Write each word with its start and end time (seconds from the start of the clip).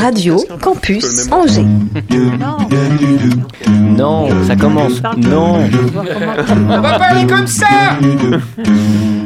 Radio 0.00 0.38
Campus 0.60 1.28
Angers. 1.30 1.66
Non, 3.68 4.28
ça 4.46 4.56
commence. 4.56 5.02
Non. 5.18 5.58
On 6.68 6.80
va 6.80 6.98
parler 6.98 7.26
comme 7.26 7.46
ça 7.46 7.66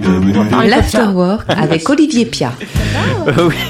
L'Afterwork 0.69 1.45
avec 1.49 1.89
Olivier 1.91 2.27
Pia. 2.27 2.53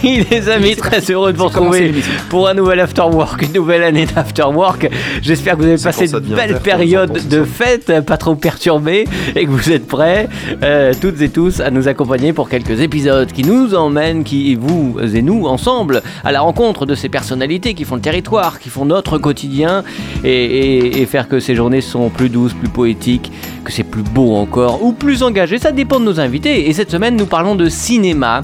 Oui, 0.03 0.27
les 0.31 0.49
amis, 0.49 0.77
très 0.77 1.01
heureux 1.11 1.33
de 1.33 1.39
vous 1.39 1.45
retrouver 1.45 1.93
pour 2.29 2.49
un 2.49 2.55
nouvel 2.55 2.81
Afterwork, 2.81 3.43
une 3.43 3.53
nouvelle 3.53 3.83
année 3.83 4.07
d'Afterwork. 4.07 4.91
J'espère 5.23 5.55
que 5.57 5.63
vous 5.63 5.69
avez 5.69 5.83
passé 5.83 6.07
commence 6.07 6.15
à 6.15 6.21
de 6.21 6.27
bien 6.27 6.37
belles 6.37 6.49
faire, 6.51 6.61
périodes 6.79 7.13
comme 7.13 7.19
ça, 7.21 7.29
de 7.29 7.45
fête, 7.45 8.01
pas 8.05 8.17
trop 8.17 8.35
perturbées, 8.35 9.07
et 9.37 9.45
que 9.47 9.51
vous 9.51 9.71
êtes 9.71 9.87
prêts, 9.87 10.29
euh, 10.63 10.93
toutes 11.01 11.21
et 11.21 11.29
tous, 11.29 11.61
à 11.61 11.71
nous 11.71 11.89
accompagner 11.89 12.33
pour 12.33 12.49
quelques 12.49 12.81
épisodes 12.81 13.31
qui 13.33 13.43
nous 13.45 13.75
emmènent, 13.75 14.25
qui 14.25 14.55
vous 14.55 14.97
et 15.15 15.23
nous, 15.23 15.47
ensemble, 15.47 16.03
à 16.25 16.33
la 16.33 16.41
rencontre 16.41 16.87
de 16.87 16.95
ces 16.95 17.09
personnalités 17.09 17.75
qui 17.75 17.85
font 17.85 17.95
le 17.97 18.01
territoire, 18.01 18.59
qui 18.59 18.69
font 18.69 18.85
notre 18.85 19.19
quotidien, 19.19 19.85
et, 20.25 20.29
et- 20.31 21.03
et 21.03 21.07
faire 21.07 21.29
que 21.29 21.41
ces 21.41 21.55
journées 21.55 21.81
sont 21.81 22.09
plus 22.11 22.29
douces, 22.29 22.53
plus 22.55 22.69
poétiques, 22.69 23.33
que 23.65 23.73
c'est 23.73 23.85
plus 23.85 24.03
beau 24.03 24.35
encore, 24.35 24.83
ou 24.83 24.93
plus 24.93 25.23
engagé. 25.23 25.59
Ça 25.59 25.73
dépend 25.73 26.01
de 26.01 26.05
nos 26.05 26.21
invités. 26.21 26.54
Et 26.57 26.73
cette 26.73 26.93
semaine, 26.93 27.17
nous 27.17 27.27
parlons 27.27 27.57
de 27.57 27.69
cinéma. 27.69 28.41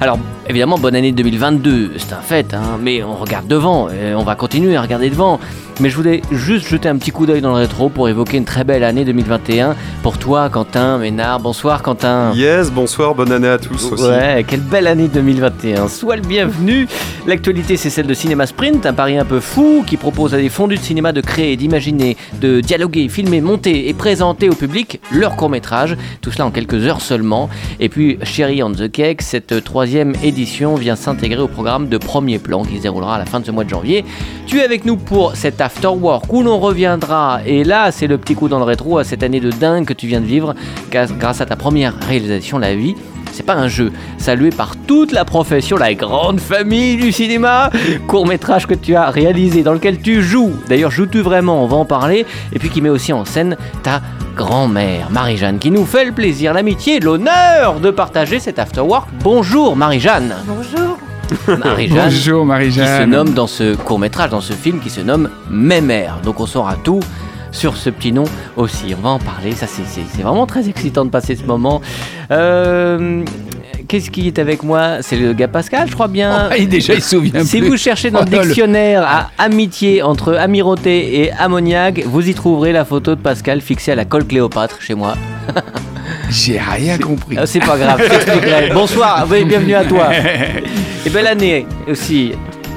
Alors, 0.00 0.18
évidemment, 0.48 0.78
bonne 0.78 0.96
année 0.96 1.12
2022, 1.12 1.92
c'est 1.96 2.12
un 2.12 2.20
fait, 2.20 2.54
hein, 2.54 2.76
mais 2.80 3.04
on 3.04 3.14
regarde 3.14 3.46
devant, 3.46 3.88
et 3.88 4.16
on 4.16 4.24
va 4.24 4.34
continuer 4.34 4.74
à 4.74 4.82
regarder 4.82 5.10
devant. 5.10 5.38
Mais 5.82 5.90
je 5.90 5.96
voulais 5.96 6.22
juste 6.30 6.68
jeter 6.68 6.88
un 6.88 6.96
petit 6.96 7.10
coup 7.10 7.26
d'œil 7.26 7.40
dans 7.40 7.48
le 7.48 7.56
rétro 7.56 7.88
pour 7.88 8.08
évoquer 8.08 8.36
une 8.36 8.44
très 8.44 8.62
belle 8.62 8.84
année 8.84 9.04
2021 9.04 9.74
pour 10.04 10.16
toi, 10.16 10.48
Quentin 10.48 10.98
Ménard. 10.98 11.40
Bonsoir, 11.40 11.82
Quentin. 11.82 12.32
Yes, 12.36 12.70
bonsoir, 12.70 13.16
bonne 13.16 13.32
année 13.32 13.48
à 13.48 13.58
tous 13.58 13.90
aussi. 13.90 14.04
Ouais, 14.04 14.44
quelle 14.46 14.60
belle 14.60 14.86
année 14.86 15.08
2021. 15.08 15.88
Sois 15.88 16.14
le 16.14 16.22
bienvenu. 16.22 16.86
L'actualité, 17.26 17.76
c'est 17.76 17.90
celle 17.90 18.06
de 18.06 18.14
Cinéma 18.14 18.46
Sprint, 18.46 18.86
un 18.86 18.92
pari 18.92 19.18
un 19.18 19.24
peu 19.24 19.40
fou 19.40 19.82
qui 19.84 19.96
propose 19.96 20.34
à 20.34 20.36
des 20.36 20.50
fondus 20.50 20.76
de 20.76 20.82
cinéma 20.82 21.10
de 21.10 21.20
créer, 21.20 21.56
d'imaginer, 21.56 22.16
de 22.40 22.60
dialoguer, 22.60 23.08
filmer, 23.08 23.40
monter 23.40 23.88
et 23.88 23.92
présenter 23.92 24.48
au 24.48 24.54
public 24.54 25.00
leur 25.10 25.34
court-métrage. 25.34 25.96
Tout 26.20 26.30
cela 26.30 26.46
en 26.46 26.52
quelques 26.52 26.86
heures 26.86 27.00
seulement. 27.00 27.50
Et 27.80 27.88
puis, 27.88 28.18
Cherry 28.22 28.62
on 28.62 28.70
the 28.70 28.88
Cake, 28.88 29.20
cette 29.20 29.64
troisième 29.64 30.12
édition 30.22 30.76
vient 30.76 30.94
s'intégrer 30.94 31.40
au 31.42 31.48
programme 31.48 31.88
de 31.88 31.98
premier 31.98 32.38
plan 32.38 32.64
qui 32.64 32.76
se 32.76 32.82
déroulera 32.82 33.16
à 33.16 33.18
la 33.18 33.26
fin 33.26 33.40
de 33.40 33.46
ce 33.46 33.50
mois 33.50 33.64
de 33.64 33.70
janvier. 33.70 34.04
Tu 34.46 34.60
es 34.60 34.64
avec 34.64 34.84
nous 34.84 34.96
pour 34.96 35.34
cet 35.34 35.60
after 35.60 35.71
work 35.84 36.32
où 36.32 36.42
l'on 36.42 36.58
reviendra. 36.58 37.40
Et 37.44 37.64
là, 37.64 37.90
c'est 37.90 38.06
le 38.06 38.18
petit 38.18 38.34
coup 38.34 38.48
dans 38.48 38.58
le 38.58 38.64
rétro 38.64 38.98
à 38.98 39.04
cette 39.04 39.22
année 39.22 39.40
de 39.40 39.50
dingue 39.50 39.84
que 39.84 39.92
tu 39.92 40.06
viens 40.06 40.20
de 40.20 40.26
vivre 40.26 40.54
grâce 40.90 41.12
grâce 41.12 41.40
à 41.40 41.46
ta 41.46 41.56
première 41.56 41.94
réalisation, 42.06 42.58
La 42.58 42.74
Vie. 42.74 42.94
C'est 43.32 43.46
pas 43.46 43.54
un 43.54 43.68
jeu, 43.68 43.92
salué 44.18 44.50
par 44.50 44.76
toute 44.86 45.10
la 45.10 45.24
profession, 45.24 45.78
la 45.78 45.94
grande 45.94 46.38
famille 46.38 46.96
du 46.96 47.12
cinéma. 47.12 47.70
Court 48.06 48.26
métrage 48.26 48.66
que 48.66 48.74
tu 48.74 48.94
as 48.94 49.10
réalisé, 49.10 49.62
dans 49.62 49.72
lequel 49.72 50.00
tu 50.02 50.22
joues. 50.22 50.52
D'ailleurs, 50.68 50.90
joues-tu 50.90 51.22
vraiment? 51.22 51.64
On 51.64 51.66
va 51.66 51.78
en 51.78 51.86
parler. 51.86 52.26
Et 52.52 52.58
puis 52.58 52.68
qui 52.68 52.82
met 52.82 52.90
aussi 52.90 53.12
en 53.12 53.24
scène 53.24 53.56
ta 53.82 54.02
grand-mère, 54.36 55.08
Marie-Jeanne, 55.10 55.58
qui 55.58 55.70
nous 55.70 55.86
fait 55.86 56.04
le 56.04 56.12
plaisir, 56.12 56.52
l'amitié, 56.52 57.00
l'honneur 57.00 57.80
de 57.80 57.90
partager 57.90 58.38
cet 58.38 58.58
afterwork. 58.58 59.08
Bonjour 59.22 59.76
Marie-Jeanne. 59.76 60.34
Bonjour. 60.46 60.91
Marie-Jeanne. 61.48 62.04
Bonjour 62.10 62.40
Qui 62.40 62.44
se 62.44 62.46
Marie-Jeanne. 62.48 63.10
nomme 63.10 63.30
dans 63.34 63.46
ce 63.46 63.74
court 63.74 63.98
métrage, 63.98 64.30
dans 64.30 64.40
ce 64.40 64.52
film 64.52 64.80
qui 64.80 64.90
se 64.90 65.00
nomme 65.00 65.28
Mémère. 65.50 66.18
Donc 66.22 66.40
on 66.40 66.46
saura 66.46 66.76
tout 66.76 67.00
sur 67.50 67.76
ce 67.76 67.90
petit 67.90 68.12
nom 68.12 68.24
aussi. 68.56 68.94
On 68.98 69.02
va 69.02 69.10
en 69.10 69.18
parler. 69.18 69.52
Ça, 69.52 69.66
c'est- 69.66 69.82
vraiment 70.22 70.46
très 70.46 70.68
excitant 70.68 71.04
de 71.04 71.10
passer 71.10 71.36
ce 71.36 71.44
moment. 71.44 71.80
Euh, 72.30 73.22
Qu'est-ce 73.88 74.10
qui 74.10 74.26
est 74.26 74.38
avec 74.38 74.62
moi? 74.62 74.98
C'est 75.02 75.16
le 75.16 75.34
gars 75.34 75.48
Pascal, 75.48 75.86
je 75.86 75.92
crois 75.92 76.08
bien. 76.08 76.48
Il- 76.58 76.66
déjà, 76.68 76.94
il 76.94 77.02
se 77.02 77.10
souvient 77.10 77.44
Si 77.44 77.58
plus. 77.58 77.68
vous 77.68 77.76
cherchez 77.76 78.10
dans 78.10 78.20
Oh 78.22 78.30
le- 78.30 78.38
dictionnaire 78.42 79.02
à 79.06 79.30
amitié 79.36 80.02
entre 80.02 80.32
amirauté 80.34 81.20
et 81.20 81.32
ammoniac, 81.32 82.02
vous 82.06 82.26
y 82.26 82.32
trouverez 82.32 82.72
la 82.72 82.86
photo 82.86 83.14
de 83.14 83.20
Pascal 83.20 83.60
fixée 83.60 83.92
à 83.92 83.94
la 83.94 84.06
colle 84.06 84.24
Cléopâtre 84.26 84.80
chez 84.80 84.94
moi. 84.94 85.14
J'ai 86.32 86.58
rien 86.58 86.96
compris. 86.96 87.36
Ah, 87.38 87.44
C'est 87.46 87.60
pas 87.60 87.76
grave, 87.76 88.00
je. 88.02 88.72
Bonsoir, 88.74 89.26
oui, 89.30 89.44
bienvenue 89.44 89.74
à 89.74 89.84
toi. 89.84 90.08
Et 91.06 91.10
belle 91.10 91.26
année 91.26 91.66
aussi. 91.86 92.32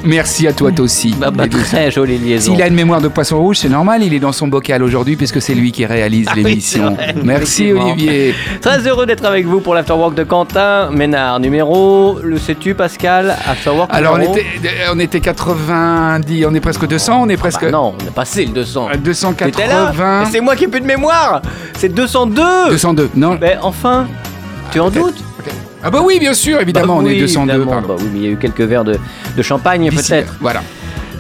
Merci 0.06 0.48
à 0.48 0.54
toi 0.54 0.72
toi 0.72 0.86
aussi. 0.86 1.16
Bah, 1.20 1.32
bah, 1.32 1.46
très 1.48 1.92
jolie 1.92 2.18
liaison. 2.18 2.54
S'il 2.54 2.62
a 2.62 2.68
une 2.68 2.76
mémoire 2.76 3.02
de 3.02 3.08
poisson 3.08 3.40
rouge, 3.40 3.58
c'est 3.60 3.70
normal, 3.70 4.04
il 4.04 4.14
est 4.14 4.20
dans 4.20 4.32
son 4.32 4.48
bocal 4.48 4.84
aujourd'hui 4.84 5.16
puisque 5.16 5.42
c'est 5.42 5.56
lui 5.56 5.72
qui 5.72 5.86
réalise 5.86 6.28
Ah 6.30 6.36
l'émission. 6.36 6.96
Merci. 7.24 7.72
Olivier. 7.72 8.36
Très 8.62 8.88
heureux 8.88 9.06
d'être 9.06 9.26
avec 9.26 9.46
vous 9.46 9.62
pour 9.62 9.74
l'Afterwork 9.74 10.16
de 10.16 10.24
Quentin 10.24 10.90
Ménard. 10.92 11.40
Numéro, 11.40 12.20
le 12.24 12.38
sais-tu 12.38 12.74
Pascal? 12.76 13.36
Afterwork 13.48 13.90
Alors 13.94 14.16
on 14.16 14.22
était, 14.22 14.46
on 14.94 15.00
était 15.00 15.20
90, 15.20 16.46
on 16.46 16.54
est 16.54 16.60
presque 16.60 16.88
200, 16.88 17.22
on 17.24 17.30
est 17.30 17.38
presque 17.38 17.64
Bah 17.64 17.72
non, 17.72 17.96
on 18.00 18.08
est 18.08 18.14
passé 18.14 18.46
le 18.46 18.52
200. 18.52 18.88
à 18.88 18.92
T'étais 18.94 19.68
là 19.68 19.92
280. 19.92 20.20
Mais 20.26 20.32
C'est 20.32 20.42
moi 20.42 20.56
qui 20.56 20.66
ai 20.66 20.68
plus 20.68 20.82
de 20.82 20.86
mémoire 20.86 21.42
C'est 21.78 21.90
202 21.90 22.42
202, 22.72 23.10
non 23.16 23.38
Mais 23.42 23.58
enfin, 23.62 24.08
tu 24.72 24.80
en 24.80 24.90
doutes? 24.90 25.25
Ah 25.85 25.91
bah 25.91 26.01
oui, 26.03 26.18
bien 26.19 26.34
sûr, 26.34 26.59
évidemment, 26.59 26.96
Bah 26.97 27.01
on 27.03 27.06
oui, 27.06 27.18
est 27.18 27.19
202. 27.22 27.51
évidemment. 27.53 27.72
pardon. 27.72 27.88
Bah 27.96 27.96
oui, 28.00 28.09
mais 28.12 28.19
il 28.19 28.25
y 28.25 28.28
a 28.28 28.31
eu 28.31 28.38
quelques 28.38 28.62
verres 28.62 28.84
de, 28.84 28.97
de 29.38 29.41
champagne 29.44 29.90
peut-être. 29.91 30.35
Voilà. 30.41 30.63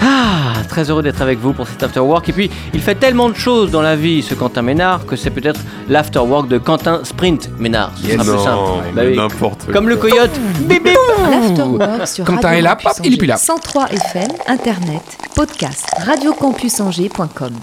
Ah, 0.01 0.53
très 0.67 0.89
heureux 0.89 1.03
d'être 1.03 1.21
avec 1.21 1.39
vous 1.39 1.53
pour 1.53 1.67
cet 1.67 1.81
afterwork. 1.83 2.27
Et 2.27 2.33
puis, 2.33 2.49
il 2.73 2.81
fait 2.81 2.95
tellement 2.95 3.29
de 3.29 3.35
choses 3.35 3.71
dans 3.71 3.81
la 3.81 3.95
vie, 3.95 4.21
ce 4.23 4.33
Quentin 4.33 4.61
Ménard, 4.61 5.05
que 5.05 5.15
c'est 5.15 5.29
peut-être 5.29 5.59
l'afterwork 5.87 6.47
de 6.49 6.57
Quentin 6.57 7.01
Sprint 7.03 7.49
Ménard. 7.59 7.91
Ce 7.95 8.09
sera 8.11 8.23
plus 8.23 8.31
Non, 8.33 8.43
simple. 8.43 8.89
Bah 8.93 9.01
oui. 9.05 9.15
n'importe 9.15 9.71
Comme 9.71 9.87
le 9.87 9.95
coyote. 9.95 10.31
Bip, 10.61 10.83
bip. 10.83 10.97
L'Afterwork 11.31 12.07
sur 12.07 12.25
Quentin 12.25 12.47
Radio 12.49 12.59
est 12.59 12.61
là, 12.63 12.69
Campus 12.75 12.83
pop, 12.97 13.05
il 13.05 13.13
est 13.13 13.17
plus 13.17 13.27
là. 13.27 13.35
Angers. 13.35 13.45
103 13.45 13.85
FM, 13.91 14.27
Internet, 14.47 15.01
podcast, 15.35 15.85
radiocampusangers.com. 16.05 17.53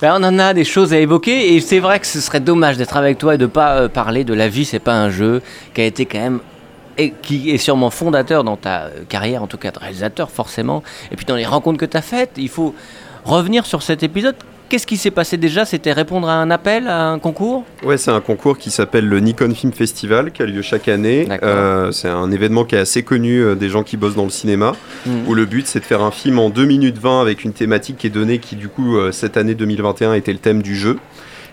Ben, 0.00 0.14
on 0.16 0.22
en 0.22 0.38
a 0.38 0.54
des 0.54 0.62
choses 0.62 0.92
à 0.92 0.98
évoquer 1.00 1.56
et 1.56 1.60
c'est 1.60 1.80
vrai 1.80 1.98
que 1.98 2.06
ce 2.06 2.20
serait 2.20 2.38
dommage 2.38 2.76
d'être 2.76 2.96
avec 2.96 3.18
toi 3.18 3.34
et 3.34 3.38
de 3.38 3.46
pas 3.46 3.80
euh, 3.80 3.88
parler 3.88 4.22
de 4.22 4.32
la 4.32 4.48
vie, 4.48 4.64
c'est 4.64 4.78
pas 4.78 4.94
un 4.94 5.10
jeu 5.10 5.42
qui 5.74 5.80
a 5.80 5.84
été 5.86 6.06
quand 6.06 6.20
même 6.20 6.40
et 6.96 7.12
qui 7.20 7.50
est 7.50 7.58
sûrement 7.58 7.90
fondateur 7.90 8.44
dans 8.44 8.56
ta 8.56 8.82
euh, 8.82 9.02
carrière, 9.08 9.42
en 9.42 9.48
tout 9.48 9.56
cas 9.58 9.72
de 9.72 9.78
réalisateur 9.80 10.30
forcément, 10.30 10.84
et 11.10 11.16
puis 11.16 11.26
dans 11.26 11.34
les 11.34 11.44
rencontres 11.44 11.78
que 11.78 11.84
tu 11.84 11.96
as 11.96 12.02
faites, 12.02 12.30
il 12.36 12.48
faut 12.48 12.76
revenir 13.24 13.66
sur 13.66 13.82
cet 13.82 14.04
épisode. 14.04 14.36
Qu'est-ce 14.68 14.86
qui 14.86 14.98
s'est 14.98 15.10
passé 15.10 15.38
déjà? 15.38 15.64
C'était 15.64 15.92
répondre 15.94 16.28
à 16.28 16.34
un 16.34 16.50
appel, 16.50 16.88
à 16.88 17.08
un 17.08 17.18
concours? 17.18 17.64
Ouais, 17.82 17.96
c'est 17.96 18.10
un 18.10 18.20
concours 18.20 18.58
qui 18.58 18.70
s'appelle 18.70 19.06
le 19.06 19.18
Nikon 19.18 19.54
Film 19.54 19.72
Festival 19.72 20.30
qui 20.30 20.42
a 20.42 20.46
lieu 20.46 20.60
chaque 20.60 20.88
année. 20.88 21.26
Euh, 21.42 21.90
c'est 21.90 22.08
un 22.08 22.30
événement 22.30 22.64
qui 22.64 22.74
est 22.74 22.78
assez 22.78 23.02
connu 23.02 23.38
euh, 23.40 23.54
des 23.54 23.70
gens 23.70 23.82
qui 23.82 23.96
bossent 23.96 24.16
dans 24.16 24.24
le 24.24 24.30
cinéma, 24.30 24.72
Mhm. 25.06 25.26
où 25.26 25.32
le 25.34 25.46
but 25.46 25.66
c'est 25.66 25.80
de 25.80 25.84
faire 25.86 26.02
un 26.02 26.10
film 26.10 26.38
en 26.38 26.50
2 26.50 26.66
minutes 26.66 26.98
20 26.98 27.22
avec 27.22 27.44
une 27.44 27.54
thématique 27.54 27.96
qui 27.96 28.08
est 28.08 28.10
donnée, 28.10 28.40
qui 28.40 28.56
du 28.56 28.68
coup 28.68 28.96
euh, 28.98 29.10
cette 29.10 29.38
année 29.38 29.54
2021 29.54 30.12
était 30.12 30.32
le 30.32 30.38
thème 30.38 30.60
du 30.60 30.76
jeu. 30.76 30.98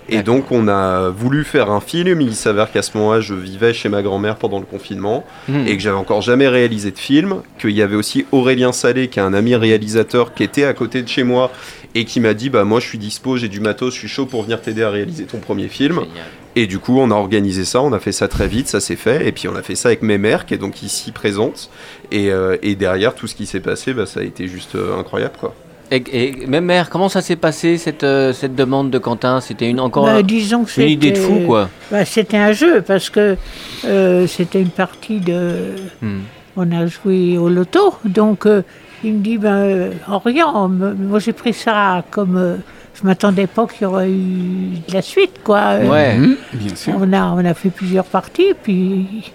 Et 0.07 0.21
donc 0.21 0.51
on 0.51 0.67
a 0.67 1.09
voulu 1.09 1.43
faire 1.43 1.71
un 1.71 1.79
film, 1.79 2.21
il 2.21 2.35
s'avère 2.35 2.71
qu'à 2.71 2.83
ce 2.83 2.95
moment-là 2.95 3.21
je 3.21 3.33
vivais 3.33 3.73
chez 3.73 3.89
ma 3.89 4.03
grand-mère 4.03 4.35
pendant 4.35 4.59
le 4.59 4.65
confinement 4.65 5.23
Hmm. 5.47 5.65
et 5.65 5.75
que 5.75 5.81
j'avais 5.81 5.95
encore 5.97 6.21
jamais 6.21 6.47
réalisé 6.47 6.91
de 6.91 6.99
film, 6.99 7.37
qu'il 7.57 7.71
y 7.71 7.81
avait 7.81 7.95
aussi 7.95 8.25
Aurélien 8.31 8.71
Salé 8.71 9.07
qui 9.07 9.17
est 9.19 9.23
un 9.23 9.33
ami 9.33 9.55
réalisateur 9.55 10.33
qui 10.35 10.43
était 10.43 10.65
à 10.65 10.73
côté 10.73 11.01
de 11.01 11.07
chez 11.07 11.23
moi 11.23 11.49
et 11.95 12.05
qui 12.05 12.19
m'a 12.19 12.35
dit 12.35 12.49
bah 12.51 12.63
moi 12.65 12.79
je 12.79 12.85
suis 12.87 12.97
dispo, 12.99 13.37
j'ai 13.37 13.47
du 13.49 13.59
matos, 13.59 13.93
je 13.93 13.99
suis 13.99 14.07
chaud 14.07 14.27
pour 14.27 14.43
venir 14.43 14.61
t'aider 14.61 14.83
à 14.83 14.91
réaliser 14.91 15.23
ton 15.23 15.39
premier 15.39 15.67
film. 15.69 15.95
Génial. 16.01 16.25
Et 16.57 16.67
du 16.67 16.79
coup, 16.79 16.97
on 16.99 17.11
a 17.11 17.15
organisé 17.15 17.65
ça, 17.65 17.81
on 17.81 17.91
a 17.91 17.99
fait 17.99 18.13
ça 18.13 18.27
très 18.29 18.47
vite, 18.47 18.67
ça 18.69 18.79
s'est 18.79 18.95
fait. 18.95 19.27
Et 19.27 19.33
puis, 19.33 19.49
on 19.49 19.55
a 19.57 19.61
fait 19.61 19.75
ça 19.75 19.89
avec 19.89 20.01
mes 20.03 20.17
mères, 20.17 20.45
qui 20.45 20.53
est 20.53 20.57
donc 20.57 20.83
ici 20.83 21.11
présente. 21.11 21.69
Et, 22.13 22.29
euh, 22.31 22.55
et 22.61 22.75
derrière, 22.75 23.13
tout 23.13 23.27
ce 23.27 23.35
qui 23.35 23.45
s'est 23.45 23.59
passé, 23.59 23.93
bah, 23.93 24.05
ça 24.05 24.21
a 24.21 24.23
été 24.23 24.47
juste 24.47 24.75
euh, 24.75 24.97
incroyable, 24.97 25.33
quoi. 25.37 25.53
Et, 25.91 26.01
et 26.13 26.47
même 26.47 26.63
mère, 26.63 26.89
comment 26.89 27.09
ça 27.09 27.21
s'est 27.21 27.35
passé 27.35 27.77
cette, 27.77 28.05
euh, 28.05 28.31
cette 28.31 28.55
demande 28.55 28.89
de 28.89 28.97
Quentin? 28.99 29.41
C'était 29.41 29.69
une 29.69 29.81
encore 29.81 30.05
Bah, 30.05 30.23
disons 30.23 30.63
que 30.63 30.79
une 30.81 30.87
idée 30.89 31.11
de 31.11 31.17
fou 31.17 31.41
quoi. 31.45 31.69
bah, 31.91 32.05
c'était 32.05 32.37
un 32.37 32.53
jeu 32.53 32.81
parce 32.81 33.09
que 33.09 33.35
euh, 33.83 34.25
c'était 34.25 34.61
une 34.61 34.69
partie 34.69 35.19
de. 35.19 35.75
Hmm. 36.01 36.21
On 36.57 36.71
a 36.71 36.85
joué 36.87 37.37
au 37.37 37.49
loto, 37.49 37.93
donc 38.05 38.45
euh, 38.47 38.63
il 39.05 39.13
me 39.15 39.19
dit 39.19 39.37
ben, 39.37 39.53
euh, 39.53 39.91
Orient, 40.09 40.67
me- 40.67 40.93
moi 40.93 41.19
j'ai 41.19 41.33
pris 41.33 41.53
ça 41.53 42.03
comme. 42.11 42.37
euh, 42.37 42.55
je 42.99 43.05
m'attendais 43.05 43.45
pas 43.47 43.67
qu'il 43.67 43.81
y 43.81 43.85
aurait 43.85 44.09
eu 44.09 44.79
de 44.87 44.93
la 44.93 45.01
suite, 45.01 45.41
quoi. 45.43 45.59
Euh, 45.79 45.89
Ouais. 45.89 46.15
Hum, 46.17 46.35
bien 46.53 46.75
sûr. 46.75 46.93
On 46.97 47.11
a, 47.11 47.25
on 47.33 47.43
a 47.43 47.53
fait 47.53 47.69
plusieurs 47.69 48.05
parties, 48.05 48.53
puis. 48.63 49.31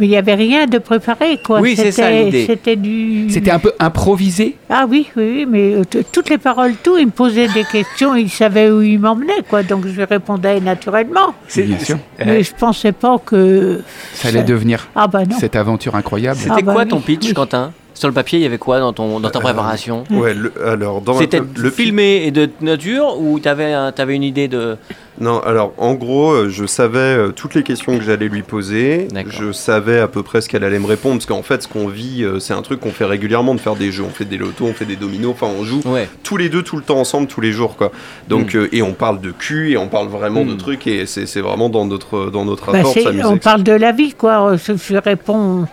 Mais 0.00 0.06
il 0.06 0.10
n'y 0.10 0.16
avait 0.16 0.36
rien 0.36 0.66
de 0.66 0.78
préparé, 0.78 1.40
quoi. 1.44 1.60
Oui, 1.60 1.74
c'est 1.74 1.90
ça, 1.90 2.04
C'était- 2.04 2.24
l'idée. 2.24 2.46
C'était 2.46 2.76
du. 2.76 3.28
C'était 3.30 3.50
un 3.50 3.58
peu 3.58 3.72
improvisé. 3.80 4.56
Ah 4.70 4.86
oui, 4.88 5.08
oui, 5.16 5.32
oui, 5.38 5.46
mais 5.50 5.74
euh, 5.74 5.82
toutes 6.12 6.30
les 6.30 6.38
paroles, 6.38 6.74
tout, 6.84 6.96
il 6.96 7.06
me 7.06 7.10
posait 7.10 7.48
des 7.48 7.64
questions, 7.64 8.14
il 8.14 8.30
savait 8.30 8.70
où 8.70 8.80
il 8.80 9.00
m'emmenait, 9.00 9.42
quoi. 9.50 9.64
Donc 9.64 9.86
je 9.88 9.92
lui 9.92 10.04
répondais 10.04 10.60
naturellement. 10.60 11.34
Bien 11.56 11.78
sûr. 11.80 11.98
Mais 12.24 12.44
je 12.44 12.54
pensais 12.54 12.92
pas 12.92 13.18
que. 13.18 13.82
Ça 14.14 14.28
allait 14.28 14.44
devenir 14.44 14.86
Ah 14.94 15.08
bah 15.08 15.24
non. 15.28 15.36
cette 15.36 15.56
aventure 15.56 15.96
incroyable. 15.96 16.38
C'était 16.38 16.52
Ah 16.58 16.62
bah 16.62 16.72
quoi 16.74 16.82
oui, 16.84 16.88
ton 16.88 17.00
pitch, 17.00 17.26
oui. 17.26 17.34
Quentin? 17.34 17.72
Sur 17.98 18.06
le 18.06 18.14
papier, 18.14 18.38
il 18.38 18.42
y 18.42 18.46
avait 18.46 18.58
quoi 18.58 18.78
dans, 18.78 18.92
ton, 18.92 19.18
dans 19.18 19.28
ta 19.28 19.40
Euh, 19.40 19.42
préparation 19.42 20.04
Ouais, 20.08 20.32
le- 20.32 20.52
alors 20.64 21.00
dans 21.00 21.18
C'était 21.18 21.40
le 21.40 21.46
le 21.56 21.70
film. 21.70 21.86
filmé 21.88 22.22
et 22.26 22.30
de 22.30 22.48
nature 22.60 23.20
ou 23.20 23.40
t'avais 23.40 23.72
un- 23.72 23.90
t'avais 23.90 24.14
une 24.14 24.22
idée 24.22 24.46
de. 24.46 24.76
Non, 25.20 25.40
alors 25.40 25.72
en 25.78 25.94
gros, 25.94 26.30
euh, 26.30 26.48
je 26.48 26.64
savais 26.64 26.98
euh, 27.00 27.32
toutes 27.32 27.56
les 27.56 27.64
questions 27.64 27.98
que 27.98 28.04
j'allais 28.04 28.28
lui 28.28 28.42
poser. 28.42 29.08
D'accord. 29.10 29.32
Je 29.32 29.50
savais 29.50 29.98
à 29.98 30.06
peu 30.06 30.22
près 30.22 30.40
ce 30.40 30.48
qu'elle 30.48 30.62
allait 30.62 30.78
me 30.78 30.86
répondre, 30.86 31.16
parce 31.16 31.26
qu'en 31.26 31.42
fait, 31.42 31.64
ce 31.64 31.66
qu'on 31.66 31.88
vit, 31.88 32.22
euh, 32.22 32.38
c'est 32.38 32.52
un 32.54 32.62
truc 32.62 32.78
qu'on 32.78 32.92
fait 32.92 33.04
régulièrement 33.04 33.56
de 33.56 33.60
faire 33.60 33.74
des 33.74 33.90
jeux. 33.90 34.04
On 34.04 34.10
fait 34.10 34.24
des 34.24 34.36
lotos, 34.38 34.66
on 34.66 34.74
fait 34.74 34.84
des 34.86 34.94
dominos, 34.94 35.32
enfin, 35.32 35.48
on 35.58 35.64
joue 35.64 35.80
Ouais. 35.84 36.08
tous 36.22 36.36
les 36.36 36.48
deux 36.48 36.62
tout 36.62 36.76
le 36.76 36.82
temps 36.84 37.00
ensemble, 37.00 37.26
tous 37.26 37.40
les 37.40 37.50
jours, 37.50 37.76
quoi. 37.76 37.90
Donc, 38.28 38.54
euh, 38.54 38.68
et 38.70 38.80
on 38.80 38.92
parle 38.92 39.20
de 39.20 39.32
cul, 39.32 39.72
et 39.72 39.76
on 39.76 39.88
parle 39.88 40.06
vraiment 40.06 40.44
de 40.44 40.52
Mm. 40.54 40.58
trucs, 40.58 40.86
et 40.86 41.04
c'est 41.06 41.26
c'est 41.26 41.40
vraiment 41.40 41.68
dans 41.68 41.84
notre 41.84 42.30
dans 42.30 42.44
notre 42.44 42.70
Bah, 42.70 42.78
rapport 42.84 42.94
on 43.24 43.38
parle 43.38 43.64
de 43.64 43.72
la 43.72 43.90
vie, 43.90 44.12
quoi. 44.14 44.54
Je, 44.56 44.74
je 44.76 44.96
réponds, 44.98 45.66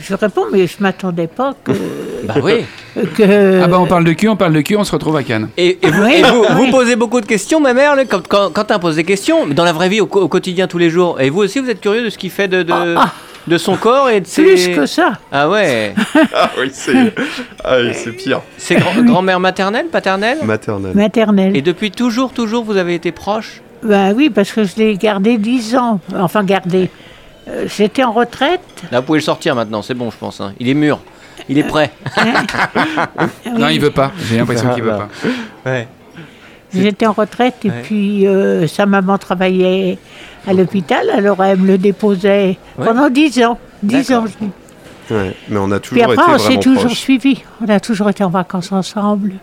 je 0.00 0.14
réponds, 0.14 0.44
mais 0.52 0.66
je 0.66 0.76
m'attendais 0.80 1.26
pas 1.26 1.54
que. 1.64 1.72
Bah 2.24 2.34
oui. 2.42 2.64
que 3.14 3.60
Ah 3.62 3.66
bah 3.68 3.78
on 3.80 3.86
parle 3.86 4.04
de 4.04 4.12
cul, 4.12 4.28
on 4.28 4.36
parle 4.36 4.52
de 4.52 4.60
cul, 4.60 4.76
on 4.76 4.84
se 4.84 4.92
retrouve 4.92 5.16
à 5.16 5.22
Cannes. 5.22 5.48
Et, 5.56 5.78
et 5.82 5.90
vous, 5.90 6.02
Oui, 6.04 6.14
et 6.16 6.22
vous, 6.22 6.40
oui. 6.42 6.46
vous 6.54 6.70
posez 6.70 6.96
beaucoup 6.96 7.20
de 7.20 7.26
questions, 7.26 7.60
ma 7.60 7.72
mère, 7.74 7.94
quand, 8.08 8.26
quand, 8.26 8.50
Quentin 8.52 8.78
pose 8.78 8.96
des 8.96 9.04
questions, 9.04 9.46
mais 9.46 9.54
dans 9.54 9.64
la 9.64 9.72
vraie 9.72 9.88
vie, 9.88 10.00
au, 10.00 10.06
quotidien, 10.06 10.66
tous 10.66 10.78
les 10.78 10.90
jours. 10.90 11.20
Et 11.20 11.30
vous 11.30 11.40
aussi, 11.42 11.58
vous 11.60 11.70
êtes 11.70 11.80
curieux 11.80 12.02
de 12.04 12.10
ce 12.10 12.18
qu'il 12.18 12.30
fait 12.30 12.48
de, 12.48 12.62
de, 12.62 12.72
Ah, 12.72 13.12
de 13.46 13.58
son 13.58 13.76
corps 13.76 14.08
et 14.10 14.20
de 14.20 14.26
ses. 14.26 14.42
plus 14.42 14.68
que 14.68 14.86
ça. 14.86 15.12
Ah 15.32 15.48
ouais. 15.48 15.94
Ah 16.34 16.50
oui, 16.58 16.70
c'est 16.72 17.12
ah 17.64 17.76
oui, 17.80 17.90
c'est 17.94 18.12
pire. 18.12 18.40
C'est 18.58 18.76
grand- 18.76 19.02
grand-mère 19.04 19.40
maternelle, 19.40 19.86
paternelle? 19.86 20.38
Maternelle. 20.42 20.94
Maternelle. 20.94 21.56
Et 21.56 21.62
depuis 21.62 21.90
toujours, 21.90 22.32
toujours, 22.32 22.64
vous 22.64 22.76
avez 22.76 22.94
été 22.94 23.12
proche? 23.12 23.60
Ben 23.82 24.12
oui, 24.16 24.30
parce 24.30 24.50
que 24.52 24.64
je 24.64 24.74
l'ai 24.76 24.96
gardé 24.96 25.36
10 25.38 25.76
ans. 25.76 26.00
Enfin, 26.18 26.42
gardé. 26.44 26.90
Euh, 27.48 27.66
J'étais 27.68 28.02
en 28.04 28.12
retraite. 28.12 28.60
Là, 28.90 29.00
vous 29.00 29.06
pouvez 29.06 29.18
le 29.18 29.24
sortir 29.24 29.54
maintenant, 29.54 29.82
c'est 29.82 29.94
bon, 29.94 30.10
je 30.10 30.16
pense. 30.16 30.40
hein. 30.40 30.52
Il 30.58 30.68
est 30.68 30.74
mûr. 30.74 30.98
Il 31.48 31.58
est 31.58 31.64
prêt. 31.64 31.90
Non, 33.58 33.68
il 33.68 33.80
veut 33.80 33.90
pas. 33.90 34.12
J'ai 34.28 34.38
l'impression 34.38 34.72
qu'il 34.74 34.82
veut 34.82 34.90
pas. 34.96 35.08
Ouais. 35.64 35.88
J'étais 36.74 37.06
en 37.06 37.12
retraite 37.12 37.54
et 37.64 37.70
Ouais. 37.70 37.82
puis 37.82 38.26
euh, 38.26 38.66
sa 38.66 38.84
maman 38.86 39.16
travaillait 39.18 39.98
à 40.46 40.52
l'hôpital, 40.52 41.08
alors 41.10 41.42
elle 41.42 41.58
me 41.58 41.66
le 41.68 41.78
déposait 41.78 42.58
Ouais. 42.76 42.84
pendant 42.84 43.08
10 43.08 43.42
ans. 43.44 43.58
10 43.82 44.08
D'accord. 44.08 44.24
ans, 44.24 44.26
je 44.26 44.44
dis. 44.44 44.50
Ouais, 45.14 45.36
mais 45.48 45.58
on 45.58 45.70
a 45.70 45.78
Puis 45.78 45.90
toujours 46.00 46.12
après, 46.12 46.14
été 46.24 46.32
on 46.34 46.38
s'est 46.38 46.58
toujours 46.58 46.84
proches. 46.86 46.98
suivis. 46.98 47.42
On 47.64 47.68
a 47.68 47.78
toujours 47.80 48.10
été 48.10 48.24
en 48.24 48.28
vacances 48.30 48.72
ensemble. 48.72 49.34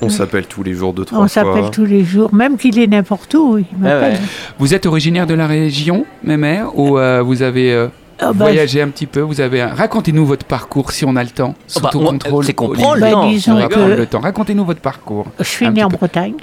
On 0.00 0.08
s'appelle 0.08 0.46
tous 0.46 0.62
les 0.62 0.74
jours 0.74 0.92
deux 0.92 1.04
trois 1.04 1.20
On 1.20 1.28
s'appelle 1.28 1.70
tous 1.70 1.84
les 1.84 2.04
jours, 2.04 2.34
même 2.34 2.56
qu'il 2.56 2.78
est 2.78 2.86
n'importe 2.86 3.34
où. 3.34 3.58
Il 3.58 3.84
ouais. 3.84 4.14
Vous 4.58 4.74
êtes 4.74 4.86
originaire 4.86 5.26
de 5.26 5.34
la 5.34 5.46
région, 5.46 6.04
mémère, 6.24 6.76
ou 6.78 6.98
euh, 6.98 7.22
vous 7.22 7.42
avez 7.42 7.72
euh, 7.72 7.86
Ah 8.18 8.26
bah, 8.32 8.46
voyagé 8.46 8.82
un 8.82 8.88
petit 8.88 9.06
peu 9.06 9.20
Vous 9.20 9.40
avez 9.40 9.60
un- 9.62 9.74
Racontez-nous 9.74 10.26
votre 10.26 10.44
parcours 10.46 10.90
si 10.92 11.04
on 11.04 11.14
a 11.16 11.22
le 11.22 11.30
temps. 11.30 11.54
Sous 11.66 11.80
bah, 11.80 11.90
tout 11.92 12.00
on- 12.00 12.06
contrôle. 12.06 12.44
c'est 12.44 12.54
qu'on 12.54 12.68
prend 12.70 12.94
le 12.94 13.00
Bah, 13.00 13.10
temps. 13.12 13.28
disons 13.30 13.52
On 13.52 13.58
va 13.60 13.68
que- 13.68 13.74
prendre 13.74 13.94
le 13.94 14.06
temps. 14.06 14.20
Racontez-nous 14.20 14.64
votre 14.64 14.80
parcours. 14.80 15.26
Je 15.38 15.44
suis 15.44 15.70
petit 15.70 15.82
en 15.84 15.88
peu. 15.88 15.96
Bretagne. 15.96 16.34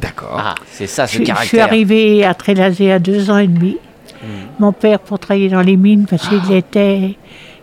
D'accord. 0.00 0.36
Ah, 0.38 0.54
c'est 0.70 0.86
ça, 0.86 1.06
Je, 1.06 1.12
ce 1.12 1.16
suis- 1.16 1.24
je 1.24 1.24
suis 1.24 1.32
caractère. 1.34 1.64
arrivée 1.64 2.24
à 2.24 2.34
Trélazé 2.34 2.92
à 2.92 2.98
deux 2.98 3.30
ans 3.30 3.38
et 3.38 3.46
demi. 3.46 3.78
Hmm. 4.22 4.26
Mon 4.58 4.72
père 4.72 4.98
pour 5.00 5.18
travailler 5.18 5.48
dans 5.48 5.62
les 5.62 5.76
mines 5.76 6.06
parce 6.08 6.28
Ah. 6.30 6.34
qu'il 6.46 6.54
était, 6.54 7.16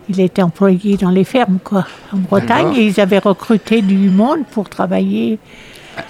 il 0.09 0.19
était 0.19 0.41
employé 0.41 0.97
dans 0.97 1.09
les 1.09 1.23
fermes 1.23 1.59
quoi, 1.63 1.85
en 2.11 2.17
Bretagne 2.17 2.73
et 2.75 2.87
ils 2.87 2.99
avaient 2.99 3.19
recruté 3.19 3.81
du 3.81 4.09
monde 4.09 4.39
pour 4.51 4.69
travailler 4.69 5.39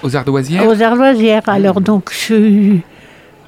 Aux 0.02 0.16
ardoisières 0.16 0.68
aux 0.68 0.82
ardoisières. 0.82 1.48
Alors 1.48 1.82
donc 1.82 2.12
je, 2.12 2.78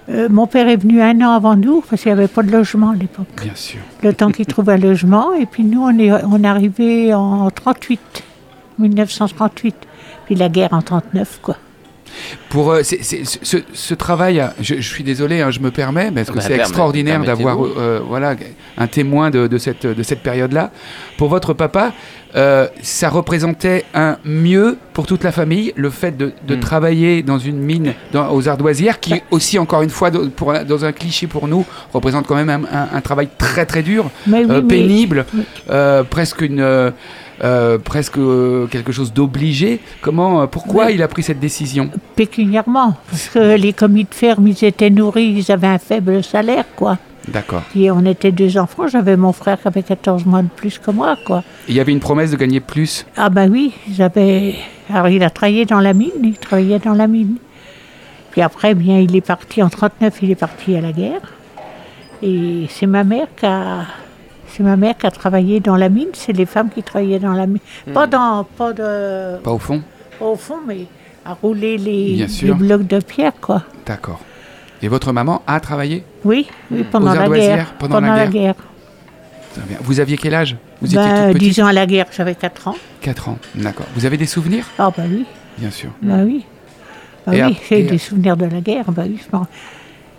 euh, 0.10 0.30
mon 0.30 0.48
père 0.48 0.68
est 0.68 0.78
venu 0.78 1.02
un 1.02 1.20
an 1.22 1.32
avant 1.32 1.56
nous 1.56 1.82
parce 1.82 2.02
qu'il 2.02 2.14
n'y 2.14 2.20
avait 2.20 2.28
pas 2.28 2.44
de 2.44 2.52
logement 2.52 2.92
à 2.92 2.96
l'époque. 2.96 3.28
Bien 3.42 3.56
sûr. 3.56 3.80
Le 4.04 4.14
temps 4.14 4.32
qu'il 4.32 4.46
trouve 4.46 4.70
un 4.70 4.78
logement 4.78 5.34
et 5.34 5.46
puis 5.46 5.64
nous 5.64 5.82
on 5.82 5.98
est 5.98 6.12
on 6.12 6.44
est 6.44 6.48
arrivé 6.48 7.14
en 7.14 7.50
38, 7.50 8.00
1938. 8.80 9.76
Puis 10.26 10.36
la 10.36 10.50
guerre 10.50 10.74
en 10.74 10.82
39 10.82 11.40
quoi. 11.42 11.58
Pour 12.50 12.72
euh, 12.72 12.82
ce, 12.84 13.58
ce 13.74 13.94
travail, 13.94 14.40
euh, 14.40 14.48
je, 14.62 14.76
je 14.76 14.88
suis 14.88 15.04
désolé, 15.04 15.42
hein, 15.42 15.52
je 15.52 15.60
me 15.60 15.72
permets, 15.72 16.12
parce 16.12 16.30
que 16.30 16.36
Bah, 16.36 16.42
c'est 16.42 16.56
extraordinaire 16.56 17.22
d'avoir 17.24 17.56
permettez-vous. 17.58 17.80
euh, 17.82 18.00
voilà, 18.08 18.36
un 18.78 18.88
témoin 18.88 19.30
de, 19.30 19.48
de 19.48 19.58
cette, 19.58 19.86
de 19.86 20.04
cette 20.04 20.22
période-là? 20.22 20.72
Pour 21.18 21.30
votre 21.30 21.54
papa, 21.54 21.94
euh, 22.36 22.68
ça 22.82 23.10
représentait 23.10 23.86
un 23.94 24.18
mieux 24.26 24.78
pour 24.94 25.08
toute 25.08 25.24
la 25.24 25.32
famille, 25.32 25.72
le 25.76 25.90
fait 25.90 26.16
de, 26.18 26.34
de 26.48 26.56
Mm. 26.56 26.60
travailler 26.60 27.24
dans 27.24 27.40
une 27.40 27.58
mine 27.60 27.94
dans- 28.12 28.34
aux 28.34 28.48
ardoisières, 28.50 29.00
qui 29.00 29.22
aussi, 29.32 29.58
encore 29.60 29.82
une 29.82 29.90
fois, 29.90 30.12
dans- 30.12 30.30
pour, 30.30 30.54
dans 30.54 30.86
un 30.86 30.92
cliché 30.92 31.28
pour 31.28 31.48
nous, 31.48 31.66
représente 31.94 32.28
quand 32.28 32.36
même 32.36 32.50
un, 32.50 32.64
un- 32.78 32.90
un 32.94 33.02
travail 33.02 33.30
très 33.38 33.66
très 33.66 33.84
dur, 33.84 34.10
Mais 34.28 34.40
oui, 34.40 34.48
euh, 34.50 34.62
mais- 34.62 34.68
pénible, 34.68 35.26
euh, 35.70 36.04
presque 36.04 36.42
une... 36.42 36.92
euh, 37.44 37.78
presque 37.78 38.18
euh, 38.18 38.68
quelque 38.68 38.92
chose 38.92 39.14
d'obligé. 39.14 39.80
Comment, 40.02 40.42
euh, 40.42 40.48
pourquoi 40.48 40.88
Oui. 40.88 40.94
il 40.96 41.04
a 41.04 41.08
pris 41.08 41.24
cette 41.24 41.40
décision? 41.40 41.90
Pécuniairement, 42.16 42.96
parce 43.10 43.30
que 43.30 43.56
les 43.56 43.74
commis 43.74 44.06
de 44.06 44.14
ferme, 44.14 44.48
ils 44.48 44.64
étaient 44.64 44.90
nourris, 44.90 45.36
ils 45.38 45.52
avaient 45.52 45.68
un 45.68 45.78
faible 45.80 46.24
salaire, 46.24 46.66
quoi. 46.76 46.98
D'accord. 47.28 47.64
Puis 47.72 47.90
on 47.90 48.06
était 48.06 48.32
deux 48.32 48.58
enfants, 48.58 48.88
j'avais 48.88 49.18
mon 49.18 49.34
frère 49.34 49.60
qui 49.60 49.68
avait 49.68 49.84
14 49.84 50.26
mois 50.26 50.44
de 50.44 50.48
plus 50.48 50.78
que 50.78 50.92
moi, 50.92 51.18
quoi. 51.26 51.44
Il 51.68 51.76
y 51.76 51.80
avait 51.80 51.92
une 51.92 52.00
promesse 52.00 52.32
de 52.32 52.38
gagner 52.38 52.60
plus? 52.60 53.06
Ah 53.18 53.30
ben 53.30 53.50
oui, 53.52 53.74
avaient... 54.00 54.56
Alors 54.94 55.08
il 55.10 55.24
a 55.24 55.30
travaillé 55.32 55.66
dans 55.66 55.80
la 55.80 55.94
mine, 55.94 56.12
il 56.24 56.38
travaillait 56.38 56.80
dans 56.80 56.94
la 56.94 57.08
mine. 57.08 57.38
Puis 58.32 58.42
après, 58.42 58.76
bien, 58.76 59.00
il 59.00 59.16
est 59.16 59.22
parti, 59.22 59.64
en 59.64 59.70
39, 59.70 60.14
il 60.22 60.32
est 60.32 60.36
parti 60.36 60.76
à 60.76 60.82
la 60.82 60.92
guerre. 60.92 61.22
Et 62.22 62.68
c'est 62.70 62.86
ma 62.86 63.04
mère 63.04 63.28
qui 63.36 63.46
a... 63.46 63.86
C'est 64.56 64.64
ma 64.64 64.78
mère 64.78 64.98
qui 64.98 65.06
a 65.06 65.12
travaillé 65.12 65.60
dans 65.60 65.76
la 65.76 65.90
mine, 65.90 66.08
c'est 66.14 66.32
les 66.32 66.46
femmes 66.46 66.70
qui 66.70 66.82
travaillaient 66.82 67.20
dans 67.20 67.34
la 67.34 67.46
mine. 67.46 67.60
Pas 67.94 68.08
dans... 68.08 68.46
Pas 68.58 68.72
de... 68.72 69.38
Pas 69.40 69.52
au 69.52 69.60
fond? 69.60 69.82
pas 70.18 70.26
au 70.26 70.38
fond, 70.38 70.60
mais 70.66 70.86
à 71.26 71.34
rouler 71.34 71.78
les, 71.78 72.26
blocs 72.54 72.88
de 72.88 73.02
pierre, 73.02 73.34
quoi. 73.42 73.64
D'accord. 73.86 74.22
Et 74.82 74.88
votre 74.88 75.12
maman 75.12 75.42
a 75.46 75.60
travaillé? 75.60 76.06
Oui, 76.24 76.48
oui 76.72 76.86
pendant 76.90 77.14
la 77.14 77.28
guerre. 77.28 77.74
pendant 77.78 78.00
la 78.00 78.16
la 78.16 78.28
guerre. 78.28 78.56
Vous 79.82 80.00
aviez 80.00 80.18
quel 80.18 80.34
âge? 80.34 80.56
Vous 80.82 80.88
Ben, 80.96 81.02
étiez 81.02 81.16
toute 81.16 81.34
petite? 81.34 81.50
disons 81.50 81.66
à 81.66 81.74
la 81.74 81.86
guerre, 81.86 82.06
j'avais 82.16 82.36
4 82.36 82.70
ans. 82.70 82.76
4 83.02 83.30
ans. 83.30 83.38
D'accord. 83.56 83.88
Vous 83.96 84.06
avez 84.06 84.16
des 84.16 84.26
souvenirs? 84.26 84.68
Ah 84.78 84.90
bah 84.96 85.04
oui, 85.10 85.26
Bien 85.58 85.72
sûr. 85.72 85.90
bah 86.02 86.20
oui. 86.24 86.46
Bah 87.28 87.36
Et 87.36 87.44
oui, 87.44 87.58
j'ai 87.70 87.84
des 87.84 87.98
souvenirs 87.98 88.38
de 88.38 88.46
la 88.46 88.62
guerre, 88.62 88.90
bah 88.92 89.04
oui. 89.06 89.20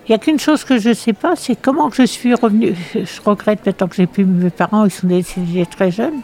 Il 0.08 0.12
n'y 0.12 0.14
a 0.14 0.18
qu'une 0.18 0.38
chose 0.38 0.62
que 0.64 0.78
je 0.78 0.90
ne 0.90 0.94
sais 0.94 1.12
pas, 1.12 1.34
c'est 1.36 1.56
comment 1.60 1.90
je 1.90 2.04
suis 2.04 2.32
revenue. 2.34 2.74
Je 2.94 3.20
regrette 3.24 3.66
maintenant 3.66 3.88
que 3.88 3.96
j'ai 3.96 4.06
plus 4.06 4.24
mes 4.24 4.50
parents, 4.50 4.84
ils 4.84 4.90
sont 4.90 5.06
décédés 5.08 5.66
très 5.66 5.90
jeunes. 5.90 6.20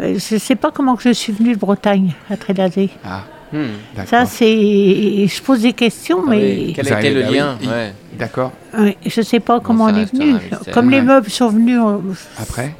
Euh, 0.00 0.18
Je 0.18 0.34
ne 0.34 0.38
sais 0.38 0.54
pas 0.56 0.70
comment 0.70 0.96
que 0.96 1.02
je 1.04 1.12
suis 1.14 1.32
venue 1.32 1.54
de 1.54 1.58
Bretagne, 1.58 2.12
à 2.30 2.36
Trélazé. 2.36 2.90
Ah, 3.04 3.22
Hmm. 3.52 3.64
Ça, 4.06 4.26
c'est... 4.26 4.46
Je 5.26 5.42
pose 5.42 5.62
des 5.62 5.72
questions, 5.72 6.20
Ah 6.24 6.30
mais... 6.30 6.36
oui, 6.66 6.72
Quel 6.76 6.92
avez- 6.92 7.10
le 7.10 7.24
ah 7.24 7.28
oui, 7.30 7.34
lien 7.36 7.58
ouais. 7.68 7.92
D'accord. 8.16 8.52
Oui, 8.78 8.96
je 9.04 9.20
ne 9.20 9.24
sais 9.24 9.40
pas 9.40 9.58
comment 9.58 9.86
on 9.86 9.96
est 9.96 10.04
venu. 10.12 10.36
Comme 10.72 10.88
les 10.88 11.00
meubles 11.02 11.28
sont 11.28 11.48
venus... 11.48 11.80
on- 11.80 12.00
Après 12.40 12.72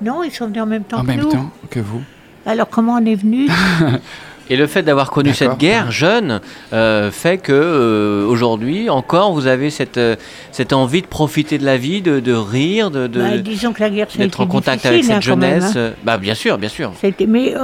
Non, 0.00 0.24
ils 0.24 0.32
sont 0.32 0.46
venus 0.46 0.62
en 0.62 0.66
même 0.66 0.84
temps 0.84 1.00
En 1.00 1.02
que 1.02 1.06
même 1.08 1.20
nous. 1.20 1.30
temps 1.30 1.50
que 1.68 1.80
vous 1.80 2.00
Alors 2.46 2.70
comment 2.70 2.94
on 2.94 3.04
est 3.04 3.14
venu? 3.14 3.46
Et 4.48 4.56
le 4.56 4.66
fait 4.68 4.82
d'avoir 4.84 5.10
connu 5.10 5.34
cette 5.34 5.58
guerre 5.58 5.90
jeune 5.90 6.40
euh, 6.72 7.10
fait 7.10 7.38
que 7.38 7.52
euh, 7.52 8.24
aujourd'hui 8.26 8.88
encore 8.90 9.32
vous 9.32 9.48
avez 9.48 9.70
cette, 9.70 9.98
euh, 9.98 10.14
cette 10.52 10.72
envie 10.72 11.02
de 11.02 11.06
profiter 11.08 11.58
de 11.58 11.64
la 11.64 11.76
vie, 11.76 12.00
de, 12.00 12.20
de 12.20 12.32
rire, 12.32 12.92
de, 12.92 13.08
de- 13.08 13.20
Bah, 13.20 13.38
Disons 13.38 13.72
que 13.72 13.80
la 13.80 13.90
guerre, 13.90 14.06
ça 14.08 14.18
a 14.20 14.24
d'être 14.24 14.40
en 14.40 14.46
contact 14.46 14.86
avec 14.86 15.02
cette 15.02 15.10
hein, 15.10 15.14
même, 15.14 15.22
jeunesse. 15.60 15.76
hein. 15.76 15.90
Bah 16.04 16.16
bien 16.16 16.34
sûr, 16.34 16.58
bien 16.58 16.68
sûr. 16.68 16.92
Mais 17.26 17.54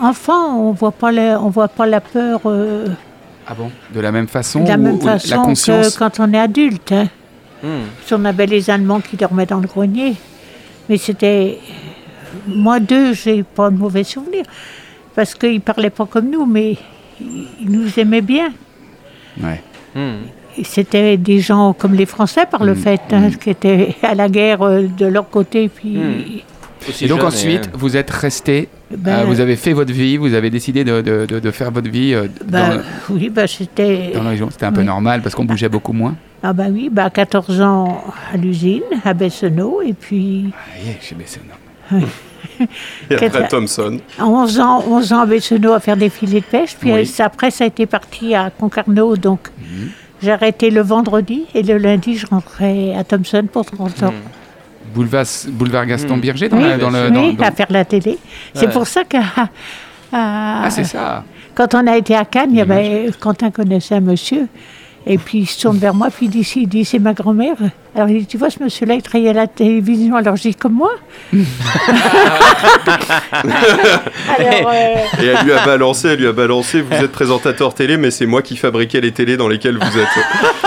enfant, 0.00 0.56
on 0.60 0.70
voit 0.72 0.92
pas 0.92 1.10
la, 1.10 1.40
on 1.40 1.48
voit 1.48 1.68
pas 1.68 1.86
la 1.86 2.00
peur 2.00 2.42
euh, 2.46 2.86
Ah 3.48 3.54
bon? 3.54 3.70
De 3.92 3.98
la 4.00 4.12
même 4.12 4.28
façon 4.28 4.62
de 4.62 4.68
la 4.68 4.76
ou- 4.76 4.78
même 4.82 4.94
ou 5.02 5.06
la 5.06 5.18
façon 5.18 5.42
conscience 5.42 5.94
que 5.94 5.98
quand 5.98 6.20
on 6.20 6.32
est 6.32 6.38
adulte. 6.38 6.92
hein. 6.92 7.08
Hmm. 7.62 7.86
Si 8.06 8.14
on 8.14 8.24
avait 8.24 8.46
les 8.46 8.70
Allemands 8.70 9.00
qui 9.00 9.16
dormaient 9.16 9.46
dans 9.46 9.58
le 9.58 9.66
grenier, 9.66 10.14
mais 10.88 10.96
c'était 10.96 11.58
moi 12.46 12.78
d'eux, 12.78 13.14
j'ai 13.14 13.42
pas 13.42 13.68
de 13.70 13.76
mauvais 13.76 14.04
souvenirs 14.04 14.44
parce 15.18 15.34
qu'ils 15.34 15.60
parlaient 15.60 15.90
pas 15.90 16.06
comme 16.06 16.30
nous, 16.30 16.46
mais 16.46 16.76
ils 17.20 17.48
ils 17.60 17.68
nous 17.72 17.98
aimaient 17.98 18.20
bien. 18.20 18.50
Ouais. 19.42 19.60
Et 20.56 20.62
C'était 20.62 21.16
des 21.16 21.40
gens 21.40 21.72
comme 21.72 21.94
les 21.94 22.06
Français 22.06 22.46
par 22.48 22.62
le 22.62 22.74
Mm, 22.74 22.76
fait, 22.76 23.00
hein, 23.10 23.28
mm. 23.30 23.34
qui 23.36 23.50
étaient 23.50 23.96
à 24.04 24.14
la 24.14 24.28
guerre 24.28 24.62
euh, 24.62 24.86
de 24.86 25.06
leur 25.06 25.28
côté, 25.28 25.68
puis. 25.68 25.96
Mm. 25.96 26.24
Aussi 26.88 27.04
Et 27.04 27.08
donc 27.08 27.24
ensuite, 27.24 27.66
euh, 27.66 27.76
vous 27.82 27.96
êtes 27.96 28.10
resté, 28.10 28.68
Ben, 28.96 29.18
euh, 29.18 29.24
vous 29.24 29.40
avez 29.40 29.56
fait 29.56 29.72
votre 29.72 29.92
vie, 29.92 30.16
vous 30.18 30.34
avez 30.34 30.50
décidé 30.50 30.84
de, 30.84 31.00
de- 31.00 31.26
de- 31.26 31.40
de 31.40 31.50
faire 31.50 31.72
votre 31.72 31.90
vie 31.90 32.14
euh, 32.14 32.28
ben, 32.46 32.76
dans, 32.76 32.82
oui, 33.16 33.28
ben, 33.28 33.48
c'était. 33.48 34.12
dans 34.14 34.22
la 34.22 34.30
région. 34.30 34.48
C'était 34.52 34.66
un 34.66 34.72
peu 34.72 34.82
oui. 34.82 34.86
normal 34.86 35.20
parce 35.22 35.34
qu'on 35.34 35.44
bougeait 35.44 35.68
beaucoup 35.68 35.92
moins. 35.92 36.14
Ah 36.44 36.52
bah 36.52 36.66
oui, 36.70 36.88
à 36.96 37.10
14 37.10 37.60
ans 37.60 38.04
à 38.32 38.36
l'usine, 38.36 38.84
à 39.04 39.14
Bessonneau, 39.14 39.82
et 39.84 39.94
puis 39.94 40.50
Ah, 40.54 40.84
yeah, 40.86 40.94
chez 41.00 41.16
Bessonneau. 41.16 42.06
Et 43.10 43.14
après 43.14 43.44
à 43.44 44.26
11 44.26 44.60
ans, 44.60 44.84
11 44.88 45.12
ans 45.12 45.20
à 45.20 45.26
Bessonneau 45.26 45.72
à 45.72 45.80
faire 45.80 45.96
des 45.96 46.08
filets 46.10 46.40
de 46.40 46.44
pêche, 46.46 46.76
puis 46.78 46.92
Oui. 46.92 47.10
euh, 47.20 47.24
après 47.24 47.50
ça 47.50 47.64
a 47.64 47.66
été 47.66 47.86
parti 47.86 48.34
à 48.34 48.50
Concarneau, 48.50 49.16
donc 49.16 49.48
j'ai 50.22 50.32
arrêté 50.32 50.70
le 50.70 50.80
vendredi, 50.82 51.44
et 51.54 51.62
le 51.62 51.78
lundi 51.78 52.16
je 52.16 52.26
rentrais 52.26 52.94
à 52.96 53.04
Thompson 53.04 53.46
pour 53.52 53.64
30 53.66 54.02
ans. 54.04 54.14
boulevard, 54.94 55.26
boulevard 55.48 55.86
Gaston 55.86 56.16
Hmm. 56.16 56.20
Berger 56.20 56.48
dans, 56.48 56.56
Oui, 56.56 56.62
la- 56.64 56.78
dans 56.78 56.90
le. 56.90 57.08
oui, 57.10 57.12
dans- 57.12 57.32
dans- 57.34 57.44
à 57.44 57.50
faire 57.52 57.66
la 57.70 57.84
télé. 57.84 58.18
C'est 58.54 58.70
pour 58.72 58.86
ça 58.86 59.04
que 59.04 59.18
ah, 59.18 59.48
Ah, 60.12 60.68
c'est 60.70 60.84
ça. 60.84 61.24
quand 61.54 61.74
on 61.74 61.86
a 61.86 61.96
été 61.98 62.14
à 62.16 62.24
Cannes, 62.24 62.50
il 62.52 62.56
y 62.56 62.60
avait, 62.62 63.10
Quentin 63.20 63.50
connaissait 63.50 63.96
un 63.96 64.00
monsieur. 64.00 64.46
Et 65.10 65.16
puis 65.16 65.38
il 65.38 65.46
se 65.46 65.58
tourne 65.62 65.78
vers 65.78 65.94
moi, 65.94 66.08
puis 66.14 66.26
il 66.26 66.28
dit, 66.30 66.44
Si, 66.44 66.62
il 66.62 66.68
dit 66.68 66.84
c'est 66.84 66.98
ma 66.98 67.14
grand-mère. 67.14 67.56
Alors 67.94 68.10
il 68.10 68.18
dit, 68.20 68.26
tu 68.26 68.36
vois, 68.36 68.50
ce 68.50 68.62
monsieur-là, 68.62 68.94
il 68.94 69.02
travaillait 69.02 69.30
à 69.30 69.32
la 69.32 69.46
télévision. 69.46 70.14
Alors 70.16 70.36
je 70.36 70.42
dis, 70.42 70.54
comme 70.54 70.74
moi 70.74 70.90
Alors, 73.32 74.70
euh, 74.72 74.94
Et 75.22 75.26
elle 75.26 75.44
lui 75.44 75.52
a 75.52 75.64
balancé, 75.64 76.08
elle 76.08 76.20
lui 76.20 76.28
a 76.28 76.32
balancé, 76.32 76.82
vous 76.82 76.94
êtes 76.94 77.10
présentateur 77.10 77.72
télé, 77.74 77.96
mais 77.96 78.10
c'est 78.10 78.26
moi 78.26 78.42
qui 78.42 78.56
fabriquais 78.56 79.00
les 79.00 79.12
télés 79.12 79.38
dans 79.38 79.48
lesquelles 79.48 79.78
vous 79.78 79.98
êtes. 79.98 80.08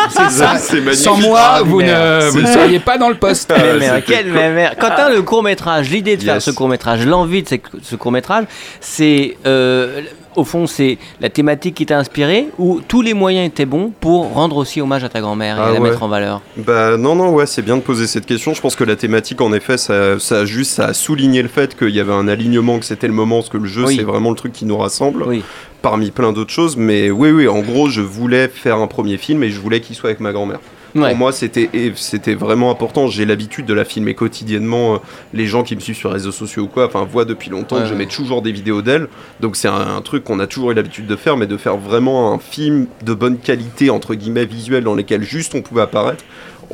c'est 0.09 0.31
ça, 0.31 0.57
c'est 0.57 0.81
magnifique. 0.81 0.95
Sans 1.05 1.17
moi, 1.17 1.61
vous 1.63 1.81
ne, 1.81 2.29
vous 2.31 2.45
seriez 2.47 2.79
pas 2.79 2.97
dans 2.97 3.09
le 3.09 3.15
poste. 3.15 3.53
Ah, 3.55 3.59
Quelle 3.59 3.79
mère, 3.79 4.03
quelle 4.03 4.31
mère. 4.31 4.75
Quentin, 4.77 5.09
le 5.09 5.21
court 5.21 5.43
métrage, 5.43 5.89
l'idée 5.91 6.17
de 6.17 6.23
faire 6.23 6.41
ce 6.41 6.51
court 6.51 6.67
métrage, 6.67 7.05
l'envie 7.05 7.43
de 7.43 7.47
ce, 7.49 7.55
ce 7.83 7.95
court 7.95 8.11
métrage, 8.11 8.45
c'est 8.79 9.37
euh, 9.45 10.01
au 10.35 10.43
fond 10.43 10.67
c'est 10.67 10.97
la 11.19 11.29
thématique 11.29 11.75
qui 11.75 11.85
t'a 11.85 11.97
inspiré 11.99 12.47
ou 12.57 12.79
tous 12.87 13.01
les 13.01 13.13
moyens 13.13 13.47
étaient 13.47 13.65
bons 13.65 13.91
pour 13.99 14.33
rendre 14.33 14.57
aussi 14.57 14.81
hommage 14.81 15.03
à 15.03 15.09
ta 15.09 15.19
grand-mère 15.21 15.57
et 15.57 15.61
Ah 15.61 15.73
la 15.73 15.79
ouais. 15.81 15.89
mettre 15.89 16.03
en 16.03 16.07
valeur? 16.07 16.41
Bah 16.57 16.97
non, 16.97 17.15
non, 17.15 17.29
ouais, 17.31 17.45
c'est 17.45 17.61
bien 17.61 17.75
de 17.77 17.81
poser 17.81 18.07
cette 18.07 18.25
question. 18.25 18.53
Je 18.53 18.61
pense 18.61 18.75
que 18.75 18.83
la 18.83 18.95
thématique, 18.95 19.41
en 19.41 19.51
effet, 19.53 19.77
ça, 19.77 20.19
ça 20.19 20.39
a 20.39 20.45
juste 20.45 20.71
ça 20.71 20.85
a 20.87 20.93
souligné 20.93 21.41
le 21.41 21.47
fait 21.49 21.77
qu'il 21.77 21.89
y 21.89 21.99
avait 21.99 22.13
un 22.13 22.27
alignement, 22.27 22.79
que 22.79 22.85
c'était 22.85 23.07
le 23.07 23.13
moment, 23.13 23.37
parce 23.37 23.49
que 23.49 23.57
le 23.57 23.65
jeu, 23.65 23.85
Oui. 23.85 23.95
c'est 23.97 24.03
vraiment 24.03 24.29
le 24.29 24.35
truc 24.35 24.53
qui 24.53 24.65
nous 24.65 24.77
rassemble, 24.77 25.23
Oui. 25.23 25.43
parmi 25.81 26.11
plein 26.11 26.31
d'autres 26.31 26.51
choses. 26.53 26.77
Mais 26.77 27.09
oui, 27.11 27.31
oui, 27.31 27.47
en 27.47 27.59
gros, 27.59 27.89
je 27.89 28.01
voulais 28.01 28.47
faire 28.47 28.77
un 28.77 28.87
premier 28.87 29.17
film 29.17 29.43
et 29.43 29.49
je 29.49 29.59
voulais 29.59 29.81
qu'il 29.81 29.95
soit 29.95 30.09
avec 30.09 30.19
ma 30.21 30.31
grand-mère. 30.31 30.59
Ouais. 30.95 31.09
Pour 31.09 31.17
moi, 31.17 31.31
c'était 31.31 31.69
c'était 31.95 32.35
vraiment 32.35 32.71
important. 32.71 33.07
J'ai 33.07 33.25
l'habitude 33.25 33.65
de 33.65 33.73
la 33.73 33.85
filmer 33.85 34.13
quotidiennement. 34.13 34.95
Euh, 34.95 34.97
Les 35.33 35.45
gens 35.47 35.63
qui 35.63 35.75
me 35.75 35.79
suivent 35.79 35.95
sur 35.95 36.09
les 36.09 36.15
réseaux 36.15 36.31
sociaux 36.31 36.63
ou 36.63 36.67
quoi, 36.67 36.85
enfin, 36.87 37.03
voient 37.09 37.25
depuis 37.25 37.49
longtemps 37.49 37.77
Ouais, 37.77 37.83
que 37.83 37.87
je 37.89 37.93
mets 37.93 38.05
toujours 38.07 38.41
des 38.41 38.51
vidéos 38.51 38.81
d'elle. 38.81 39.07
Donc 39.39 39.55
c'est 39.55 39.67
un, 39.69 39.95
un 39.95 40.01
truc 40.01 40.23
qu'on 40.23 40.39
a 40.39 40.47
toujours 40.47 40.71
eu 40.71 40.73
l'habitude 40.73 41.07
de 41.07 41.15
faire, 41.15 41.37
mais 41.37 41.47
de 41.47 41.57
faire 41.57 41.77
vraiment 41.77 42.33
un 42.33 42.39
film 42.39 42.87
de 43.05 43.13
bonne 43.13 43.37
qualité 43.37 43.89
entre 43.89 44.15
guillemets 44.15 44.45
visuel 44.45 44.83
dans 44.83 44.95
lesquels 44.95 45.23
juste 45.23 45.55
on 45.55 45.61
pouvait 45.61 45.81
apparaître. 45.83 46.23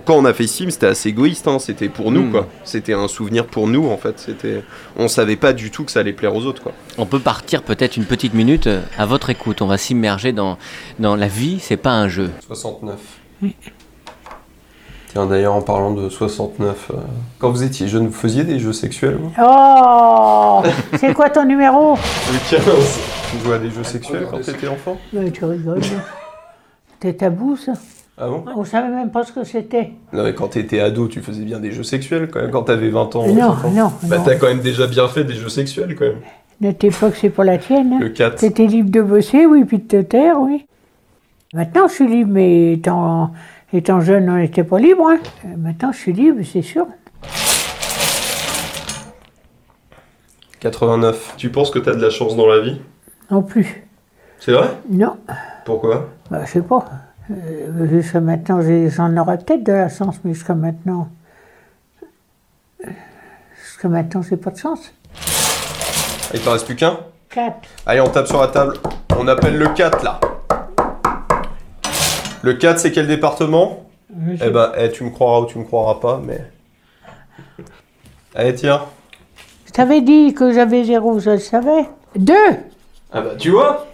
Quand 0.06 0.14
on 0.16 0.26
a 0.26 0.34
fait 0.34 0.46
film, 0.46 0.70
c'était 0.70 0.86
assez 0.86 1.10
égoïste. 1.10 1.48
hein, 1.48 1.58
C'était 1.58 1.90
pour 1.90 2.12
nous, 2.12 2.22
Mm. 2.26 2.32
quoi. 2.32 2.48
C'était 2.64 2.94
un 2.94 3.08
souvenir 3.08 3.48
pour 3.48 3.68
nous, 3.68 3.88
en 3.88 3.98
fait. 3.98 4.20
C'était, 4.20 4.62
on 4.96 5.08
savait 5.08 5.38
pas 5.38 5.54
du 5.54 5.72
tout 5.72 5.86
que 5.86 5.92
ça 5.92 6.02
allait 6.02 6.14
plaire 6.14 6.36
aux 6.36 6.46
autres, 6.46 6.62
quoi. 6.62 6.72
On 7.00 7.08
peut 7.08 7.18
partir 7.20 7.64
peut-être 7.64 7.98
une 7.98 8.06
petite 8.06 8.36
minute 8.36 8.68
euh, 8.68 8.82
à 9.00 9.08
votre 9.08 9.32
écoute. 9.32 9.64
On 9.64 9.66
va 9.66 9.80
s'immerger 9.80 10.34
dans, 10.34 10.60
dans 11.00 11.16
la 11.16 11.28
vie, 11.28 11.58
c'est 11.60 11.78
pas 11.78 11.94
un 11.94 12.08
jeu. 12.10 12.30
69. 12.48 12.96
Tiens, 15.18 15.26
d'ailleurs, 15.26 15.56
en 15.56 15.64
parlant 15.64 15.90
de 15.96 16.10
69, 16.10 16.92
euh, 16.94 16.98
quand 17.40 17.50
vous 17.50 17.64
étiez 17.64 17.88
jeune, 17.88 18.06
vous 18.06 18.14
faisiez 18.14 18.44
des 18.44 18.60
jeux 18.60 18.72
sexuels 18.72 19.16
vous? 19.20 19.32
Oh 19.44 20.62
C'est 21.00 21.12
quoi 21.16 21.32
ton 21.32 21.44
numéro? 21.44 21.96
Le 21.96 22.50
15. 22.52 23.00
Tu 23.32 23.44
jouais 23.44 23.56
à 23.56 23.58
des 23.58 23.72
jeux 23.72 23.84
sexuels 23.84 24.28
quand 24.30 24.40
t'étais 24.40 24.68
enfant? 24.68 24.96
Mais 25.14 25.32
Tu 25.32 25.44
rigoles. 25.44 25.82
C'était 26.94 27.14
tabou, 27.18 27.58
ça? 27.58 27.74
Ah 28.20 28.28
bon? 28.28 28.46
On 28.56 28.64
savait 28.64 28.90
même 28.94 29.10
pas 29.10 29.24
ce 29.24 29.32
que 29.32 29.44
c'était. 29.44 29.90
Non, 30.14 30.24
mais 30.24 30.36
quand 30.36 30.50
t'étais 30.50 30.82
ado, 30.82 31.08
tu 31.08 31.20
faisais 31.22 31.46
bien 31.46 31.60
des 31.60 31.72
jeux 31.72 31.82
sexuels 31.82 32.30
quand 32.32 32.40
même, 32.42 32.52
quand 32.52 32.62
t'avais 32.66 32.90
20 32.90 33.16
ans. 33.16 33.26
Non, 33.26 33.54
30 33.54 33.66
ans. 33.66 33.70
non, 33.74 33.92
Bah, 34.04 34.18
t'as 34.24 34.36
quand 34.36 34.46
même 34.50 34.60
déjà 34.62 34.86
bien 34.86 35.08
fait 35.08 35.24
des 35.24 35.34
jeux 35.34 35.50
sexuels 35.50 35.96
quand 35.98 36.06
même. 36.06 36.22
Notre 36.62 36.86
époque, 36.86 37.16
c'est 37.20 37.32
pas 37.32 37.44
la 37.44 37.58
tienne. 37.58 37.94
hein. 37.94 37.98
Le 38.02 38.10
4. 38.10 38.36
T'étais 38.36 38.68
libre 38.68 38.92
de 38.92 39.02
bosser, 39.02 39.48
oui, 39.48 39.66
puis 39.66 39.80
de 39.80 39.84
te 39.88 40.00
taire, 40.04 40.40
oui. 40.40 40.68
Maintenant, 41.56 41.88
je 41.88 41.94
suis 41.96 42.08
libre, 42.08 42.30
mais 42.34 42.74
étant, 42.74 43.32
étant 43.74 44.00
jeune, 44.02 44.30
on 44.30 44.38
n'était 44.38 44.64
pas 44.64 44.80
libre. 44.80 45.08
hein. 45.10 45.20
Euh, 45.46 45.50
Maintenant, 45.58 45.92
je 45.92 45.98
suis 45.98 46.14
libre, 46.14 46.40
c'est 46.44 46.62
sûr. 46.62 46.88
89. 50.60 51.36
Tu 51.38 51.50
penses 51.50 51.70
que 51.72 51.80
t'as 51.80 51.94
de 51.96 52.02
la 52.02 52.10
chance 52.10 52.36
dans 52.36 52.48
la 52.48 52.60
vie? 52.62 52.82
Non 53.30 53.42
plus. 53.44 53.84
C'est 54.40 54.52
vrai? 54.54 54.70
Non, 54.90 55.18
Pourquoi? 55.66 56.10
Bah, 56.32 56.46
je 56.46 56.52
sais 56.52 56.62
pas. 56.62 56.86
Euh, 57.30 57.88
jusqu'à 57.90 58.22
maintenant, 58.22 58.62
j'ai- 58.62 58.90
j'en 58.90 59.16
aurais 59.18 59.38
peut-être 59.38 59.64
de 59.64 59.72
la 59.74 59.90
chance, 59.90 60.16
mais 60.24 60.34
jusqu'à 60.34 60.54
maintenant. 60.56 61.10
Jusqu'à 63.64 63.90
maintenant, 63.90 64.22
j'ai 64.22 64.38
pas 64.38 64.52
de 64.52 64.58
chance. 64.58 64.94
Il 66.34 66.40
t'en 66.42 66.54
reste 66.54 66.66
plus 66.66 66.76
qu'un? 66.76 66.98
4. 67.30 67.56
Allez, 67.86 68.00
on 68.02 68.08
tape 68.10 68.28
sur 68.28 68.40
la 68.40 68.48
table. 68.48 68.76
On 69.18 69.28
appelle 69.28 69.58
le 69.58 69.68
4 69.70 70.04
là. 70.04 70.20
Le 72.42 72.54
4, 72.54 72.80
c'est 72.80 72.92
quel 72.92 73.08
département 73.08 73.86
Eh 74.42 74.50
ben, 74.50 74.72
eh, 74.78 74.92
tu 74.92 75.04
me 75.04 75.10
croiras 75.10 75.42
ou 75.42 75.46
tu 75.46 75.58
me 75.58 75.64
croiras 75.64 76.00
pas, 76.00 76.22
mais. 76.24 76.42
Allez, 78.36 78.54
tiens. 78.56 78.82
Je 79.66 79.72
t'avais 79.72 80.02
dit 80.02 80.34
que 80.34 80.54
j'avais 80.54 80.84
zéro, 80.84 81.20
je 81.20 81.32
le 81.32 81.40
savais. 81.40 81.86
2 82.16 82.34
Ah 83.12 83.22
bah, 83.22 83.32
tu 83.38 83.50
vois 83.52 83.86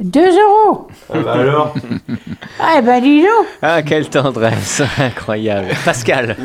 2 0.00 0.20
euros 0.20 0.88
Ah 1.12 1.18
bah 1.20 1.32
alors 1.34 1.74
Ah, 2.60 2.80
ben 2.82 3.00
dis 3.00 3.22
donc 3.22 3.46
Ah, 3.62 3.80
quelle 3.82 4.08
tendresse, 4.10 4.82
incroyable. 4.98 5.68
Pascal. 5.84 6.36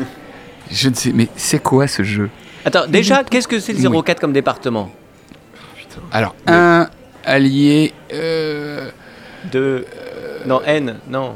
Je 0.70 0.88
ne 0.88 0.94
sais, 0.94 1.10
mais 1.12 1.26
c'est 1.36 1.60
quoi 1.60 1.88
ce 1.88 2.02
jeu? 2.04 2.30
Attends, 2.64 2.86
déjà, 2.86 3.24
qu'est-ce 3.24 3.48
que 3.48 3.58
c'est 3.58 3.72
le 3.72 4.02
04 4.02 4.20
comme 4.20 4.32
département? 4.32 4.88
Alors, 6.12 6.34
un 6.46 6.88
allié. 7.24 7.92
euh, 8.12 8.88
Deux. 9.50 9.84
Non, 10.46 10.60
N, 10.66 10.96
non. 11.08 11.34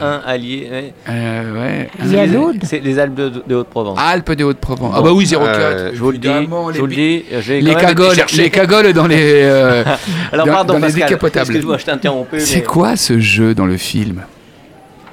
Un 0.00 0.20
allié. 0.26 0.92
euh, 1.08 1.54
ouais. 1.54 1.90
Il 2.02 2.12
y 2.12 2.18
a 2.18 2.26
l'autre. 2.26 2.58
C'est 2.64 2.80
les 2.80 2.98
Alpes 2.98 3.14
de, 3.14 3.32
de 3.46 3.54
Haute-Provence. 3.54 3.96
Alpes 4.00 4.32
de 4.32 4.42
Haute-Provence. 4.42 4.92
Ah 4.96 5.02
bah 5.02 5.12
oui, 5.12 5.24
04. 5.24 5.38
Euh, 5.40 5.90
je 5.94 6.00
vous 6.00 6.10
le 6.10 6.18
dis, 6.18 6.26
je 6.28 6.80
vous 6.80 6.86
le 6.86 6.94
les, 6.94 6.96
dis, 7.20 7.24
j'ai 7.42 7.60
les 7.60 7.70
été 7.70 7.80
cagoles, 7.80 8.16
les 8.36 8.50
cagoles 8.50 8.92
dans 8.92 9.06
les. 9.06 9.22
euh, 9.44 9.84
Alors 10.32 10.46
dans- 10.46 10.52
pardon 10.52 10.72
dans 10.72 10.78
les 10.80 10.86
Pascal, 10.86 11.08
décapotables. 11.10 11.46
excuse-moi, 11.52 11.78
je 11.78 11.84
t'ai 11.84 11.90
interrompu. 11.92 12.40
c'est 12.40 12.56
mais- 12.56 12.62
quoi 12.64 12.96
ce 12.96 13.20
jeu 13.20 13.54
dans 13.54 13.66
le 13.66 13.76
film? 13.76 14.24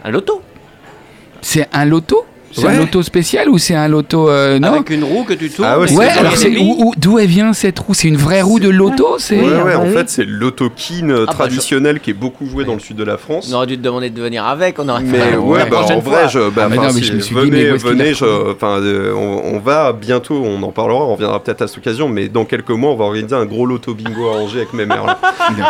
Un 0.04 0.10
loto 0.10 0.42
C'est 1.42 1.68
un 1.72 1.86
loto? 1.86 2.26
C'est 2.52 2.66
Ouais. 2.66 2.72
un 2.74 2.80
loto 2.80 3.04
spécial 3.04 3.48
ou 3.50 3.58
c'est 3.58 3.76
un 3.76 3.88
loto 3.88 4.28
euh, 4.30 4.58
non 4.60 4.70
Avec 4.74 4.90
une 4.90 5.04
roue 5.04 5.24
que 5.24 5.34
tu 5.34 5.50
tournes. 5.50 5.68
Ah 5.70 5.80
ouais, 5.80 5.92
Ouais, 5.94 6.08
alors 6.10 6.34
d'où 6.98 7.20
elle 7.20 7.28
vient 7.28 7.54
cette 7.54 7.78
roue? 7.80 7.94
C'est 7.94 8.08
une 8.08 8.18
vraie 8.18 8.42
roue 8.42 8.60
de 8.60 8.70
loto 8.70 9.16
C'est 9.20 9.40
Oui, 9.40 9.46
Ouais, 9.48 9.54
ah 9.60 9.64
ouais, 9.66 9.72
bah 9.74 9.80
en 9.80 9.86
oui. 9.88 9.94
fait, 9.94 10.10
c'est 10.10 10.26
l'autokin 10.26 11.10
euh, 11.10 11.26
bah, 11.26 11.32
traditionnel 11.34 12.00
qui 12.00 12.10
est 12.10 12.14
beaucoup 12.14 12.46
joué 12.48 12.66
dans 12.66 12.74
le 12.74 12.80
sud 12.80 12.98
de 12.98 13.04
la 13.04 13.18
France. 13.18 13.50
On 13.52 13.56
aurait 13.56 13.68
dû 13.68 13.78
te 13.78 13.84
demander 13.84 14.10
de 14.10 14.22
venir 14.22 14.46
avec, 14.46 14.80
on 14.80 14.90
aurait 14.90 15.04
fait 15.04 15.12
Mais 15.12 15.32
la- 15.32 15.40
ouais, 15.40 15.66
bah, 15.70 15.82
en 15.92 16.00
vrai, 16.00 16.28
je, 16.30 16.50
bah, 16.50 16.68
Ah, 16.72 16.76
non, 16.76 16.82
mais 16.94 17.02
je 17.02 17.14
me 17.14 17.20
suis 17.20 17.36
dit, 17.36 17.42
venez, 17.42 17.50
qu'il 17.78 17.78
venez, 17.78 18.14
je- 18.14 18.26
euh, 18.26 19.14
on, 19.16 19.56
on 19.56 19.60
va 19.60 19.94
bientôt, 19.94 20.42
on 20.44 20.62
en 20.64 20.72
parlera, 20.72 21.04
on 21.06 21.14
reviendra 21.14 21.42
peut-être 21.44 21.62
à 21.62 21.68
cette 21.68 21.78
occasion, 21.78 22.10
mais 22.10 22.30
dans 22.30 22.46
quelques 22.46 22.70
mois, 22.72 22.92
on 22.92 22.96
va 22.96 23.06
organiser 23.06 23.36
un 23.36 23.46
gros 23.46 23.66
loto 23.66 23.94
bingo 23.94 24.28
à 24.30 24.38
Angers 24.38 24.58
avec 24.58 24.74
mes 24.74 24.86
mères. 24.86 25.18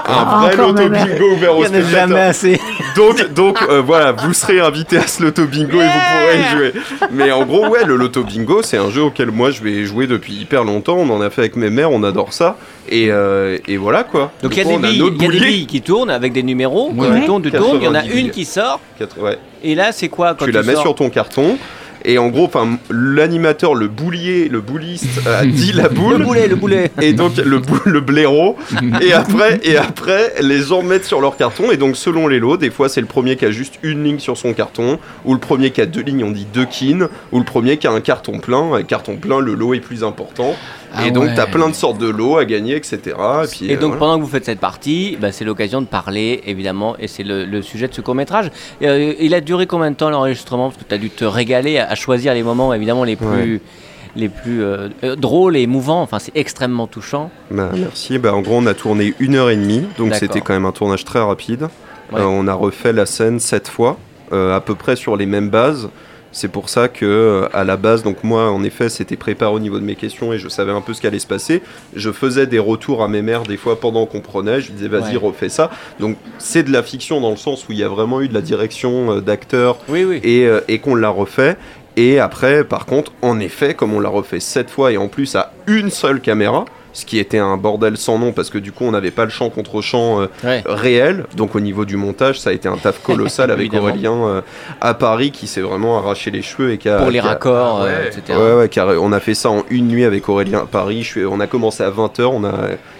Un 0.08 0.40
vrai 0.42 0.56
loto 0.56 0.90
bingo 0.90 1.32
ouvert 1.36 1.58
aux 1.58 1.64
Il 1.64 1.68
y 1.68 1.70
en 1.70 1.74
a 1.74 1.82
jamais 1.82 1.90
spectateurs. 1.92 2.18
assez. 2.30 2.60
Donc, 2.96 3.34
donc 3.34 3.58
euh, 3.70 3.82
voilà, 3.86 4.12
vous 4.14 4.34
serez 4.34 4.60
invité 4.60 4.98
à 4.98 5.08
ce 5.08 5.24
loto 5.24 5.46
bingo 5.46 5.80
et 5.82 5.86
vous 5.86 5.92
pourrez 5.92 6.40
y 6.40 6.58
jouer. 6.58 6.69
Mais 7.12 7.32
en 7.32 7.46
gros, 7.46 7.68
ouais, 7.68 7.86
le 7.86 7.96
loto 7.96 8.24
bingo, 8.24 8.62
c'est 8.62 8.78
un 8.78 8.90
jeu 8.90 9.04
auquel 9.04 9.32
moi 9.32 9.52
je 9.52 9.62
vais 9.64 9.84
jouer 9.86 10.08
depuis 10.08 10.34
hyper 10.34 10.64
longtemps. 10.64 10.98
On 10.98 11.10
en 11.10 11.22
a 11.22 11.30
fait 11.30 11.42
avec 11.42 11.56
mes 11.56 11.70
mères, 11.70 11.92
on 11.92 12.04
adore 12.04 12.34
ça. 12.34 12.58
Et, 12.90 13.12
euh, 13.12 13.58
et 13.68 13.78
voilà 13.78 14.04
quoi. 14.04 14.32
Donc 14.42 14.56
il 14.56 14.58
y 14.58 14.62
a 14.62 14.64
coup, 14.64 14.80
des 14.82 14.88
billes, 14.88 15.00
notre 15.00 15.16
il 15.16 15.22
y 15.24 15.26
a 15.26 15.30
des 15.32 15.38
boulier. 15.38 15.52
billes 15.52 15.68
qui 15.68 15.82
tournent 15.82 16.10
avec 16.10 16.34
des 16.34 16.44
numéros. 16.44 16.92
Ouais. 16.94 17.20
Tu 17.22 17.26
tournes, 17.26 17.44
tu 17.44 17.52
tournes. 17.52 17.78
Il 17.80 17.84
y 17.84 17.88
en 17.88 17.94
a 17.94 18.02
90 18.02 18.10
une 18.18 18.24
billes. 18.24 18.32
qui 18.32 18.46
sort. 18.46 18.80
Quatre- 18.98 19.20
ouais. 19.20 19.38
Et 19.64 19.76
là, 19.76 19.92
c'est 19.92 20.10
quoi 20.10 20.34
quand 20.36 20.46
tu 20.46 20.52
la 20.52 20.64
mets 20.64 20.76
sur 20.76 20.96
ton 20.96 21.10
carton. 21.10 21.58
Et 22.06 22.18
en 22.18 22.29
gros, 22.29 22.50
l'animateur, 22.89 23.75
le 23.75 23.88
boulier, 23.88 24.50
le 24.50 24.62
bouliste 24.62 25.27
a 25.27 25.46
dit 25.46 25.74
la 25.74 25.89
boule. 25.89 26.20
Le 26.20 26.25
boulet, 26.25 26.48
le 26.48 26.56
boulet. 26.56 26.91
Et 27.01 27.13
donc 27.13 27.38
le, 27.38 27.62
le 27.86 28.00
blaireau. 28.00 28.58
et 29.01 29.13
après, 29.13 29.60
et 29.63 29.77
après, 29.77 30.34
les 30.41 30.60
gens 30.62 30.82
mettent 30.82 31.06
sur 31.06 31.22
leur 31.22 31.38
carton. 31.38 31.72
Et 31.72 31.77
donc 31.77 31.98
selon 31.98 32.27
les 32.27 32.39
lots, 32.39 32.58
des 32.58 32.70
fois 32.70 32.89
c'est 32.89 33.01
le 33.01 33.08
premier 33.08 33.36
qui 33.36 33.46
a 33.46 33.51
juste 33.51 33.75
une 33.84 34.03
ligne 34.03 34.20
sur 34.20 34.38
son 34.38 34.53
carton, 34.53 35.00
ou 35.25 35.34
le 35.34 35.39
premier 35.39 35.72
qui 35.72 35.82
a 35.82 35.86
deux 35.86 36.01
lignes, 36.01 36.24
on 36.24 36.32
dit 36.32 36.48
deux 36.53 36.65
kines, 36.65 37.08
ou 37.32 37.39
le 37.39 37.46
premier 37.46 37.77
qui 37.77 37.88
a 37.88 37.91
un 37.91 38.01
carton 38.01 38.39
plein. 38.39 38.77
Et 38.77 38.84
carton 38.84 39.18
plein, 39.18 39.39
le 39.39 39.53
lot 39.53 39.74
est 39.74 39.79
plus 39.79 40.03
important. 40.03 40.56
Ah 40.93 41.05
et 41.05 41.12
donc 41.12 41.25
ouais. 41.25 41.36
t'as 41.36 41.46
plein 41.46 41.69
de 41.69 41.75
sortes 41.75 41.98
de 42.00 42.10
lots 42.10 42.38
à 42.38 42.46
gagner, 42.46 42.75
etc. 42.75 43.00
Et, 43.08 43.48
puis, 43.48 43.65
Et 43.72 43.75
euh, 43.75 43.79
donc 43.79 43.89
voilà. 43.89 44.00
pendant 44.00 44.17
que 44.17 44.24
vous 44.24 44.29
faites 44.29 44.46
cette 44.46 44.60
partie, 44.60 45.17
bah, 45.22 45.31
c'est 45.31 45.46
l'occasion 45.46 45.81
de 45.81 45.88
parler 45.88 46.41
évidemment, 46.46 46.96
et 47.00 47.08
c'est 47.08 47.24
le, 47.24 47.46
le 47.46 47.62
sujet 47.62 47.88
de 47.88 47.93
ce 47.93 48.01
court 48.01 48.15
métrage. 48.15 48.50
il 48.81 49.34
a 49.34 49.41
duré 49.41 49.67
combien 49.67 49.91
de 49.91 49.96
temps 49.96 50.10
l'enregistrement? 50.10 50.69
Parce 50.69 50.81
que 50.81 50.88
tu 50.88 50.96
as 50.96 50.98
dû 50.98 51.10
te 51.10 51.25
régaler 51.25 51.77
à, 51.77 51.89
à 51.89 51.96
choisir 51.96 52.34
les 52.34 52.43
moments 52.43 52.74
évidemment 52.74 53.03
les 53.03 53.15
plus, 53.15 53.62
les 54.15 54.29
plus 54.29 54.63
euh, 54.63 54.89
euh, 55.03 55.15
drôles 55.15 55.55
et 55.58 55.62
émouvants. 55.62 56.01
Enfin, 56.01 56.19
c'est 56.19 56.36
extrêmement 56.36 56.88
touchant. 56.88 57.29
Bah, 57.51 57.69
merci. 57.75 58.17
Bah, 58.17 58.34
en 58.34 58.41
gros, 58.41 58.55
on 58.58 58.65
a 58.65 58.74
tourné 58.74 59.13
une 59.19 59.36
heure 59.36 59.50
et 59.50 59.55
demie, 59.55 59.84
donc 59.98 60.15
c'était 60.15 60.41
quand 60.41 60.53
même 60.53 60.65
un 60.65 60.72
tournage 60.72 61.05
très 61.05 61.19
rapide. 61.19 61.67
Ouais. 62.12 62.19
Euh, 62.22 62.25
on 62.25 62.48
a 62.48 62.53
refait 62.53 62.93
la 62.93 63.05
scène 63.05 63.39
sept 63.39 63.67
fois, 63.67 63.98
euh, 64.34 64.55
à 64.55 64.62
peu 64.62 64.74
près 64.75 64.96
sur 64.96 65.15
les 65.15 65.27
mêmes 65.27 65.50
bases. 65.50 65.89
C'est 66.32 66.48
pour 66.48 66.70
ça 66.70 66.88
que 66.88 67.06
euh, 67.06 67.48
à 67.54 67.64
la 67.64 67.76
base, 67.76 68.04
donc 68.04 68.24
moi, 68.24 68.52
en 68.52 68.64
effet, 68.64 68.90
c'était 68.90 69.16
préparé 69.16 69.52
au 69.52 69.60
niveau 69.60 69.80
de 69.80 69.84
mes 69.84 69.96
questions 69.96 70.32
et 70.32 70.38
je 70.38 70.48
savais 70.48 70.72
un 70.72 70.82
peu 70.82 70.94
ce 70.94 71.02
qui 71.02 71.08
allait 71.08 71.18
se 71.20 71.26
passer. 71.28 71.62
Je 71.96 72.12
faisais 72.12 72.46
des 72.46 72.60
retours 72.60 73.04
à 73.04 73.08
mes 73.08 73.22
mères 73.24 73.44
des 73.44 73.58
fois 73.58 73.80
pendant 73.80 74.06
qu'on 74.06 74.22
prenait. 74.22 74.62
Je 74.62 74.72
disais, 74.72 74.88
vas-y, 74.88 75.14
Ouais. 75.18 75.18
refais 75.18 75.50
ça. 75.50 75.72
Donc 76.00 76.18
c'est 76.38 76.62
de 76.64 76.72
la 76.72 76.84
fiction 76.84 77.20
dans 77.20 77.32
le 77.32 77.36
sens 77.38 77.68
où 77.68 77.72
il 77.72 77.80
y 77.80 77.84
a 77.84 77.88
vraiment 77.90 78.22
eu 78.22 78.28
de 78.28 78.34
la 78.34 78.42
direction 78.42 79.12
euh, 79.18 79.22
d'acteurs 79.22 79.78
Oui, 79.88 80.04
oui. 80.04 80.20
et, 80.24 80.46
euh, 80.46 80.62
et 80.68 80.80
qu'on 80.80 80.94
l'a 80.96 81.10
refait. 81.10 81.58
Et 81.98 82.20
après, 82.20 82.64
par 82.64 82.86
contre, 82.86 83.12
en 83.24 83.40
effet, 83.40 83.74
comme 83.74 83.94
on 83.94 84.00
l'a 84.00 84.10
refait 84.10 84.40
sept 84.40 84.70
fois 84.70 84.92
et 84.92 84.98
en 84.98 85.08
plus 85.08 85.36
à 85.36 85.52
une 85.68 85.90
seule 85.90 86.22
caméra, 86.22 86.66
ce 86.93 87.05
qui 87.05 87.19
était 87.19 87.38
un 87.38 87.55
bordel 87.58 87.98
sans 87.98 88.17
nom 88.17 88.31
parce 88.31 88.50
que 88.50 88.58
du 88.58 88.72
coup 88.72 88.84
on 88.86 88.91
n'avait 88.91 89.12
pas 89.12 89.24
le 89.24 89.29
champ 89.29 89.50
contre 89.50 89.81
champ 89.81 90.22
euh, 90.22 90.27
Ouais. 90.43 90.63
réel. 90.65 91.25
Donc 91.36 91.55
au 91.55 91.60
niveau 91.60 91.86
du 91.86 91.98
montage, 91.98 92.39
ça 92.39 92.50
a 92.50 92.53
été 92.53 92.67
un 92.67 92.77
taf 92.77 93.01
colossal 93.03 93.51
avec. 93.51 93.74
Aurélien 93.74 94.13
euh, 94.13 94.41
à 94.81 94.93
Paris 94.93 95.31
qui 95.31 95.46
s'est 95.48 95.62
vraiment 95.62 95.98
arraché 96.00 96.31
les 96.31 96.41
cheveux 96.41 96.72
et 96.72 96.77
qui 96.77 96.89
a 96.89 96.98
Pour 96.98 97.08
les 97.12 97.19
qui 97.19 97.25
a- 97.25 97.29
raccords, 97.29 97.81
ouais. 97.81 97.89
euh, 97.89 98.08
etc. 98.08 98.38
Ouais, 98.39 98.53
ouais, 98.62 98.69
car 98.69 98.88
on 99.01 99.12
a 99.12 99.19
fait 99.19 99.34
ça 99.36 99.50
en 99.50 99.63
une 99.69 99.88
nuit 99.88 100.03
avec 100.05 100.27
Aurélien 100.27 100.60
à 100.60 100.65
Paris. 100.65 101.03
Je 101.03 101.08
suis- 101.08 101.25
on 101.25 101.39
a 101.39 101.48
commencé 101.48 101.84
à 101.84 101.89
20h, 101.91 102.24
on 102.25 102.43
a, 102.43 102.53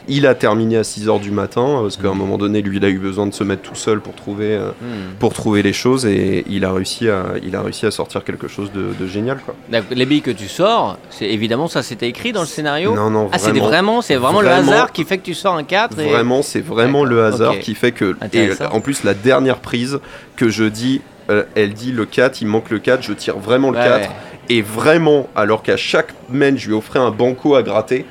il 0.10 0.28
a 0.28 0.36
terminé 0.36 0.76
à 0.78 0.82
6h 0.82 1.22
du 1.22 1.32
matin 1.32 1.80
parce 1.82 1.96
qu'à 1.98 2.10
un 2.10 2.14
moment 2.14 2.38
donné, 2.38 2.62
lui, 2.62 2.78
il 2.78 2.86
a 2.86 2.90
eu 2.90 2.98
besoin 3.00 3.28
de 3.28 3.34
se 3.34 3.44
mettre 3.44 3.62
tout 3.62 3.76
seul 3.76 4.02
pour 4.02 4.14
trouver, 4.16 4.54
euh, 4.56 4.72
Hmm. 4.82 5.16
pour 5.20 5.34
trouver 5.34 5.62
les 5.62 5.72
choses 5.74 6.06
et 6.06 6.44
il 6.50 6.66
a 6.66 6.74
réussi 6.74 7.10
à, 7.10 7.34
il 7.44 7.56
a 7.56 7.62
réussi 7.62 7.86
à 7.86 7.92
sortir 7.92 8.24
quelque 8.24 8.48
chose 8.48 8.72
de, 8.74 8.88
de 9.00 9.08
génial. 9.08 9.40
Quoi. 9.46 9.56
Les 9.92 10.06
billes 10.06 10.22
que 10.22 10.32
tu 10.32 10.48
sors, 10.48 10.98
c'est 11.10 11.28
évidemment 11.30 11.68
ça 11.68 11.84
c'était 11.84 12.08
écrit 12.10 12.32
dans 12.32 12.42
le 12.42 12.48
scénario 12.48 12.94
Non, 12.96 13.10
non, 13.10 13.30
Ah, 13.32 13.38
c'est 13.40 13.52
vraiment. 13.52 14.02
c'est 14.02 14.16
vraiment, 14.16 14.42
le 14.42 14.50
hasard 14.50 14.92
qui 14.92 15.04
fait 15.04 15.18
que 15.18 15.24
tu 15.26 15.34
sors 15.34 15.56
un 15.56 15.64
4 15.64 16.00
et... 16.00 16.10
Vraiment, 16.10 16.42
c'est 16.42 16.62
vraiment 16.62 17.04
le 17.06 17.24
hasard 17.24 17.60
qui 17.60 17.76
fait 17.76 17.92
que. 17.92 18.16
Et 18.34 18.50
en 18.72 18.82
plus, 18.82 19.04
la 19.04 19.14
dernière 19.14 19.60
prise 19.60 20.00
que 20.36 20.50
je 20.50 20.64
dis, 20.66 21.02
euh, 21.30 21.44
elle 21.56 21.74
dit 21.74 21.92
le 21.92 22.06
4, 22.06 22.42
il 22.42 22.48
manque 22.48 22.70
le 22.70 22.80
4, 22.80 23.04
je 23.04 23.14
tire 23.14 23.38
vraiment 23.38 23.70
le 23.72 23.78
Ouais, 23.78 23.84
4. 23.84 24.00
ouais. 24.02 24.16
Et 24.52 24.62
vraiment, 24.64 25.28
alors 25.36 25.62
qu'à 25.62 25.78
chaque 25.78 26.14
main, 26.30 26.56
je 26.56 26.68
lui 26.68 26.74
offrais 26.74 26.98
un 27.00 27.12
banco 27.12 27.54
à 27.56 27.62
gratter. 27.62 28.06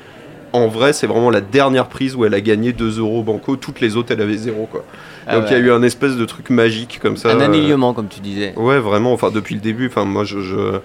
En 0.53 0.67
vrai, 0.67 0.93
c'est 0.93 1.07
vraiment 1.07 1.29
la 1.29 1.41
dernière 1.41 1.87
prise 1.87 2.15
où 2.15 2.25
elle 2.25 2.33
a 2.33 2.41
gagné 2.41 2.73
2 2.73 2.99
euros 2.99 3.23
banco. 3.23 3.55
Toutes 3.55 3.81
les 3.81 3.95
autres, 3.97 4.11
elle 4.13 4.21
avait 4.21 4.37
0. 4.37 4.67
Quoi. 4.71 4.83
Ah 5.27 5.35
Donc 5.39 5.45
il 5.49 5.53
y 5.53 5.55
a 5.55 5.59
eu 5.59 5.71
un 5.71 5.83
espèce 5.83 6.15
de 6.15 6.25
truc 6.25 6.49
magique 6.49 6.99
comme 7.01 7.17
ça. 7.17 7.31
Un 7.31 7.39
euh, 7.39 7.45
alignement 7.45 7.93
comme 7.93 8.07
tu 8.07 8.19
disais. 8.19 8.53
Ouais, 8.55 8.79
vraiment. 8.79 9.13
Enfin, 9.13 9.29
depuis 9.31 9.55
le 9.55 9.61
début. 9.61 9.87
Enfin, 9.87 10.05
moi, 10.05 10.23
je. 10.23 10.39
je- 10.41 10.79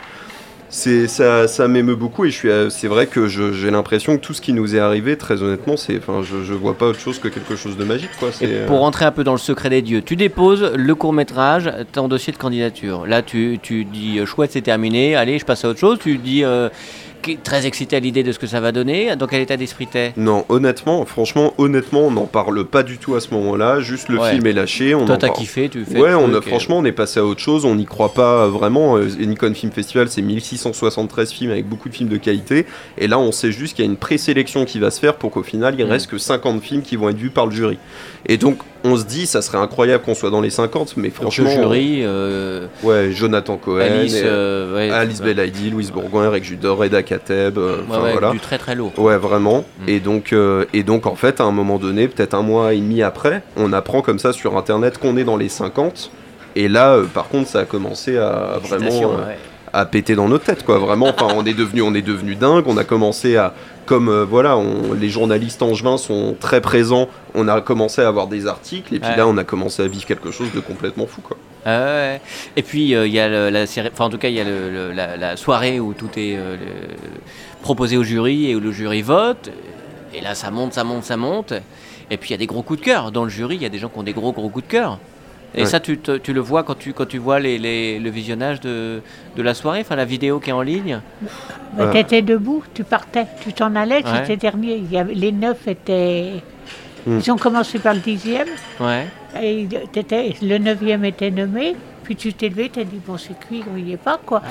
C'est 0.70 1.06
ça, 1.06 1.46
ça 1.46 1.68
m'émeut 1.68 1.94
beaucoup 1.94 2.24
et 2.24 2.30
je 2.30 2.34
suis. 2.36 2.48
euh, 2.50 2.68
C'est 2.68 2.88
vrai 2.88 3.06
que 3.06 3.28
j'ai 3.28 3.70
l'impression 3.70 4.16
que 4.16 4.22
tout 4.22 4.34
ce 4.34 4.40
qui 4.40 4.52
nous 4.52 4.74
est 4.74 4.80
arrivé, 4.80 5.16
très 5.16 5.40
honnêtement, 5.42 5.76
c'est. 5.76 5.96
Enfin, 5.98 6.22
je, 6.22 6.42
je 6.42 6.52
vois 6.52 6.74
pas 6.74 6.86
autre 6.86 6.98
chose 6.98 7.20
que 7.20 7.28
quelque 7.28 7.54
chose 7.54 7.76
de 7.76 7.84
magique, 7.84 8.10
quoi. 8.18 8.30
Et 8.40 8.46
euh, 8.46 8.66
pour 8.66 8.80
rentrer 8.80 9.04
un 9.04 9.12
peu 9.12 9.22
dans 9.24 9.32
le 9.32 9.38
secret 9.38 9.70
des 9.70 9.82
dieux, 9.82 10.02
tu 10.02 10.16
déposes 10.16 10.72
le 10.74 10.94
court 10.96 11.12
métrage, 11.12 11.70
ton 11.92 12.08
dossier 12.08 12.32
de 12.32 12.38
candidature. 12.38 13.06
Là, 13.06 13.22
tu, 13.22 13.60
tu 13.62 13.84
dis 13.84 14.18
euh, 14.18 14.26
chouette, 14.26 14.50
c'est 14.52 14.62
terminé, 14.62 15.14
allez, 15.14 15.38
je 15.38 15.44
passe 15.44 15.64
à 15.64 15.68
autre 15.68 15.78
chose. 15.78 15.98
Tu 16.02 16.18
dis 16.18 16.42
euh, 16.44 16.68
très 17.42 17.66
excité 17.66 17.96
à 17.96 18.00
l'idée 18.00 18.22
de 18.22 18.32
ce 18.32 18.38
que 18.38 18.46
ça 18.46 18.60
va 18.60 18.72
donner. 18.72 19.14
Dans 19.16 19.26
quel 19.26 19.40
état 19.42 19.56
d'esprit 19.56 19.86
t'es? 19.86 20.12
Non, 20.16 20.44
honnêtement, 20.48 21.04
franchement, 21.04 21.52
honnêtement, 21.58 22.00
on 22.06 22.10
n'en 22.10 22.26
parle 22.26 22.64
pas 22.64 22.82
du 22.82 22.98
tout 22.98 23.14
à 23.14 23.20
ce 23.20 23.32
moment-là. 23.34 23.80
Juste 23.80 24.08
le 24.08 24.18
Ouais. 24.18 24.30
film 24.32 24.46
est 24.46 24.52
lâché. 24.52 24.94
On 24.94 25.04
Toi, 25.06 25.16
t'as 25.16 25.28
kiffé, 25.30 25.68
tu 25.68 25.84
fais. 25.84 25.98
Ouais, 26.00 26.14
on 26.14 26.32
a, 26.34 26.38
et- 26.38 26.42
franchement, 26.42 26.78
on 26.78 26.84
est 26.84 26.92
passé 26.92 27.20
à 27.20 27.24
autre 27.24 27.40
chose. 27.40 27.64
On 27.64 27.74
n'y 27.74 27.84
croit 27.86 28.12
pas 28.14 28.46
vraiment. 28.48 28.96
Euh, 28.96 29.08
Nikon 29.18 29.54
Film 29.54 29.72
Festival, 29.72 30.08
c'est 30.08 30.22
1673 30.22 31.32
films 31.32 31.50
avec 31.50 31.68
beaucoup 31.68 31.88
de 31.88 31.94
films 31.94 32.08
de 32.08 32.16
qualité. 32.16 32.66
Et 32.98 33.06
là, 33.08 33.18
on 33.18 33.32
sait 33.32 33.52
juste 33.52 33.74
qu'il 33.76 33.84
y 33.84 33.88
a 33.88 33.90
une 33.90 33.96
présélection 33.96 34.64
qui 34.64 34.78
va 34.78 34.90
se 34.90 35.00
faire 35.00 35.16
pour 35.16 35.30
qu'au 35.30 35.42
final, 35.42 35.74
il 35.78 35.84
Mm. 35.86 35.90
reste 35.90 36.06
que 36.10 36.18
50 36.18 36.62
films 36.62 36.82
qui 36.82 36.96
vont 36.96 37.08
être 37.08 37.16
vus 37.18 37.30
par 37.30 37.46
le 37.46 37.52
jury. 37.52 37.78
Et 38.26 38.36
donc, 38.36 38.58
on 38.84 38.96
se 38.96 39.04
dit, 39.04 39.26
ça 39.26 39.40
serait 39.40 39.58
incroyable 39.58 40.04
qu'on 40.04 40.14
soit 40.14 40.30
dans 40.30 40.42
les 40.42 40.50
50, 40.50 40.98
mais 40.98 41.08
franchement. 41.10 41.46
le 41.46 41.50
jury, 41.50 42.00
euh, 42.02 42.66
Ouais, 42.82 43.12
Jonathan 43.12 43.56
Cohen, 43.56 43.80
Alice, 43.80 44.14
et, 44.14 44.22
euh, 44.24 44.74
ouais, 44.76 44.90
Alice 44.90 45.22
Belaïdi, 45.22 45.70
Louise 45.70 45.90
Bourgoin, 45.90 46.26
Eric 46.26 46.44
Judor, 46.44 46.76
Reda 46.78 47.02
Kateb. 47.02 47.56
euh, 47.56 47.76
ouais, 47.78 47.82
enfin, 47.88 48.02
ouais, 48.02 48.12
voilà. 48.12 48.30
du 48.30 48.40
très 48.40 48.58
très 48.58 48.74
lourd. 48.74 48.92
Ouais, 48.98 49.16
vraiment. 49.16 49.64
Mm. 49.80 49.88
Et, 49.88 50.00
donc, 50.00 50.32
euh, 50.34 50.66
et 50.74 50.82
donc, 50.82 51.06
en 51.06 51.14
fait, 51.16 51.40
à 51.40 51.44
un 51.44 51.50
moment 51.50 51.78
donné, 51.78 52.08
peut-être 52.08 52.34
un 52.34 52.42
mois 52.42 52.74
et 52.74 52.78
demi 52.78 53.02
après, 53.02 53.42
on 53.56 53.72
apprend 53.72 54.02
comme 54.02 54.18
ça 54.18 54.32
sur 54.34 54.56
Internet 54.56 54.98
qu'on 54.98 55.16
est 55.16 55.24
dans 55.24 55.38
les 55.38 55.48
50. 55.48 56.10
Et 56.56 56.68
là, 56.68 56.94
euh, 56.94 57.04
par 57.04 57.28
contre, 57.28 57.48
ça 57.48 57.60
a 57.60 57.64
commencé 57.64 58.16
à 58.16 58.58
vraiment 58.62 59.14
euh. 59.14 59.34
À 59.74 59.84
péter 59.86 60.14
dans 60.14 60.28
nos 60.28 60.38
têtes, 60.38 60.64
quoi. 60.64 60.78
Vraiment, 60.78 61.08
enfin, 61.08 61.28
on 61.36 61.44
est 61.44 61.52
devenu, 61.54 61.82
on 61.82 61.94
est 61.94 62.02
devenu 62.02 62.36
dingue. 62.36 62.64
On 62.66 62.76
a 62.76 62.84
commencé 62.84 63.36
à, 63.36 63.52
comme 63.86 64.08
euh, 64.08 64.24
voilà, 64.24 64.56
on- 64.56 64.94
les 64.94 65.08
journalistes 65.08 65.62
angevins 65.62 65.96
sont 65.98 66.36
très 66.38 66.60
présents. 66.60 67.08
On 67.34 67.48
a 67.48 67.60
commencé 67.60 68.00
à 68.00 68.08
avoir 68.08 68.28
des 68.28 68.46
articles. 68.46 68.94
Et 68.94 69.00
puis 69.00 69.10
Ouais. 69.10 69.16
là, 69.16 69.26
on 69.26 69.36
a 69.36 69.44
commencé 69.44 69.82
à 69.82 69.88
vivre 69.88 70.06
quelque 70.06 70.30
chose 70.30 70.48
de 70.54 70.60
complètement 70.60 71.06
fou, 71.06 71.20
quoi. 71.22 71.36
Ah 71.66 71.80
ouais. 71.86 72.20
Et 72.56 72.62
puis 72.62 72.94
euh, 72.94 73.06
il 73.06 73.12
y 73.12 73.18
a 73.18 73.28
le- 73.28 73.48
la 73.50 73.66
série, 73.66 73.88
enfin 73.92 74.04
en 74.04 74.10
tout 74.10 74.18
cas 74.18 74.28
il 74.28 74.34
y 74.34 74.40
a 74.40 74.44
le- 74.44 74.70
le- 74.70 74.92
la, 74.92 75.16
la 75.16 75.34
soirée 75.38 75.80
où 75.80 75.94
tout 75.94 76.10
est 76.16 76.36
euh, 76.36 76.56
le- 76.56 76.94
proposé 77.62 77.96
au 77.96 78.02
jury 78.04 78.50
et 78.50 78.54
où 78.54 78.60
le 78.60 78.70
jury 78.70 79.00
vote. 79.00 79.50
Et 80.14 80.20
là 80.20 80.34
ça 80.34 80.50
monte, 80.50 80.74
ça 80.74 80.84
monte, 80.84 81.04
ça 81.04 81.16
monte. 81.16 81.54
Et 82.10 82.18
puis 82.18 82.28
il 82.28 82.32
y 82.32 82.34
a 82.34 82.38
des 82.38 82.46
gros 82.46 82.60
coups 82.62 82.80
de 82.80 82.84
cœur. 82.84 83.10
Dans 83.12 83.24
le 83.24 83.30
jury, 83.30 83.56
il 83.56 83.62
y 83.62 83.66
a 83.66 83.70
des 83.70 83.78
gens 83.78 83.88
qui 83.88 83.98
ont 83.98 84.02
des 84.02 84.12
gros 84.12 84.30
gros 84.32 84.50
coups 84.50 84.66
de 84.66 84.70
cœur. 84.70 84.98
Et 85.56 85.60
Ouais. 85.60 85.66
ça, 85.66 85.78
tu, 85.80 85.98
te- 85.98 86.16
tu 86.16 86.32
le 86.32 86.40
vois 86.40 86.64
quand 86.64 86.74
tu, 86.76 86.92
quand 86.92 87.06
tu 87.06 87.18
vois 87.18 87.38
les, 87.38 87.58
les- 87.58 87.98
le 88.00 88.10
visionnage 88.10 88.60
de, 88.60 89.00
de 89.36 89.42
la 89.42 89.54
soirée, 89.54 89.80
enfin 89.82 89.94
la 89.96 90.04
vidéo 90.04 90.40
qui 90.40 90.50
est 90.50 90.52
en 90.52 90.62
ligne? 90.62 91.00
Bah, 91.76 91.86
Ouais. 91.86 91.92
T'étais 91.92 92.22
debout, 92.22 92.62
tu 92.74 92.82
partais, 92.84 93.26
tu 93.42 93.52
t'en 93.52 93.74
allais, 93.76 94.04
Ouais. 94.04 94.10
c'était 94.22 94.36
dernier. 94.36 94.76
Il 94.76 94.90
y 94.92 94.98
avait, 94.98 95.14
les 95.14 95.30
neuf 95.32 95.66
étaient. 95.68 96.32
Hmm. 97.06 97.18
Ils 97.24 97.30
ont 97.30 97.36
commencé 97.36 97.78
par 97.78 97.94
le 97.94 98.00
dixième, 98.00 98.48
Ouais. 98.80 99.06
et 99.40 99.68
le 100.42 100.58
neuvième 100.58 101.04
était 101.04 101.30
nommé, 101.30 101.76
puis 102.02 102.16
tu 102.16 102.32
t'es 102.32 102.48
levé, 102.48 102.70
t'as 102.72 102.82
dit 102.84 102.98
bon 103.06 103.16
c'est 103.18 103.38
cuit, 103.38 103.62
on 103.72 103.76
y 103.76 103.92
est 103.92 103.96
pas 103.98 104.18
quoi. 104.24 104.42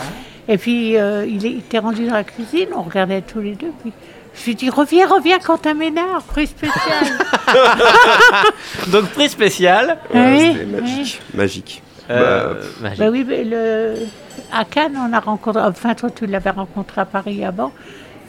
Et 0.48 0.58
puis 0.58 0.96
euh, 0.98 1.26
il 1.26 1.44
est- 1.46 1.50
il 1.52 1.62
t'est 1.63 1.80
rendu 1.80 2.06
dans 2.06 2.13
la 2.13 2.24
cuisine, 2.24 2.68
on 2.76 2.84
regardait 2.84 3.22
tous 3.22 3.39
les 3.39 3.56
deux, 3.56 3.72
puis 3.82 3.92
je 4.36 4.43
lui 4.46 4.52
ai 4.52 4.56
dit 4.56 4.69
reviens, 4.69 5.08
reviens 5.08 5.39
Quentin 5.39 5.74
Ménard, 5.74 6.24
prix 6.24 6.48
spécial. 6.48 7.06
Donc 8.88 9.06
prix 9.12 9.30
spécial. 9.30 9.98
Ouais, 10.13 10.32
Oui, 10.38 10.52
C'était 10.54 10.65
magique, 10.65 11.22
magique. 11.34 11.84
Euh, 12.10 12.54
Bah, 12.54 12.60
magique. 12.82 13.00
bah 13.00 13.10
oui, 13.12 13.26
mais 13.28 13.43
le, 13.43 13.96
à 14.52 14.65
Cannes 14.65 14.98
on 15.00 15.13
a 15.13 15.19
rencontré, 15.19 15.62
enfin 15.62 15.93
toi 15.96 16.10
tu 16.10 16.26
l'avais 16.26 16.50
rencontré 16.50 17.02
à 17.02 17.06
Paris 17.06 17.46
avant. 17.46 17.72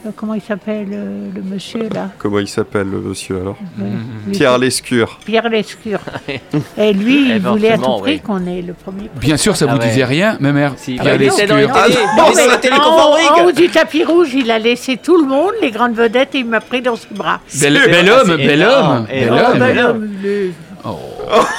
Euh, 0.05 0.09
Comment 0.15 0.33
il 0.35 0.41
s'appelle 0.41 0.87
euh, 0.91 1.29
le 1.35 1.41
monsieur 1.41 1.89
là 1.93 2.09
Comment 2.17 2.39
il 2.39 2.47
s'appelle, 2.47 2.89
le 2.89 2.99
monsieur 2.99 3.39
alors 3.39 3.57
lui, 3.77 4.31
Pierre 4.37 4.57
Lescure. 4.57 5.19
Pierre 5.25 5.49
Lescure. 5.49 5.99
Et 6.77 6.93
lui, 6.93 7.27
Eh, 7.31 7.35
il 7.35 7.39
voulait 7.41 7.71
à 7.71 7.77
tout 7.77 7.97
prix 7.99 8.13
oui. 8.13 8.19
qu'on 8.19 8.45
ait 8.45 8.61
le 8.61 8.73
premier 8.73 9.07
prix. 9.09 9.19
Bien 9.27 9.37
sûr, 9.37 9.55
ça 9.55 9.65
Ah 9.67 9.73
vous 9.73 9.79
ouais. 9.79 9.87
disait 9.87 10.05
rien, 10.05 10.37
ma 10.39 10.51
mère. 10.51 10.73
Si, 10.77 10.95
Pierre 10.95 11.15
il 11.15 11.23
était 11.23 11.47
dans 11.47 11.55
les 11.55 11.63
Lescure. 11.63 11.81
Ah, 11.83 12.17
non, 12.17 12.31
mais- 12.35 13.41
en, 13.41 13.45
haut 13.47 13.51
du 13.51 13.69
tapis 13.69 14.03
rouge, 14.03 14.29
il 14.33 14.51
a 14.51 14.59
laissé 14.59 14.97
tout 14.97 15.17
le 15.21 15.27
monde, 15.27 15.51
les 15.61 15.71
grandes 15.71 15.95
vedettes, 15.95 16.35
et 16.35 16.39
il 16.39 16.45
m'a 16.45 16.59
pris 16.61 16.81
dans 16.81 16.95
ses 16.95 17.07
bras. 17.11 17.39
Bel, 17.61 17.79
C'est 17.83 17.89
bel 17.89 18.09
homme, 18.09 18.35
c'est 18.37 18.37
bel 18.47 18.63
homme, 18.63 19.05
bel. 19.09 20.51
Oh, 20.87 20.99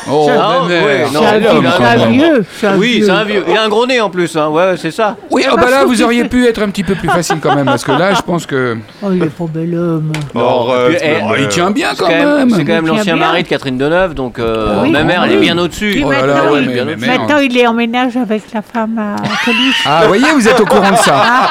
Oh, 0.09 0.29
Ah, 0.31 0.62
ouais, 0.69 1.05
non, 1.12 1.21
c'est 1.21 1.27
un, 1.27 1.41
c'est 1.41 1.85
un 1.85 2.07
vieux. 2.07 2.45
c'est 2.57 2.67
un 2.69 2.77
Oui, 2.79 2.93
vieux. 2.99 3.07
c'est 3.07 3.11
un 3.11 3.25
vieux. 3.25 3.45
Il 3.49 3.57
a 3.57 3.62
un 3.65 3.69
gros 3.69 3.85
nez 3.85 4.01
en 4.01 4.09
plus, 4.09 4.37
hein. 4.37 4.49
ouais, 4.51 4.75
c'est 4.77 4.93
ça. 4.93 5.17
Oui, 5.33 5.43
Ah, 5.45 5.51
oh, 5.55 5.57
bah 5.57 5.69
là, 5.69 5.85
vous 5.85 6.01
auriez 6.03 6.25
pu 6.27 6.47
être 6.47 6.62
un 6.62 6.69
petit 6.71 6.85
peu 6.85 6.95
plus 6.95 7.09
facile 7.09 7.39
quand 7.43 7.55
même, 7.57 7.65
parce 7.67 7.83
que 7.83 7.91
là, 7.91 8.15
je 8.15 8.23
pense 8.23 8.47
que. 8.47 8.77
Oh, 9.03 9.09
il 9.12 9.21
est 9.25 9.27
pas 9.27 9.45
bel 9.53 9.75
homme. 9.75 10.12
Non, 10.33 10.69
puis, 10.89 10.97
eh, 11.03 11.15
Oh, 11.29 11.33
il 11.37 11.49
tient 11.49 11.73
bien 11.73 11.89
C'est 11.91 11.99
quand 11.99 12.07
quand 12.07 12.12
même, 12.12 12.51
c'est 12.51 12.65
quand 12.65 12.73
même 12.75 12.87
l'ancien 12.87 13.17
mari 13.17 13.43
de 13.43 13.49
Catherine 13.49 13.77
Deneuve, 13.77 14.15
donc 14.15 14.39
euh, 14.39 14.83
Oui, 14.83 14.91
ma 14.93 15.03
mère, 15.03 15.25
elle 15.25 15.33
est 15.33 15.39
bien 15.41 15.59
au-dessus. 15.59 16.03
Oh 16.07 16.12
là 16.12 16.25
là, 16.25 16.35
maintenant, 16.35 16.53
ouais, 16.53 16.61
il- 16.61 16.67
mais- 16.69 16.73
bien 16.75 16.85
mais 16.85 16.93
au-dessus. 16.93 17.07
merde. 17.09 17.21
Maintenant, 17.23 17.39
il 17.39 17.59
est 17.59 17.67
en 17.67 17.75
ménage 17.75 18.17
avec 18.17 18.43
la 18.55 18.62
femme 18.62 18.99
à 18.99 19.17
Coluche. 19.45 19.83
Ah, 19.87 20.03
vous 20.03 20.09
voyez, 20.09 20.27
vous 20.33 20.47
êtes 20.47 20.61
au 20.61 20.67
courant 20.67 20.93
de 20.93 20.97
ça. 20.99 21.51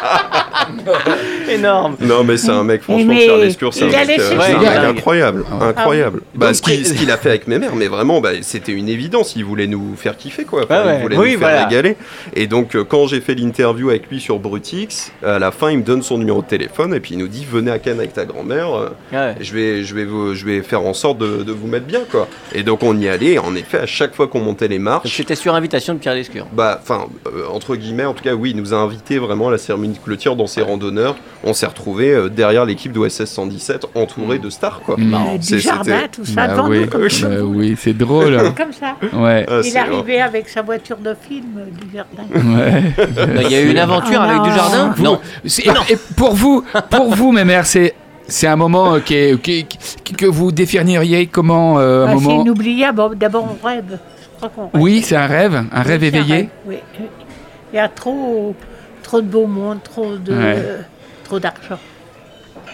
Énorme. 1.50 1.96
Non, 2.00 2.24
mais 2.24 2.38
c'est 2.38 2.52
un 2.52 2.64
mec, 2.64 2.82
franchement, 2.84 3.14
Pierre 3.14 3.38
Lescure, 3.38 3.74
c'est 3.74 3.84
un, 3.84 4.06
mec, 4.06 4.20
euh, 4.20 4.90
incroyable. 4.90 5.44
Ah 5.52 5.66
incroyable. 5.66 6.22
Bah, 6.34 6.54
ce 6.54 6.62
qu'il 6.62 7.12
a 7.12 7.18
fait 7.18 7.30
avec 7.30 7.48
mes 7.48 7.60
mais 7.76 7.88
vraiment, 7.88 8.20
bah, 8.22 8.32
c'était 8.42 8.72
une 8.74 8.90
évidence. 8.90 9.36
Il 9.36 9.46
voulait 9.46 9.68
nous 9.68 9.96
faire 9.96 10.18
kiffer, 10.18 10.44
quoi. 10.44 10.64
Enfin, 10.66 10.82
Ah 10.84 10.88
ouais. 10.88 10.96
Il 10.98 11.02
voulait 11.04 11.18
Oui, 11.18 11.26
nous 11.34 11.40
faire 11.40 11.50
voilà. 11.50 11.66
régaler. 11.68 11.96
Et 12.36 12.48
donc, 12.48 12.76
euh, 12.76 12.84
quand 12.84 13.08
j'ai 13.08 13.22
fait 13.22 13.36
l'interview 13.36 13.90
avec 13.90 14.10
lui 14.10 14.20
sur 14.20 14.40
Brutix, 14.40 15.12
à 15.26 15.40
la 15.40 15.52
fin, 15.52 15.72
il 15.72 15.78
me 15.80 15.84
donne 15.84 16.02
son 16.04 16.18
numéro 16.18 16.42
de 16.42 16.48
téléphone 16.48 16.94
et 16.94 17.00
puis 17.00 17.14
il 17.14 17.18
nous 17.18 17.28
dit 17.28 17.46
Venez 17.50 17.72
à 17.72 17.80
Cannes 17.80 18.00
avec 18.00 18.14
ta 18.14 18.26
grand-mère. 18.26 18.74
euh, 18.74 18.90
Ouais. 19.14 19.36
je 19.40 19.54
vais, 19.54 19.84
je, 19.84 19.96
vais 19.96 20.06
vous, 20.06 20.34
je 20.36 20.46
vais 20.46 20.62
faire 20.62 20.82
en 20.82 20.94
sorte 20.94 21.18
de, 21.18 21.44
de 21.44 21.52
vous 21.52 21.68
mettre 21.68 21.86
bien, 21.86 22.02
quoi. 22.12 22.28
Et 22.54 22.64
donc, 22.64 22.84
on 22.84 22.98
y 22.98 23.08
allait. 23.08 23.34
Et 23.34 23.40
en 23.40 23.56
effet, 23.56 23.80
à 23.80 23.86
chaque 23.86 24.14
fois 24.16 24.28
qu'on 24.28 24.42
montait 24.42 24.68
les 24.68 24.80
marches, 24.80 25.16
C'était 25.16 25.36
sur 25.36 25.56
invitation 25.56 25.94
de 25.94 26.00
Pierre 26.00 26.16
Lescure. 26.16 26.48
bah, 26.54 26.80
enfin, 26.82 27.08
euh, 27.28 27.46
entre 27.52 27.76
guillemets, 27.76 28.06
en 28.06 28.14
tout 28.14 28.24
cas, 28.24 28.34
oui, 28.34 28.52
il 28.52 28.58
nous 28.58 28.74
a 28.74 28.78
invités 28.78 29.18
vraiment 29.20 29.48
à 29.48 29.52
la 29.52 29.58
cérémonie 29.58 29.94
de 29.94 30.00
clôture 30.04 30.36
dans 30.36 30.48
ses 30.48 30.62
randonneurs. 30.62 31.16
On 31.44 31.54
s'est 31.54 31.66
retrouvés 31.68 32.12
euh, 32.12 32.30
derrière 32.30 32.66
l'équipe 32.66 32.92
d'OSS 32.92 33.26
117, 33.26 33.86
entourés 33.96 34.40
de 34.40 34.50
stars, 34.50 34.82
quoi. 34.82 34.96
Mm. 34.98 35.14
Euh, 35.14 35.18
C'est- 35.42 35.56
du 35.56 35.62
jardin, 35.62 35.84
c'était- 35.84 36.08
tout 36.10 36.26
ça, 36.26 36.34
Bah 36.36 36.48
devant 36.48 36.70
oui, 36.70 36.80
nous, 36.82 36.88
comme, 36.88 37.02
bah 37.02 37.08
oui, 37.56 37.76
c'est 37.80 37.94
drôle. 37.94 38.38
comme 38.56 38.74
ça. 38.74 38.96
Ouais, 39.14 39.46
Ah, 39.48 39.60
Il 39.64 39.72
c'est- 39.72 39.78
est 39.78 39.82
arrivé 39.82 40.22
avec 40.22 40.50
sa 40.50 40.62
voiture 40.62 40.98
de 40.98 41.16
film 41.28 41.62
du 41.82 41.96
jardin. 41.96 42.24
ouais. 42.34 42.84
Il 43.46 43.52
y 43.52 43.56
a 43.56 43.62
eu 43.62 43.70
une 43.72 43.78
aventure 43.78 44.22
Ah 44.22 44.30
avec 44.30 44.42
du 44.44 44.50
jardin? 44.52 44.94
Vous- 44.96 45.04
Non. 45.04 45.20
c'est- 45.46 45.66
et 45.68 45.98
pour 46.16 46.34
vous, 46.36 46.64
pour 46.90 47.14
vous, 47.16 47.32
mes 47.32 47.44
mères, 47.44 47.66
c'est 47.66 47.94
c'est 48.28 48.48
un 48.48 48.56
moment 48.56 48.96
euh, 48.96 49.00
qui 49.02 49.14
est- 49.16 49.40
qui- 49.42 49.66
qui- 49.66 50.14
que 50.16 50.26
vous 50.26 50.52
définiriez 50.52 51.28
comment 51.28 51.78
euh, 51.78 52.06
un 52.06 52.08
Ah, 52.10 52.16
c'est 52.18 52.24
moment? 52.24 52.42
inoubliable. 52.42 52.98
Bon, 52.98 53.12
D'abord, 53.16 53.48
on 53.62 53.68
rêve. 53.68 54.00
Je 54.00 54.38
crois 54.38 54.50
qu'on 54.50 54.64
rêve. 54.64 54.82
Oui, 54.84 55.02
c'est 55.04 55.16
un 55.16 55.28
rêve, 55.28 55.64
un 55.72 55.82
rêve 55.84 56.02
Oui, 56.02 56.10
c'est 56.12 56.18
un 56.18 56.22
éveillé. 56.22 56.36
rêve, 56.36 56.48
oui, 56.68 56.76
oui. 57.00 57.06
Il 57.72 57.76
y 57.76 57.80
a 57.80 57.88
trop, 57.88 58.56
trop 59.04 59.22
de 59.22 59.28
beau 59.28 59.46
monde, 59.46 59.78
trop 59.84 60.16
de, 60.18 60.34
Ouais. 60.34 60.64
trop 61.24 61.40
d'argent. 61.40 61.78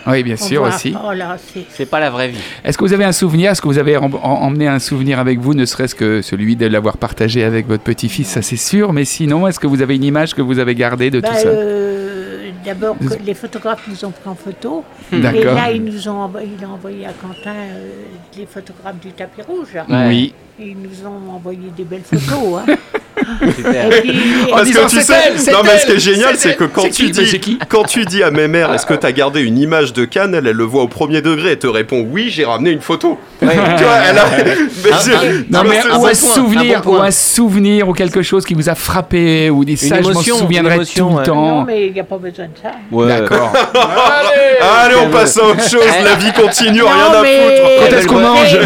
Oui, 0.08 0.24
bien 0.24 0.36
sûr 0.36 0.62
voit- 0.62 0.70
aussi. 0.76 0.94
Oh 1.08 1.12
là, 1.14 1.38
c'est. 1.70 1.86
Pas 1.86 2.00
la 2.00 2.10
vraie 2.10 2.30
vie. 2.30 2.38
Est-ce 2.64 2.78
que 2.78 2.84
vous 2.86 2.94
avez 2.94 3.04
un 3.04 3.12
souvenir 3.12 3.52
Est-ce 3.52 3.62
que 3.62 3.68
vous 3.68 3.78
avez 3.78 3.98
em- 3.98 4.04
em- 4.06 4.20
emmené 4.24 4.68
un 4.68 4.80
souvenir 4.80 5.20
avec 5.20 5.40
vous, 5.40 5.54
ne 5.54 5.66
serait-ce 5.66 5.96
que 5.96 6.22
celui 6.22 6.56
de 6.56 6.66
l'avoir 6.68 6.98
partagé 6.98 7.44
avec 7.44 7.68
votre 7.68 7.84
petit-fils, 7.84 8.28
ça 8.28 8.42
c'est 8.42 8.56
sûr. 8.56 8.94
Mais 8.94 9.06
sinon, 9.06 9.48
est-ce 9.48 9.60
que 9.60 9.68
vous 9.68 9.82
avez 9.82 9.96
une 9.96 10.04
image 10.04 10.34
que 10.34 10.42
vous 10.42 10.60
avez 10.60 10.76
gardée 10.76 11.10
de 11.12 11.20
Bah, 11.20 11.30
tout 11.30 11.36
ça 11.36 11.48
euh, 11.48 12.50
D'abord, 12.64 12.96
les 13.26 13.34
photographes 13.34 13.88
nous 13.88 14.06
ont 14.06 14.12
pris 14.12 14.30
en 14.30 14.36
photo. 14.36 14.84
Et 15.12 15.20
D'accord. 15.20 15.56
là, 15.56 15.72
ils 15.72 15.84
nous 15.84 16.08
ont 16.08 16.20
envoyé, 16.22 16.50
il 16.60 16.64
a 16.64 16.70
envoyé 16.70 17.06
à 17.08 17.12
Quentin 17.14 17.50
euh, 17.56 17.90
les 18.38 18.46
photographes 18.46 19.00
du 19.02 19.12
tapis 19.12 19.42
rouge. 19.42 19.70
Ouais. 19.90 20.08
Oui. 20.08 20.34
Et 20.62 20.66
ils 20.70 20.78
nous 20.78 21.08
ont 21.08 21.36
envoyé 21.36 21.60
des 21.76 21.84
belles 21.84 22.02
photos. 22.04 22.60
hein. 22.68 22.74
Et 23.44 24.02
puis, 24.02 24.10
et- 24.48 24.52
Parce 24.52 24.64
disant, 24.64 24.86
que 24.86 24.90
tu 24.90 25.02
sais, 25.02 25.14
elle, 25.28 25.54
non 25.54 25.60
mais 25.64 25.78
ce 25.78 25.86
qui 25.86 25.92
est 25.92 26.00
génial, 26.00 26.36
c'est 26.38 26.56
que 26.56 26.64
quand 26.64 26.84
tu 26.84 26.90
qui 26.90 27.12
dis, 27.12 27.40
qui? 27.40 27.60
quand 27.70 27.84
tu 27.84 28.04
dis 28.06 28.24
à 28.24 28.32
mes 28.32 28.48
mères, 28.48 28.74
est-ce 28.74 28.86
que 28.86 28.96
t'as 28.96 29.12
gardé 29.12 29.42
une 29.42 29.60
image 29.60 29.94
de 29.94 30.06
Cannes, 30.06 30.34
elle, 30.34 30.48
elle 30.48 30.56
le 30.56 30.64
voit 30.64 30.82
au 30.84 30.88
premier 30.88 31.22
degré, 31.22 31.52
elle 31.52 31.60
te 31.60 31.68
répond 31.68 32.06
oui, 32.10 32.30
j'ai 32.32 32.46
ramené 32.46 32.72
une 32.72 32.82
photo. 32.82 33.20
Ouais. 33.42 33.50
tu 33.78 33.84
vois, 33.84 33.98
elle 34.10 34.18
a. 34.18 34.26
Mais 34.84 34.90
Ah, 34.92 35.00
j'ai- 35.06 35.12
ah, 35.14 35.20
Non, 35.50 35.60
Ah, 35.60 35.64
mais 35.70 35.82
c'est- 35.82 35.90
ou 35.98 36.06
un 36.08 36.14
souvenir, 36.14 36.78
un 36.78 36.82
bon 36.82 36.90
point. 36.92 37.00
ou 37.00 37.04
un 37.04 37.12
souvenir, 37.12 37.90
ou 37.90 37.94
quelque 37.94 38.22
chose 38.24 38.44
qui 38.44 38.54
vous 38.56 38.70
a 38.70 38.76
frappé, 38.76 39.50
ou 39.52 39.64
des 39.66 39.76
ça, 39.76 39.98
je 39.98 40.02
m'en 40.04 40.10
émotion, 40.12 40.38
souviendrai 40.38 40.76
émotion, 40.76 41.08
tout 41.10 41.14
le 41.14 41.20
ouais. 41.20 41.26
temps. 41.26 41.36
non, 41.60 41.64
mais 41.64 41.88
il 41.88 41.94
n'y 41.94 42.00
a 42.00 42.04
pas 42.06 42.18
besoin 42.18 42.46
de 42.46 42.52
ça. 42.62 42.72
Ouais. 42.92 43.08
D'accord. 43.08 43.54
Allez, 44.84 44.96
on 45.06 45.10
passe 45.10 45.38
à 45.38 45.46
autre 45.46 45.70
chose, 45.70 45.82
la 46.04 46.16
vie 46.16 46.32
continue, 46.34 46.82
rien 46.82 47.12
à 47.12 47.24
foutre. 47.24 47.70
Quand 47.80 47.96
est-ce 47.98 48.08
qu'on 48.08 48.20
mange? 48.20 48.58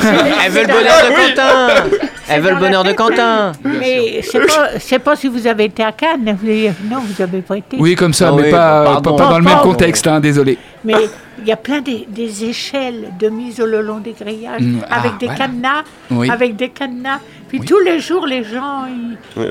Elle 0.46 0.52
veut 0.52 0.62
le 0.62 0.68
bonheur 0.68 1.02
de 1.04 1.30
Quentin. 1.36 1.68
Elle 2.30 2.42
veut 2.42 2.52
le 2.52 2.56
bonheur 2.60 2.84
de. 2.84 2.92
Quentin. 2.94 3.52
Mais 3.64 4.22
c'est 4.24 4.40
pas, 4.40 4.70
c'est 4.80 5.00
pas 5.00 5.16
si 5.16 5.28
vous 5.28 5.46
avez 5.46 5.66
été 5.66 5.84
à 5.84 5.92
Cannes. 5.92 6.36
Vous 6.42 6.48
avez- 6.50 6.74
non, 6.90 7.00
vous 7.02 7.14
n'avez 7.20 7.42
pas 7.42 7.58
été. 7.58 7.78
Oui, 7.80 7.96
comme 7.96 8.14
ça, 8.14 8.30
Ah 8.32 8.36
mais 8.36 8.44
oui, 8.46 8.52
pas, 8.52 8.84
pas, 8.84 8.92
pardon. 8.94 9.16
pas 9.16 9.30
dans 9.30 9.38
le 9.38 9.44
même 9.44 9.60
contexte, 9.60 10.08
hein, 10.08 10.20
désolé. 10.20 10.58
Mais 10.84 10.96
il 11.40 11.48
y 11.48 11.52
a 11.52 11.58
plein 11.58 11.82
des, 11.82 12.08
des 12.10 12.46
échelles 12.46 13.10
de 13.20 13.30
mise 13.30 13.60
le 13.60 13.82
long 13.82 14.00
des 14.00 14.14
grillages, 14.14 14.62
Mm, 14.62 14.80
ah, 14.90 15.00
avec 15.00 15.18
des 15.20 15.26
voilà. 15.28 15.40
cadenas, 15.46 15.84
Oui. 16.12 16.30
avec 16.30 16.56
des 16.56 16.70
cadenas. 16.70 17.20
Puis 17.48 17.60
Oui. 17.60 17.66
tous 17.68 17.80
les 17.80 18.00
jours, 18.00 18.26
les 18.26 18.44
gens, 18.44 18.86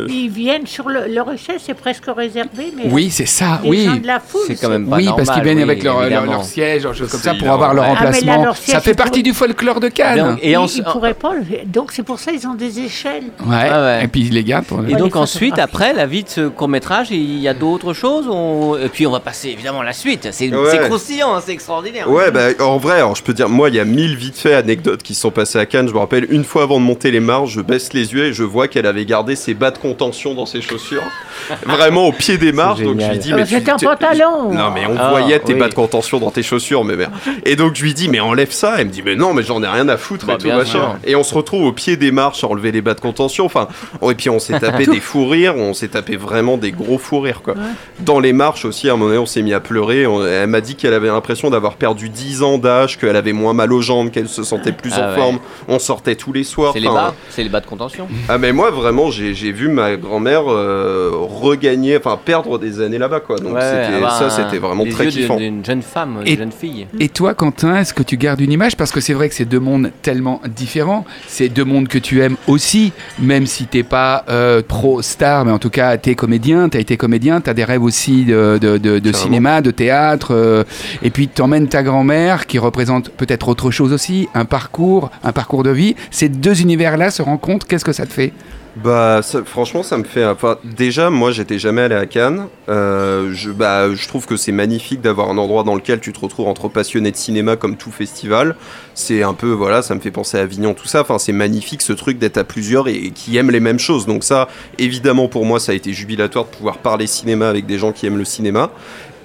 ils, 0.09 0.29
viennent 0.29 0.66
sur 0.66 0.88
le, 0.88 1.07
leur 1.07 1.31
échelle, 1.33 1.59
c'est 1.64 1.75
presque 1.75 2.05
réservé, 2.09 2.73
mais 2.77 2.85
Oui, 2.90 3.09
c'est 3.11 3.25
ça, 3.27 3.61
les 3.62 3.68
oui. 3.70 3.85
gens 3.85 3.97
de 3.97 4.07
la 4.07 4.18
foule, 4.18 4.40
C'est 4.49 4.57
quand 4.57 4.68
même 4.68 4.88
pas 4.88 4.97
Oui, 4.97 5.09
parce 5.16 5.31
qu'ils 5.31 5.42
viennent 5.44 5.59
oui, 5.59 5.62
avec 5.62 5.83
leur, 5.85 6.09
leur, 6.09 6.27
leur 6.27 6.44
siège, 6.44 6.83
leur 6.83 6.94
chose 6.94 7.09
comme 7.11 7.20
ça, 7.20 7.35
pour 7.35 7.49
avoir 7.51 7.73
leur. 7.73 7.85
Ah, 7.85 7.88
là, 7.88 7.94
remplacement. 8.01 8.42
leur 8.44 8.57
siège, 8.57 8.75
ça 8.75 8.81
fait 8.81 8.94
partie 8.94 9.23
du 9.23 9.33
folklore 9.33 9.79
de 9.79 9.88
Cannes. 9.88 10.18
Donc, 10.31 10.38
et 10.42 10.51
ils, 10.51 10.57
en- 10.57 10.66
ils 10.66 10.83
pourraient 10.83 11.14
pas. 11.14 11.35
le- 11.35 11.44
Donc 11.66 11.92
c'est 11.92 12.03
pour 12.03 12.18
ça 12.18 12.33
ils 12.33 12.47
ont 12.49 12.55
des 12.55 12.81
échelles. 12.81 13.25
Ouais. 13.47 13.68
Ah 13.70 13.83
ouais. 13.83 14.05
Et 14.05 14.09
puis 14.09 14.23
ils 14.23 14.33
les 14.35 14.44
pour 14.66 14.81
Et 14.81 14.92
Ouais, 14.92 14.99
donc 14.99 15.14
les 15.14 15.20
ensuite, 15.20 15.59
après 15.59 15.92
la 15.92 16.07
vie 16.07 16.25
de 16.25 16.29
ce 16.29 16.49
court 16.49 16.68
métrage, 16.68 17.11
il 17.11 17.38
y 17.38 17.49
a 17.49 17.55
d'autres 17.55 17.92
choses. 17.92 18.27
on- 18.29 18.77
Et 18.77 18.88
puis 18.88 19.07
on 19.07 19.11
va 19.12 19.20
passer 19.20 19.51
évidemment 19.51 19.81
à 19.81 19.85
la 19.85 19.92
suite. 19.92 20.29
C'est 20.33 20.51
croustillant, 20.88 21.35
hein, 21.35 21.40
c'est 21.44 21.53
extraordinaire. 21.53 21.74
Ouais, 22.09 22.31
bah, 22.31 22.49
en 22.61 22.77
vrai, 22.79 22.97
alors, 22.99 23.15
je 23.17 23.23
peux 23.23 23.33
dire, 23.35 23.49
moi, 23.49 23.69
il 23.69 23.75
y 23.75 23.81
a 23.81 23.85
mille 23.85 24.17
vite 24.17 24.37
fait 24.39 24.55
anecdotes 24.55 25.03
qui 25.03 25.15
se 25.15 25.21
sont 25.23 25.31
passées 25.31 25.59
à 25.59 25.67
Cannes. 25.67 25.89
Je 25.89 25.95
me 25.95 25.99
rappelle, 25.99 26.27
une 26.31 26.45
fois 26.45 26.63
avant 26.65 26.79
de 26.81 26.85
monter 26.85 27.11
les 27.11 27.21
marches, 27.21 27.51
je 27.53 27.61
baisse 27.61 27.93
les 27.93 28.13
yeux 28.13 28.27
et 28.27 28.33
je 28.33 28.43
vois 28.45 28.69
qu'elle 28.69 28.87
avait 28.87 29.05
gardé 29.05 29.37
ses 29.37 29.55
bas 29.55 29.71
de 29.71 29.79
contention 29.79 30.35
dans 30.35 30.47
ses 30.47 30.61
chaussures. 30.61 31.03
Vraiment 31.67 32.07
au 32.09 32.13
pied 32.13 32.39
des 32.39 32.53
marches. 32.53 32.81
Donc 32.83 33.01
je 33.01 33.07
lui 33.11 33.19
dis, 33.19 33.33
mais 33.35 33.45
tu- 33.45 33.55
C'était 33.55 33.77
tu- 33.77 33.85
pantalon. 33.87 34.53
Non, 34.53 34.71
mais 34.73 34.87
on 34.87 34.97
Ah, 34.99 35.11
voyait 35.11 35.39
tes 35.41 35.53
oui. 35.55 35.59
bas 35.61 35.69
de 35.69 35.75
contention 35.75 36.19
dans 36.19 36.31
tes 36.31 36.43
chaussures, 36.43 36.85
mais 36.85 36.97
merde. 36.97 37.13
Et 37.45 37.57
donc 37.57 37.75
je 37.75 37.83
lui 37.83 37.95
dis, 37.95 38.09
mais 38.09 38.21
enlève 38.21 38.51
ça. 38.53 38.75
Elle 38.79 38.87
me 38.87 38.91
dit, 38.93 39.03
mais 39.05 39.17
non, 39.17 39.35
mais 39.35 39.43
j'en 39.43 39.63
ai 39.63 39.67
rien 39.69 39.89
à 39.89 39.97
foutre 39.97 40.27
Bah, 40.27 40.35
et 40.35 40.39
tout 40.39 40.45
bien 40.45 40.57
machin. 40.59 40.99
Et 41.05 41.17
on 41.17 41.25
se 41.25 41.35
retrouve 41.35 41.65
au 41.67 41.73
pied 41.73 41.97
des 41.97 42.11
marches 42.13 42.45
à 42.45 42.49
enlever 42.49 42.73
les 42.73 42.81
bas 42.81 42.95
de 42.95 43.01
contention. 43.01 43.45
Enfin, 43.47 43.69
oh, 44.01 44.11
et 44.11 44.15
puis 44.15 44.31
on 44.31 44.39
s'est 44.39 44.59
tapé 44.59 44.87
des 44.95 45.01
fous 45.01 45.27
rires. 45.29 45.57
On 45.57 45.75
s'est 45.75 45.89
tapé 45.89 46.17
vraiment 46.17 46.57
des 46.57 46.73
gros 46.73 46.99
fous 46.99 47.21
rires, 47.21 47.43
quoi. 47.43 47.55
Dans 48.01 48.21
les 48.21 48.33
marches 48.33 48.65
aussi, 48.65 48.89
à 48.89 48.93
un 48.93 48.97
moment 48.97 49.07
donné, 49.11 49.19
on 49.19 49.27
s'est 49.27 49.43
mis 49.43 49.53
à 49.55 49.61
pleurer. 49.61 50.07
On- 50.07 50.25
elle 50.25 50.47
m'a 50.49 50.61
dit 50.61 50.77
qu'elle 50.77 50.95
avait 50.95 51.09
l'impression 51.09 51.51
d'avoir 51.51 51.63
perdu 51.72 52.11
10 52.11 52.42
ans 52.42 52.59
d'âge, 52.59 52.98
qu'elle 52.98 53.16
avait 53.16 53.33
moins 53.33 53.55
mal 53.55 53.72
aux 53.72 53.81
jambes, 53.81 54.11
qu'elle 54.11 54.29
se 54.29 54.42
sentait 54.42 54.72
plus 54.72 54.92
Ah 54.94 55.00
en 55.00 55.09
ouais. 55.11 55.16
forme. 55.16 55.38
On 55.68 55.79
sortait 55.79 56.14
tous 56.14 56.33
les 56.35 56.44
soirs. 56.44 56.72
C'est 56.74 56.81
les 56.81 56.88
Enfin, 56.88 57.09
bas, 57.09 57.14
c'est 57.31 57.42
les 57.42 57.48
bas 57.48 57.61
de 57.61 57.66
contention. 57.66 58.07
ah 58.29 58.37
mais 58.37 58.53
moi 58.53 58.70
vraiment 58.70 59.11
j'ai 59.11 59.33
vu 59.53 59.68
ma 59.68 59.96
grand-mère 59.96 60.42
euh, 60.50 61.11
regagner, 61.14 61.96
enfin 61.96 62.18
perdre 62.22 62.59
des 62.59 62.81
années 62.81 62.98
là-bas 62.98 63.20
quoi. 63.20 63.38
Donc 63.38 63.55
Ouais, 63.55 63.61
c'était 63.62 63.94
avoir 63.96 64.18
ça 64.18 64.29
c'était 64.31 64.59
vraiment 64.59 64.85
les 64.85 64.90
très 64.90 65.05
yeux 65.07 65.11
kiffant. 65.22 65.37
d'une- 65.37 65.55
D'une 65.55 65.64
jeune 65.64 65.83
femme, 65.83 66.20
Et- 66.27 66.33
une 66.33 66.38
jeune 66.38 66.53
fille. 66.53 66.87
Et 66.98 67.09
toi, 67.09 67.35
Quentin, 67.35 67.77
est-ce 67.77 67.94
que 67.94 68.03
tu 68.03 68.16
gardes 68.16 68.40
une 68.40 68.50
image? 68.53 68.77
Parce 68.77 68.90
que 68.90 69.00
c'est 69.00 69.12
vrai 69.14 69.29
que 69.29 69.35
c'est 69.35 69.44
deux 69.44 69.61
mondes 69.61 69.90
tellement 70.03 70.40
différents. 70.57 71.05
C'est 71.29 71.48
deux 71.48 71.64
mondes 71.64 71.87
que 71.88 71.98
tu 71.98 72.20
aimes 72.22 72.37
aussi, 72.48 72.92
même 73.20 73.46
si 73.46 73.66
t'es 73.66 73.83
pas 73.85 74.24
euh, 74.29 74.62
pro-star, 74.66 75.44
mais 75.44 75.53
en 75.53 75.59
tout 75.61 75.70
cas, 75.70 75.96
t'es 75.96 76.14
comédien, 76.16 76.68
t'as 76.68 76.81
été 76.81 76.96
comédien, 76.96 77.40
t'as 77.40 77.55
des 77.55 77.62
rêves 77.64 77.83
aussi 77.85 78.24
de, 78.24 78.59
de, 78.61 78.79
de- 78.79 78.98
de 78.98 79.11
Carrément. 79.11 79.18
cinéma, 79.18 79.61
de 79.61 79.70
théâtre. 79.70 80.29
euh, 80.35 80.64
et 81.03 81.11
puis, 81.11 81.29
t'emmènes 81.29 81.54
ta 81.62 81.83
grand-mère, 81.83 82.47
qui 82.47 82.59
représente 82.59 83.11
peut-être 83.11 83.49
autre 83.49 83.71
chose 83.71 83.93
aussi, 83.93 84.29
un 84.35 84.45
parcours, 84.45 85.11
un 85.23 85.33
parcours 85.33 85.62
de 85.62 85.71
vie. 85.71 85.95
Ces 86.11 86.29
deux 86.29 86.61
univers-là 86.61 87.11
se 87.11 87.23
rencontrent, 87.23 87.67
qu'est-ce 87.67 87.85
que 87.85 87.93
ça 87.93 88.07
te 88.07 88.12
fait? 88.12 88.33
Bah 88.77 89.21
franchement 89.45 89.85
ça 89.85 89.97
me 89.99 90.03
fait 90.03 90.25
enfin 90.25 90.59
déjà 90.64 91.09
moi 91.09 91.31
j'étais 91.31 91.61
jamais 91.61 91.83
allé 91.83 91.95
à 91.95 92.07
Cannes. 92.07 92.49
Euh, 92.69 93.31
je 93.33 93.53
bah 93.53 93.95
je 93.95 94.09
trouve 94.09 94.27
que 94.27 94.37
c'est 94.37 94.51
magnifique 94.51 95.01
d'avoir 95.01 95.31
un 95.31 95.38
endroit 95.38 95.62
dans 95.62 95.77
lequel 95.77 96.01
tu 96.01 96.12
te 96.12 96.19
retrouves 96.19 96.49
entre 96.49 96.69
passionnés 96.69 97.12
de 97.12 97.17
cinéma 97.17 97.55
comme 97.55 97.77
tout 97.77 97.93
festival. 97.93 98.57
C'est 98.95 99.23
un 99.23 99.33
peu 99.33 99.53
voilà 99.53 99.81
ça 99.83 99.95
me 99.95 100.01
fait 100.01 100.11
penser 100.11 100.38
à 100.38 100.40
Avignon 100.40 100.75
tout 100.75 100.88
ça. 100.88 101.03
Enfin 101.03 101.21
c'est 101.21 101.33
magnifique 101.33 101.83
ce 101.83 101.93
truc 101.93 102.19
d'être 102.19 102.37
à 102.37 102.43
plusieurs 102.43 102.88
et 102.88 103.12
qui 103.12 103.37
aiment 103.37 103.53
les 103.53 103.61
mêmes 103.61 103.79
choses. 103.79 104.07
Donc 104.07 104.25
ça 104.25 104.49
évidemment 104.79 105.29
pour 105.29 105.45
moi 105.45 105.61
ça 105.61 105.71
a 105.71 105.77
été 105.77 105.93
jubilatoire 105.93 106.47
de 106.47 106.51
pouvoir 106.51 106.79
parler 106.79 107.07
cinéma 107.07 107.49
avec 107.49 107.67
des 107.67 107.79
gens 107.79 107.93
qui 107.93 108.07
aiment 108.07 108.19
le 108.19 108.25
cinéma. 108.25 108.73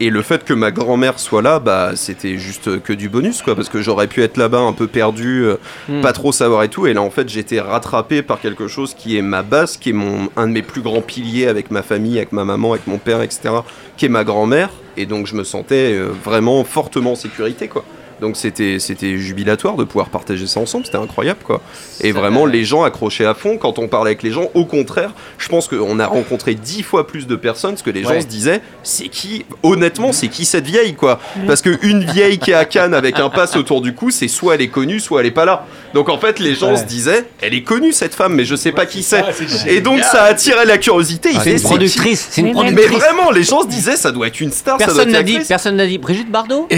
Et 0.01 0.09
le 0.09 0.21
fait 0.21 0.45
que 0.45 0.53
ma 0.53 0.71
grand-mère 0.71 1.19
soit 1.19 1.41
là, 1.41 1.59
bah, 1.59 1.91
c'était 1.95 2.37
juste 2.37 2.81
que 2.81 2.93
du 2.93 3.09
bonus, 3.09 3.41
quoi, 3.41 3.53
parce 3.55 3.67
que 3.67 3.81
j'aurais 3.81 4.07
pu 4.07 4.23
être 4.23 4.37
là-bas 4.37 4.59
un 4.59 4.71
peu 4.71 4.87
perdu, 4.87 5.43
euh, 5.43 5.55
Hmm. 5.89 6.01
pas 6.01 6.13
trop 6.13 6.31
savoir 6.31 6.63
et 6.63 6.69
tout. 6.69 6.87
Et 6.87 6.93
là, 6.93 7.01
en 7.01 7.09
fait, 7.09 7.27
j'étais 7.27 7.59
rattrapé 7.59 8.21
par 8.21 8.39
quelque 8.39 8.67
chose 8.67 8.93
qui 8.93 9.17
est 9.17 9.21
ma 9.21 9.43
base, 9.43 9.75
qui 9.77 9.89
est 9.89 9.93
mon, 9.93 10.29
un 10.37 10.47
de 10.47 10.53
mes 10.53 10.61
plus 10.61 10.81
grands 10.81 11.01
piliers 11.01 11.47
avec 11.47 11.69
ma 11.71 11.81
famille, 11.83 12.17
avec 12.17 12.31
ma 12.31 12.45
maman, 12.45 12.71
avec 12.73 12.87
mon 12.87 12.97
père, 12.97 13.21
etc., 13.21 13.49
qui 13.97 14.05
est 14.05 14.09
ma 14.09 14.23
grand-mère. 14.23 14.69
Et 14.95 15.05
donc, 15.05 15.27
je 15.27 15.35
me 15.35 15.43
sentais 15.43 15.93
euh, 15.93 16.09
vraiment 16.23 16.63
fortement 16.63 17.11
en 17.13 17.15
sécurité, 17.15 17.67
quoi. 17.67 17.83
Donc 18.21 18.35
c'était 18.37 18.79
c'était 18.79 19.17
jubilatoire 19.17 19.75
de 19.75 19.83
pouvoir 19.83 20.09
partager 20.09 20.45
ça 20.47 20.59
ensemble, 20.59 20.85
c'était 20.85 20.97
incroyable 20.97 21.39
quoi. 21.43 21.61
Et 22.01 22.11
vraiment 22.11 22.45
les 22.45 22.65
gens 22.65 22.83
accrochaient 22.83 23.25
à 23.25 23.33
fond 23.33 23.57
quand 23.57 23.79
on 23.79 23.87
parlait 23.87 24.09
avec 24.11 24.23
les 24.23 24.31
gens. 24.31 24.49
Au 24.53 24.65
contraire, 24.65 25.11
je 25.37 25.47
pense 25.47 25.67
qu'on 25.67 25.99
a 25.99 26.05
rencontré 26.07 26.55
dix 26.55 26.83
fois 26.83 27.07
plus 27.07 27.27
de 27.27 27.35
personnes 27.35 27.71
parce 27.71 27.81
que 27.81 27.89
les 27.89 28.05
Ouais. 28.05 28.15
gens 28.15 28.21
se 28.21 28.27
disaient 28.27 28.61
c'est 28.83 29.07
qui 29.09 29.45
honnêtement 29.63 30.11
c'est 30.11 30.27
qui 30.27 30.45
cette 30.45 30.65
vieille 30.65 30.95
quoi? 30.95 31.19
Parce 31.47 31.61
que 31.61 31.77
une 31.81 32.03
vieille 32.03 32.39
qui 32.39 32.51
est 32.51 32.55
à 32.55 32.65
Cannes 32.65 32.93
avec 32.93 33.19
un 33.19 33.29
pass 33.29 33.55
autour 33.55 33.81
du 33.81 33.93
cou, 33.93 34.09
c'est 34.11 34.27
soit 34.27 34.55
elle 34.55 34.61
est 34.61 34.67
connue, 34.69 34.99
soit 34.99 35.21
elle 35.21 35.27
est 35.27 35.31
pas 35.31 35.45
là. 35.45 35.65
Donc 35.93 36.09
en 36.09 36.17
fait 36.17 36.39
les 36.39 36.55
gens 36.55 36.71
Ouais. 36.71 36.77
se 36.77 36.83
disaient 36.85 37.25
elle 37.41 37.53
est 37.53 37.63
connue 37.63 37.93
cette 37.93 38.15
femme, 38.15 38.33
mais 38.35 38.45
je 38.45 38.55
sais 38.55 38.71
pas 38.71 38.85
qui 38.85 39.01
c'est. 39.03 39.23
Et 39.67 39.81
donc 39.81 40.01
ça 40.03 40.23
attirait 40.23 40.65
la 40.65 40.77
curiosité. 40.77 41.29
Ils 41.33 41.39
C'est 41.41 41.51
une 41.53 41.61
productrice, 41.61 42.27
c'est 42.31 42.41
une 42.41 42.47
même- 42.47 42.55
Mais 42.75 42.83
productrice. 42.83 42.97
vraiment 42.99 43.31
les 43.31 43.43
gens 43.43 43.61
se 43.61 43.67
disaient 43.67 43.95
ça 43.95 44.11
doit 44.11 44.27
être 44.27 44.39
une 44.41 44.51
star, 44.51 44.77
Personne 44.77 45.09
n'a 45.11 45.23
dit, 45.23 45.39
personne 45.47 45.75
n'a 45.75 45.87
dit 45.87 45.97
Brigitte 45.97 46.29
Bardot? 46.31 46.67
et, 46.69 46.75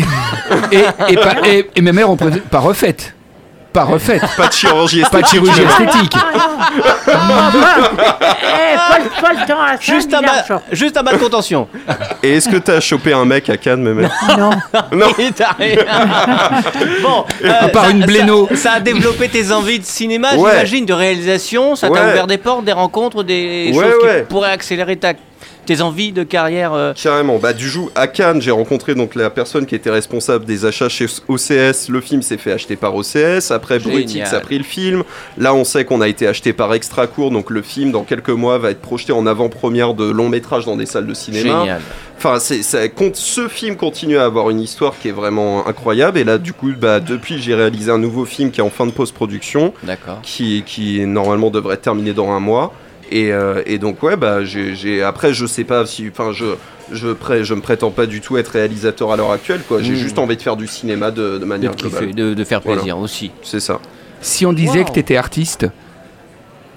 et, 1.10 1.16
et- 1.46 1.70
et 1.76 1.82
mes 1.82 1.92
mères 1.92 2.10
ont 2.10 2.16
prévu, 2.18 2.40
pas 2.42 2.60
refaite. 2.60 3.14
Pas 3.74 3.86
refaite. 3.86 4.22
Pas 4.36 4.48
de 4.48 4.52
chirurgie 4.54 5.02
Pas 5.10 5.22
de 5.22 5.28
chirurgie 5.28 5.62
esthétique. 5.62 6.14
Eh, 8.54 9.82
Juste 9.82 10.14
un, 10.14 10.22
bas, 10.22 10.28
l'argent. 10.36 10.62
juste 10.72 10.98
un 10.98 11.04
bas 11.04 11.14
de 11.14 11.18
contention. 11.18 11.68
Et 12.22 12.36
est-ce 12.38 12.50
que 12.50 12.58
t'as 12.58 12.80
chopé 12.82 13.14
un 13.14 13.24
mec 13.26 13.50
à 13.50 13.58
Cannes, 13.58 13.82
même 13.82 14.10
Non. 14.38 14.50
Non. 14.92 15.08
Rien. 15.18 15.32
bon, 17.02 17.26
euh, 17.46 17.52
À 17.62 17.68
part 17.70 17.86
ça- 17.86 17.92
une 17.92 18.02
ça- 18.02 18.08
bléno. 18.08 18.50
Ça, 18.56 18.72
a 18.74 18.80
développé 18.80 19.30
tes 19.30 19.52
envies 19.52 19.80
de 19.80 19.86
cinéma, 19.86 20.36
Ouais. 20.36 20.52
j'imagine, 20.52 20.86
de 20.86 20.94
réalisation. 20.94 21.76
Ça 21.76 21.88
t'a 21.88 21.94
Ouais. 21.94 22.12
ouvert 22.12 22.28
des 22.28 22.38
portes, 22.38 22.66
des 22.66 22.74
rencontres, 22.74 23.24
des 23.24 23.72
Ouais, 23.74 23.84
choses 23.84 24.04
ouais. 24.04 24.20
qui 24.22 24.28
pourraient 24.34 24.52
accélérer 24.52 24.98
ta, 24.98 25.14
tes 25.66 25.82
envies 25.82 26.12
de 26.12 26.24
carrière. 26.24 26.74
euh, 26.74 26.94
Carrément. 26.94 27.38
Bah, 27.38 27.54
du 27.54 27.70
coup, 27.72 27.90
à 27.96 28.08
Cannes, 28.08 28.42
j'ai 28.42 28.52
rencontré 28.52 28.96
donc 28.96 29.16
la 29.16 29.30
personne 29.30 29.66
qui 29.66 29.76
était 29.76 29.90
responsable 29.90 30.46
des 30.46 30.66
achats 30.66 30.90
chez 30.90 31.06
OCS. 31.28 31.90
Le 31.90 32.02
film 32.02 32.22
s'est 32.22 32.38
fait 32.38 32.52
acheter 32.52 32.76
par 32.76 32.96
OCS. 32.96 33.52
Après. 33.52 33.80
Brutix 33.80 34.34
a 34.34 34.40
pris 34.40 34.58
le 34.58 34.64
film. 34.64 35.04
Là, 35.38 35.54
on 35.54 35.64
sait 35.64 35.86
qu'on 35.86 36.02
a 36.02 36.08
été 36.08 36.28
acheté 36.28 36.54
par 36.54 36.74
Extracourt. 36.74 37.32
Donc, 37.32 37.50
le 37.50 37.62
film, 37.62 37.92
dans 37.92 38.04
quelques 38.04 38.30
mois, 38.30 38.58
va 38.58 38.72
être 38.72 38.82
projeté 38.82 39.14
en 39.14 39.26
avant-première 39.28 39.94
de 39.94 40.10
long 40.10 40.30
métrage 40.30 40.66
dans 40.66 40.76
des 40.78 40.86
salles 40.86 41.08
de 41.08 41.14
cinéma. 41.14 41.60
Génial. 41.62 41.82
Enfin, 42.18 42.38
ça 42.40 42.88
compte, 42.90 43.16
ce 43.16 43.48
film 43.48 43.76
continue 43.76 44.18
à 44.18 44.26
avoir 44.26 44.52
une 44.52 44.60
histoire 44.62 44.94
qui 45.02 45.08
est 45.08 45.14
vraiment 45.14 45.68
incroyable. 45.68 46.20
Et 46.20 46.24
là, 46.24 46.38
du 46.38 46.54
coup, 46.54 46.72
bah, 46.80 47.00
depuis, 47.00 47.42
j'ai 47.42 47.56
réalisé 47.56 47.92
un 47.92 47.98
nouveau 47.98 48.26
film 48.26 48.52
qui 48.52 48.60
est 48.60 48.64
en 48.64 48.70
fin 48.70 48.86
de 48.86 48.92
post-production. 48.92 49.74
D'accord. 49.84 50.20
qui, 50.22 50.64
qui 50.66 51.00
normalement 51.06 51.50
devrait 51.50 51.78
terminé 51.78 52.14
dans 52.14 52.30
un 52.32 52.40
mois. 52.40 52.74
Et, 53.14 53.34
euh, 53.34 53.62
et 53.66 53.78
donc 53.78 54.02
ouais 54.04 54.16
bah 54.16 54.44
j'ai 54.46 55.04
après 55.04 55.34
je 55.34 55.46
sais 55.46 55.66
pas 55.66 55.86
si 55.86 56.08
enfin 56.10 56.32
je 56.32 56.46
je, 56.94 57.10
pré- 57.10 57.44
je 57.44 57.54
me 57.54 57.60
prétends 57.62 57.92
pas 57.92 58.06
du 58.06 58.22
tout 58.22 58.38
être 58.38 58.50
réalisateur 58.50 59.12
à 59.12 59.18
l'heure 59.18 59.32
actuelle 59.32 59.62
quoi 59.68 59.82
j'ai 59.82 59.92
Mm. 59.94 59.96
juste 59.98 60.18
envie 60.18 60.38
de 60.38 60.42
faire 60.42 60.56
du 60.56 60.66
cinéma 60.68 61.12
de, 61.12 61.34
de 61.34 61.38
De, 61.40 61.46
manière 61.46 61.76
kiffer, 61.76 61.90
globale 61.90 62.16
de, 62.16 62.34
de 62.34 62.44
faire 62.46 62.62
Voilà. 62.62 62.80
plaisir 62.80 62.98
aussi. 62.98 63.32
c'est 63.44 63.60
ça 63.60 63.80
Si 64.22 64.46
on 64.46 64.54
disait 64.54 64.80
Wow. 64.80 64.86
que 64.86 64.92
tu 64.94 65.00
étais 65.00 65.18
artiste 65.18 65.68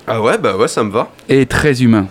ah 0.08 0.20
ouais 0.20 0.36
bah 0.38 0.56
ouais 0.56 0.68
ça 0.68 0.82
me 0.82 0.90
va 0.90 1.08
et 1.28 1.46
très 1.46 1.82
humain. 1.82 2.06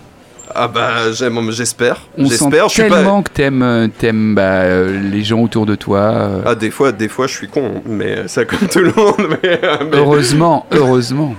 Ah 0.56 0.68
bah 0.68 1.12
j'aime, 1.12 1.50
j'espère. 1.50 1.96
On 2.16 2.26
sent 2.28 2.36
J'espère. 2.38 2.68
Je 2.68 2.74
suis 2.74 2.82
pas. 2.84 2.96
tellement 2.96 3.22
que 3.22 3.30
t'aimes, 3.30 3.62
euh, 3.62 3.88
t'aimes, 3.88 4.34
bah, 4.36 4.42
euh, 4.62 5.00
les 5.10 5.24
gens 5.24 5.40
autour 5.40 5.66
de 5.66 5.74
toi. 5.74 5.98
euh. 6.00 6.40
Ah 6.46 6.54
des 6.54 6.70
fois, 6.70 6.92
des 6.92 7.08
fois 7.08 7.26
je 7.26 7.34
suis 7.34 7.48
con, 7.48 7.82
mais 7.86 8.28
ça 8.28 8.44
comme 8.44 8.68
tout 8.68 8.78
le 8.78 8.92
monde. 8.96 9.16
Mais, 9.42 9.60
mais- 9.62 9.96
Heureusement, 9.96 10.66
heureusement. 10.70 11.34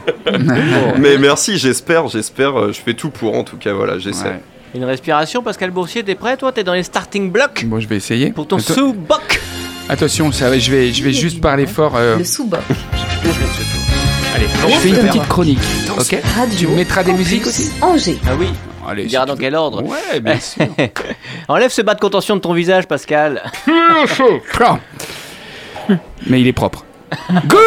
mais 0.99 1.17
merci, 1.17 1.57
j'espère, 1.57 2.07
j'espère. 2.09 2.73
Je 2.73 2.79
fais 2.81 2.93
tout 2.93 3.09
pour 3.09 3.35
en 3.35 3.43
tout 3.43 3.57
cas. 3.57 3.73
Voilà, 3.73 3.97
j'essaie. 3.99 4.25
Ouais. 4.25 4.41
Une 4.75 4.83
respiration, 4.83 5.41
Pascal 5.41 5.71
Boursier, 5.71 6.03
t'es 6.03 6.15
prêt 6.15 6.35
toi? 6.35 6.51
T'es 6.51 6.63
dans 6.65 6.73
les 6.73 6.83
starting 6.83 7.31
blocks? 7.31 7.63
Bon, 7.65 7.79
je 7.79 7.87
vais 7.87 7.95
essayer. 7.95 8.31
pour 8.31 8.47
ton 8.47 8.57
Atten- 8.57 8.73
sous-boc 8.73 9.41
Attention, 9.87 10.31
ça, 10.33 10.57
je 10.57 10.71
vais, 10.71 10.91
je 10.91 11.03
vais 11.03 11.13
juste 11.13 11.39
parler 11.39 11.65
fort. 11.67 11.93
euh, 11.95 12.17
Le 12.17 12.23
sous-boc. 12.25 12.59
Allez, 14.35 14.47
je 14.67 14.75
fais 14.77 14.89
une 14.89 14.95
petite 15.07 15.27
chronique, 15.29 15.59
ok? 15.97 16.17
Tu 16.57 16.67
mettras 16.67 17.03
des 17.03 17.13
musiques 17.13 17.47
aussi? 17.47 17.71
Angers. 17.81 18.17
Ah 18.27 18.31
oui, 18.37 18.47
Allez, 18.87 19.03
tu 19.03 19.09
diras 19.09 19.25
dans 19.25 19.35
quel 19.37 19.55
ordre. 19.55 19.83
Ouais, 19.83 20.19
bien 20.19 20.39
sûr. 20.39 20.67
Enlève 21.47 21.71
ce 21.71 21.81
bas 21.81 21.95
de 21.95 21.99
contention 21.99 22.35
de 22.35 22.41
ton 22.41 22.53
visage, 22.53 22.87
Pascal. 22.87 23.43
Mais 26.27 26.41
il 26.41 26.47
est 26.47 26.53
propre. 26.53 26.83
Good 27.47 27.59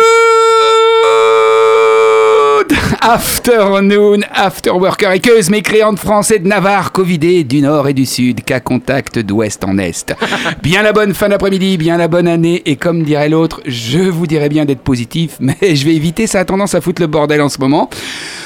afternoon, 3.00 4.20
after 4.34 4.70
workereuse, 4.70 5.50
mécréante 5.50 5.98
français 5.98 6.38
de 6.38 6.48
Navarre, 6.48 6.92
Covidé 6.92 7.44
du 7.44 7.62
Nord 7.62 7.88
et 7.88 7.94
du 7.94 8.04
Sud, 8.04 8.44
cas 8.44 8.60
contact 8.60 9.18
d'Ouest 9.18 9.64
en 9.64 9.78
Est. 9.78 10.14
Bien 10.62 10.82
la 10.82 10.92
bonne 10.92 11.14
fin 11.14 11.28
d'après-midi, 11.28 11.78
bien 11.78 11.96
la 11.96 12.08
bonne 12.08 12.28
année, 12.28 12.62
et 12.66 12.76
comme 12.76 13.02
dirait 13.02 13.28
l'autre, 13.28 13.60
je 13.66 14.00
vous 14.00 14.26
dirais 14.26 14.48
bien 14.48 14.64
d'être 14.64 14.80
positif, 14.80 15.36
mais 15.40 15.56
je 15.62 15.84
vais 15.84 15.94
éviter, 15.94 16.26
ça 16.26 16.40
a 16.40 16.44
tendance 16.44 16.74
à 16.74 16.80
foutre 16.80 17.00
le 17.00 17.08
bordel 17.08 17.40
en 17.40 17.48
ce 17.48 17.58
moment. 17.58 17.88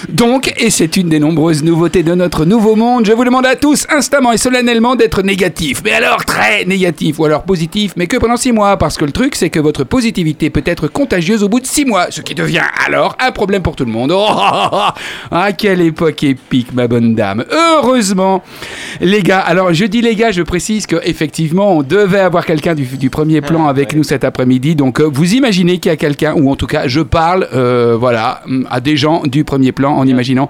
Donc, 0.08 0.52
et 0.58 0.70
c'est 0.70 0.96
une 0.96 1.08
des 1.08 1.18
nombreuses 1.18 1.62
nouveautés 1.62 2.02
de 2.02 2.14
notre 2.14 2.44
nouveau 2.44 2.76
monde, 2.76 3.06
je 3.06 3.12
vous 3.12 3.24
demande 3.24 3.46
à 3.46 3.56
tous 3.56 3.87
instamment 3.90 4.32
et 4.32 4.38
solennellement 4.38 4.94
d'être 4.94 5.22
négatif. 5.22 5.82
Mais 5.85 5.92
alors 5.92 6.24
très 6.24 6.64
négatif, 6.64 7.18
ou 7.18 7.24
alors 7.24 7.42
positif, 7.42 7.94
mais 7.96 8.06
que 8.06 8.16
pendant 8.16 8.37
six 8.37 8.52
mois, 8.52 8.76
parce 8.76 8.96
que 8.96 9.04
le 9.04 9.12
truc 9.12 9.35
c'est 9.35 9.50
que 9.50 9.61
votre 9.61 9.85
positivité 9.85 10.50
peut 10.50 10.64
être 10.66 10.88
contagieuse 10.88 11.42
au 11.42 11.48
bout 11.48 11.61
de 11.61 11.66
six 11.66 11.85
mois, 11.85 12.06
ce 12.11 12.20
qui 12.20 12.35
devient 12.35 12.62
alors 12.87 13.16
un 13.18 13.32
problème 13.32 13.62
pour 13.62 13.74
tout 13.74 13.85
le 13.85 13.90
monde. 13.90 14.12
Oh, 14.14 14.27
ah, 14.29 14.53
ah, 14.53 14.70
ah. 14.72 14.94
Ah, 15.31 15.53
quelle 15.53 15.81
époque 15.81 16.22
épique, 16.25 16.72
ma 16.75 16.87
bonne 16.87 17.14
dame. 17.14 17.44
Heureusement, 17.51 18.42
les 19.01 19.22
gars, 19.22 19.40
alors 19.40 19.72
je 19.72 19.85
dis 19.87 20.01
les 20.03 20.14
gars, 20.14 20.31
je 20.33 20.42
précise 20.42 20.87
que 20.87 20.96
effectivement 21.05 21.72
on 21.77 21.83
devait 21.83 22.20
avoir 22.20 22.44
quelqu'un 22.46 22.75
du, 22.75 22.85
du 22.85 23.11
premier 23.11 23.40
plan 23.40 23.66
avec 23.66 23.94
nous 23.94 24.03
cet 24.05 24.25
après-midi, 24.25 24.75
donc 24.77 25.01
euh, 25.01 25.09
vous 25.12 25.35
imaginez 25.35 25.79
qu'il 25.79 25.90
y 25.90 25.92
a 25.92 25.96
quelqu'un, 25.96 26.35
ou 26.35 26.51
en 26.51 26.57
tout 26.57 26.66
cas 26.66 26.87
je 26.88 27.01
parle, 27.01 27.48
euh, 27.55 27.96
voilà, 27.98 28.42
à 28.70 28.81
des 28.81 28.96
gens 28.96 29.22
du 29.25 29.44
premier 29.44 29.72
plan 29.72 29.92
en 29.96 30.07
imaginant 30.07 30.48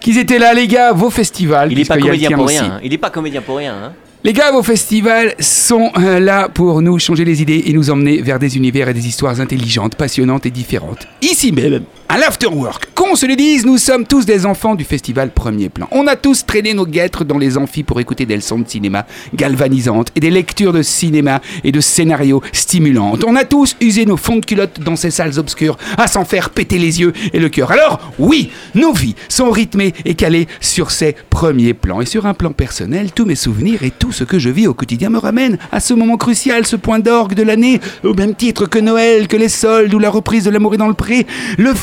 qu'ils 0.00 0.18
étaient 0.18 0.38
là, 0.38 0.54
les 0.54 0.68
gars, 0.68 0.92
vos 0.92 1.10
festivals. 1.10 1.72
Il 1.72 1.80
est 1.80 1.84
pas 1.84 1.94
puisqu'il 1.96 2.22
y 2.22 2.26
a 2.26 2.30
le 2.30 2.36
comédien 2.36 2.36
pour 2.36 2.48
rien. 2.48 2.64
hein. 2.76 2.80
Il 2.84 2.92
est 2.92 2.98
pas 2.98 3.10
comédien 3.10 3.42
pour 3.42 3.56
rien. 3.56 3.74
hein. 3.74 3.92
Les 4.24 4.32
gars, 4.32 4.50
vos 4.50 4.62
festivals 4.62 5.34
sont 5.38 5.90
euh, 5.98 6.18
là 6.18 6.48
pour 6.48 6.82
nous 6.82 6.98
changer 6.98 7.24
les 7.24 7.42
idées 7.42 7.62
et 7.66 7.72
nous 7.72 7.90
emmener 7.90 8.22
vers 8.22 8.40
des 8.40 8.56
univers 8.56 8.88
et 8.88 8.94
des 8.94 9.06
histoires 9.06 9.40
intelligentes, 9.40 9.94
passionnantes 9.94 10.46
et 10.46 10.50
différentes. 10.50 11.06
Ici 11.22 11.52
même, 11.52 11.82
à 12.08 12.18
l'Afterwork, 12.18 12.88
qu'on 12.94 13.16
se 13.16 13.26
le 13.26 13.36
dise, 13.36 13.66
nous 13.66 13.78
sommes 13.78 14.06
tous 14.06 14.26
des 14.26 14.46
enfants 14.46 14.74
du 14.74 14.84
festival 14.84 15.30
Premier 15.30 15.68
Plan. 15.68 15.88
On 15.90 16.06
a 16.06 16.16
tous 16.16 16.46
traîné 16.46 16.72
nos 16.72 16.86
guêtres 16.86 17.24
dans 17.24 17.38
les 17.38 17.58
amphis 17.58 17.82
pour 17.82 18.00
écouter 18.00 18.26
des 18.26 18.36
leçons 18.36 18.58
de 18.58 18.68
cinéma 18.68 19.06
galvanisantes 19.34 20.08
et 20.14 20.20
des 20.20 20.30
lectures 20.30 20.72
de 20.72 20.82
cinéma 20.82 21.40
et 21.64 21.72
de 21.72 21.80
scénarios 21.80 22.42
stimulantes. 22.52 23.24
On 23.24 23.34
a 23.34 23.44
tous 23.44 23.76
usé 23.80 24.06
nos 24.06 24.16
fonds 24.16 24.36
de 24.36 24.44
culotte 24.44 24.80
dans 24.80 24.96
ces 24.96 25.10
salles 25.10 25.38
obscures 25.38 25.76
à 25.98 26.06
s'en 26.06 26.24
faire 26.24 26.50
péter 26.50 26.78
les 26.78 27.00
yeux 27.00 27.12
et 27.32 27.40
le 27.40 27.48
cœur. 27.48 27.72
Alors, 27.72 28.12
oui, 28.18 28.50
nos 28.74 28.92
vies 28.92 29.16
sont 29.28 29.50
rythmées 29.50 29.92
et 30.04 30.14
calées 30.14 30.46
sur 30.60 30.90
ces 30.90 31.16
premiers 31.30 31.74
plans. 31.74 32.00
Et 32.00 32.06
sur 32.06 32.26
un 32.26 32.34
plan 32.34 32.52
personnel, 32.52 33.12
tous 33.12 33.24
mes 33.24 33.34
souvenirs 33.34 33.82
et 33.82 33.90
tout 33.90 34.12
ce 34.12 34.24
que 34.24 34.38
je 34.38 34.48
vis 34.48 34.68
au 34.68 34.74
quotidien 34.74 35.10
me 35.10 35.18
ramènent 35.18 35.58
à 35.72 35.80
ce 35.80 35.92
moment 35.92 36.16
crucial, 36.16 36.66
ce 36.66 36.76
point 36.76 36.98
d'orgue 36.98 37.34
de 37.34 37.42
l'année, 37.42 37.80
au 38.04 38.14
même 38.14 38.34
titre 38.34 38.66
que 38.66 38.78
Noël, 38.78 39.28
que 39.28 39.36
les 39.36 39.48
soldes 39.48 39.92
ou 39.92 39.98
la 39.98 40.10
reprise 40.10 40.44
de 40.44 40.50
L'amour 40.50 40.74
est 40.74 40.78
dans 40.78 40.88
le 40.88 40.94
pré, 40.94 41.26
le 41.58 41.74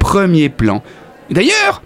Premier 0.00 0.48
Plan. 0.48 0.82
D'ailleurs, 1.30 1.82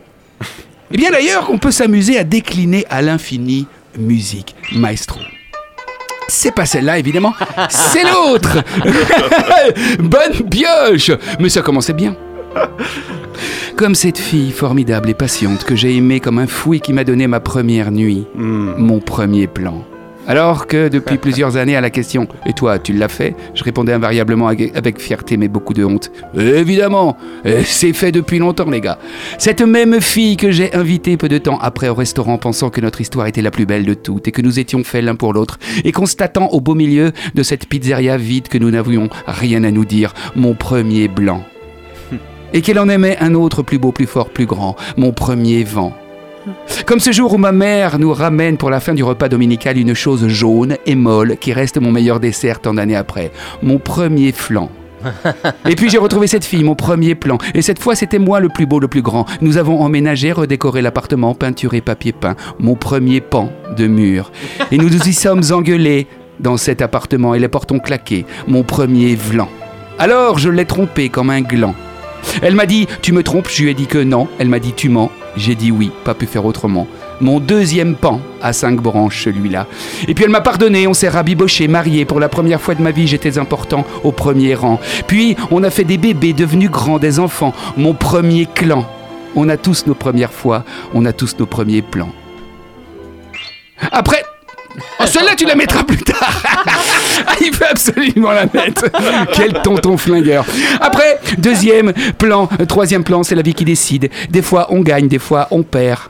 eh 0.93 0.97
bien 0.97 1.11
d'ailleurs, 1.11 1.49
on 1.51 1.59
peut 1.59 1.71
s'amuser 1.71 2.19
à 2.19 2.25
décliner 2.25 2.85
à 2.91 3.03
l'infini 3.03 3.67
musique 3.99 4.55
maestro. 4.73 5.21
C'est 6.29 6.53
pas 6.53 6.67
celle-là, 6.67 6.99
évidemment, 6.99 7.35
c'est 7.69 8.03
l'autre 8.03 8.59
Bonne 10.01 10.49
pioche 10.51 11.13
Mais 11.39 11.49
ça 11.49 11.63
commençait 11.63 11.93
bien. 11.93 12.17
Comme 13.77 13.95
cette 13.95 14.19
fille 14.19 14.51
formidable 14.51 15.11
et 15.11 15.15
patiente 15.15 15.65
que 15.65 15.77
j'ai 15.77 15.95
aimée 15.95 16.21
comme 16.21 16.39
un 16.39 16.47
fou 16.47 16.75
et 16.75 16.81
qui 16.81 16.93
m'a 16.93 17.05
donné 17.05 17.27
ma 17.27 17.41
première 17.41 17.91
nuit, 17.93 18.27
Hmm. 18.35 18.75
mon 18.79 18.99
premier 19.01 19.47
plan. 19.47 19.85
Alors 20.27 20.67
que 20.67 20.89
depuis 20.89 21.19
plusieurs 21.19 21.57
années 21.57 21.77
à 21.77 21.81
la 21.81 21.91
question 21.91 22.27
Et 22.47 22.53
toi, 22.53 22.79
tu 22.79 22.93
l'as 22.93 23.09
fait? 23.09 23.35
je 23.55 23.63
répondais 23.63 23.93
invariablement 23.93 24.49
avec, 24.49 25.01
fierté 25.01 25.37
mais 25.37 25.49
beaucoup 25.49 25.75
de 25.75 25.85
honte. 25.85 26.11
Évidemment, 26.37 27.17
euh, 27.47 27.63
c'est 27.65 27.93
fait 27.93 28.13
depuis 28.13 28.39
longtemps 28.39 28.71
les 28.71 28.81
gars. 28.81 28.99
Cette 29.39 29.63
même 29.63 30.01
fille 30.01 30.37
que 30.37 30.51
j'ai 30.51 30.75
invitée 30.75 31.17
peu 31.17 31.29
de 31.29 31.39
temps 31.39 31.59
après 31.59 31.89
au 31.89 31.95
restaurant 31.95 32.39
pensant 32.39 32.71
que 32.71 32.81
notre 32.81 33.01
histoire 33.01 33.27
était 33.27 33.43
la 33.43 33.51
plus 33.51 33.67
belle 33.67 33.85
de 33.85 33.95
toutes 33.95 34.29
et 34.29 34.33
que 34.33 34.43
nous 34.43 34.59
étions 34.59 34.83
faits 34.85 35.05
l'un 35.05 35.15
pour 35.15 35.33
l'autre 35.33 35.59
et 35.85 35.93
constatant 35.93 36.49
au 36.49 36.61
beau 36.61 36.75
milieu 36.75 37.13
de 37.35 37.43
cette 37.43 37.67
pizzeria 37.67 38.17
vide 38.17 38.49
que 38.49 38.59
nous 38.59 38.71
n'avions 38.71 39.09
rien 39.27 39.65
à 39.65 39.71
nous 39.71 39.85
dire, 39.85 40.15
mon 40.35 40.55
premier 40.55 41.09
blanc. 41.09 41.45
Et 42.53 42.63
qu'elle 42.63 42.79
en 42.79 42.89
aimait 42.89 43.19
un 43.21 43.35
autre 43.35 43.63
plus 43.63 43.79
beau, 43.79 43.93
plus 43.93 44.07
fort, 44.07 44.31
plus 44.31 44.47
grand, 44.47 44.77
mon 44.97 45.13
premier 45.13 45.65
vent. 45.65 45.93
Comme 46.87 47.01
ce 47.01 47.13
jour 47.13 47.35
où 47.35 47.39
ma 47.39 47.53
mère 47.53 47.99
nous 47.99 48.13
ramène 48.13 48.57
pour 48.57 48.71
la 48.71 48.81
fin 48.81 48.95
du 48.95 49.03
repas 49.03 49.29
dominical 49.29 49.79
une 49.79 49.95
chose 49.95 50.29
jaune 50.29 50.77
et 50.87 50.95
molle 50.95 51.37
qui 51.39 51.53
reste 51.53 51.79
mon 51.79 51.91
meilleur 51.91 52.21
dessert 52.21 52.61
tant 52.61 52.75
d'années 52.75 52.97
après. 52.97 53.33
Mon 53.63 53.79
premier 53.79 54.33
flan. 54.33 54.71
Et 55.69 55.77
puis 55.77 55.91
j'ai 55.91 55.99
retrouvé 55.99 56.27
cette 56.27 56.45
fille, 56.45 56.65
mon 56.65 56.75
premier 56.75 57.15
plan. 57.15 57.39
Et 57.55 57.63
cette 57.63 57.79
fois, 57.81 57.95
c'était 57.95 58.19
moi 58.19 58.41
le 58.41 58.49
plus 58.49 58.67
beau, 58.67 58.81
le 58.81 58.89
plus 58.89 59.03
grand. 59.03 59.27
Nous 59.41 59.57
avons 59.57 59.81
emménagé, 59.81 60.33
redécoré 60.33 60.83
l'appartement, 60.83 61.35
peinturé 61.35 61.81
papier 61.81 62.13
peint. 62.13 62.37
Mon 62.59 62.75
premier 62.75 63.21
pan 63.21 63.51
de 63.77 63.87
mur. 63.87 64.33
Et 64.71 64.79
nous 64.79 64.89
nous 64.89 65.09
y 65.09 65.13
sommes 65.13 65.43
engueulés 65.51 66.07
dans 66.41 66.57
cet 66.57 66.83
appartement 66.83 67.35
et 67.35 67.39
les 67.39 67.49
portes 67.49 67.73
ont 67.73 67.79
claqué. 67.79 68.27
Mon 68.47 68.63
premier 68.63 69.15
vlan. 69.15 69.49
Alors 69.99 70.39
je 70.39 70.51
l'ai 70.51 70.67
trompé 70.67 71.09
comme 71.09 71.31
un 71.31 71.41
gland. 71.41 71.75
Elle 72.43 72.55
m'a 72.55 72.67
dit 72.67 72.87
Tu 73.03 73.13
me 73.13 73.23
trompes 73.23 73.49
Je 73.51 73.63
lui 73.63 73.71
ai 73.71 73.75
dit 73.75 73.87
que 73.87 73.99
non. 73.99 74.29
Elle 74.39 74.49
m'a 74.49 74.59
dit 74.59 74.73
Tu 74.73 74.89
mens 74.89 75.11
J'ai 75.37 75.55
dit 75.55 75.71
oui, 75.71 75.91
pas 76.05 76.15
pu 76.15 76.27
faire 76.27 76.45
autrement. 76.45 76.87
Mon 77.21 77.41
deuxième 77.41 77.95
pan 77.95 78.21
à 78.43 78.53
cinq 78.53 78.81
branches, 78.81 79.25
celui-là. 79.25 79.67
Et 80.07 80.15
puis 80.15 80.25
elle 80.25 80.31
m'a 80.31 80.43
pardonné, 80.43 80.87
on 80.87 80.95
s'est 80.95 81.09
rabiboché, 81.09 81.67
marié. 81.69 82.05
Pour 82.05 82.21
la 82.21 82.29
première 82.29 82.61
fois 82.61 82.75
de 82.75 82.83
ma 82.83 82.91
vie, 82.91 83.07
j'étais 83.07 83.39
important 83.39 83.85
au 84.05 84.13
premier 84.13 84.55
rang. 84.55 84.79
Puis 85.07 85.37
on 85.51 85.63
a 85.63 85.71
fait 85.71 85.85
des 85.85 85.99
bébés 85.99 86.35
devenus 86.35 86.71
grands, 86.71 86.99
des 86.99 87.19
enfants. 87.19 87.55
Mon 87.77 87.95
premier 87.95 88.47
clan. 88.55 88.87
On 89.35 89.49
a 89.49 89.57
tous 89.57 89.87
nos 89.87 89.95
premières 89.95 90.33
fois, 90.33 90.65
on 90.95 91.05
a 91.05 91.13
tous 91.13 91.37
nos 91.39 91.47
premiers 91.47 91.83
plans. 91.83 92.13
Après. 93.93 94.26
Oh, 95.01 95.05
celle-là, 95.07 95.35
tu 95.37 95.47
la 95.47 95.55
mettras 95.55 95.85
plus 95.85 96.03
tard. 96.03 96.43
Il 97.41 97.53
veut 97.53 97.67
absolument 97.71 98.33
la 98.33 98.47
mettre. 98.47 98.87
Quel 99.33 99.53
tonton 99.63 99.97
flingueur. 99.97 100.45
Après, 100.81 101.19
deuxième 101.39 101.93
plan, 102.19 102.49
troisième 102.69 103.05
plan, 103.05 103.23
c'est 103.23 103.35
la 103.35 103.43
vie 103.43 103.55
qui 103.55 103.65
décide. 103.65 104.11
Des 104.31 104.43
fois, 104.43 104.67
on 104.71 104.81
gagne, 104.81 105.09
des 105.09 105.19
fois, 105.19 105.49
on 105.51 105.63
perd. 105.63 106.01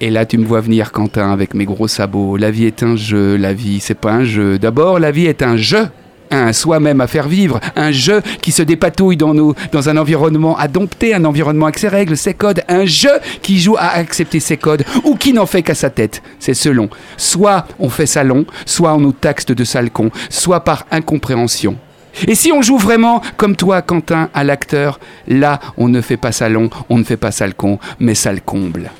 Et 0.00 0.10
là, 0.10 0.26
tu 0.26 0.38
me 0.38 0.44
vois 0.44 0.60
venir, 0.60 0.92
Quentin, 0.92 1.32
avec 1.32 1.54
mes 1.54 1.64
gros 1.64 1.88
sabots. 1.88 2.36
La 2.36 2.50
vie 2.50 2.66
est 2.66 2.82
un 2.82 2.96
jeu, 2.96 3.36
la 3.36 3.52
vie, 3.52 3.80
c'est 3.80 3.94
pas 3.94 4.12
un 4.12 4.24
jeu. 4.24 4.58
D'abord, 4.58 4.98
la 4.98 5.10
vie 5.10 5.26
est 5.26 5.42
un 5.42 5.56
jeu. 5.56 5.88
Un 6.30 6.52
soi-même 6.52 7.00
à 7.00 7.06
faire 7.06 7.28
vivre, 7.28 7.60
un 7.76 7.92
jeu 7.92 8.22
qui 8.42 8.50
se 8.50 8.62
dépatouille 8.62 9.16
dans, 9.16 9.34
dans 9.34 9.88
un 9.88 9.96
environnement 9.96 10.56
à 10.56 10.68
dompter, 10.68 11.14
un 11.14 11.24
environnement 11.24 11.66
avec 11.66 11.78
ses 11.78 11.88
règles, 11.88 12.16
ses 12.16 12.34
codes, 12.34 12.62
un 12.68 12.86
jeu 12.86 13.20
qui 13.42 13.60
joue 13.60 13.76
à 13.76 13.88
accepter 13.90 14.40
ses 14.40 14.56
codes 14.56 14.84
ou 15.04 15.16
qui 15.16 15.32
n'en 15.32 15.46
fait 15.46 15.62
qu'à 15.62 15.74
sa 15.74 15.90
tête. 15.90 16.22
C'est 16.38 16.54
selon. 16.54 16.88
Soit 17.16 17.66
on 17.78 17.88
fait 17.88 18.06
salon, 18.06 18.46
soit 18.66 18.94
on 18.94 19.00
nous 19.00 19.12
taxe 19.12 19.46
de 19.46 19.64
sale 19.64 19.90
con, 19.90 20.10
soit 20.30 20.64
par 20.64 20.86
incompréhension. 20.90 21.76
Et 22.26 22.34
si 22.34 22.52
on 22.52 22.62
joue 22.62 22.78
vraiment 22.78 23.20
comme 23.36 23.56
toi, 23.56 23.82
Quentin, 23.82 24.30
à 24.34 24.44
l'acteur, 24.44 25.00
là, 25.26 25.60
on 25.76 25.88
ne 25.88 26.00
fait 26.00 26.16
pas 26.16 26.32
salon, 26.32 26.70
on 26.88 26.98
ne 26.98 27.04
fait 27.04 27.16
pas 27.16 27.32
sale 27.32 27.54
con, 27.54 27.78
mais 27.98 28.14
sale 28.14 28.40
comble. 28.40 28.90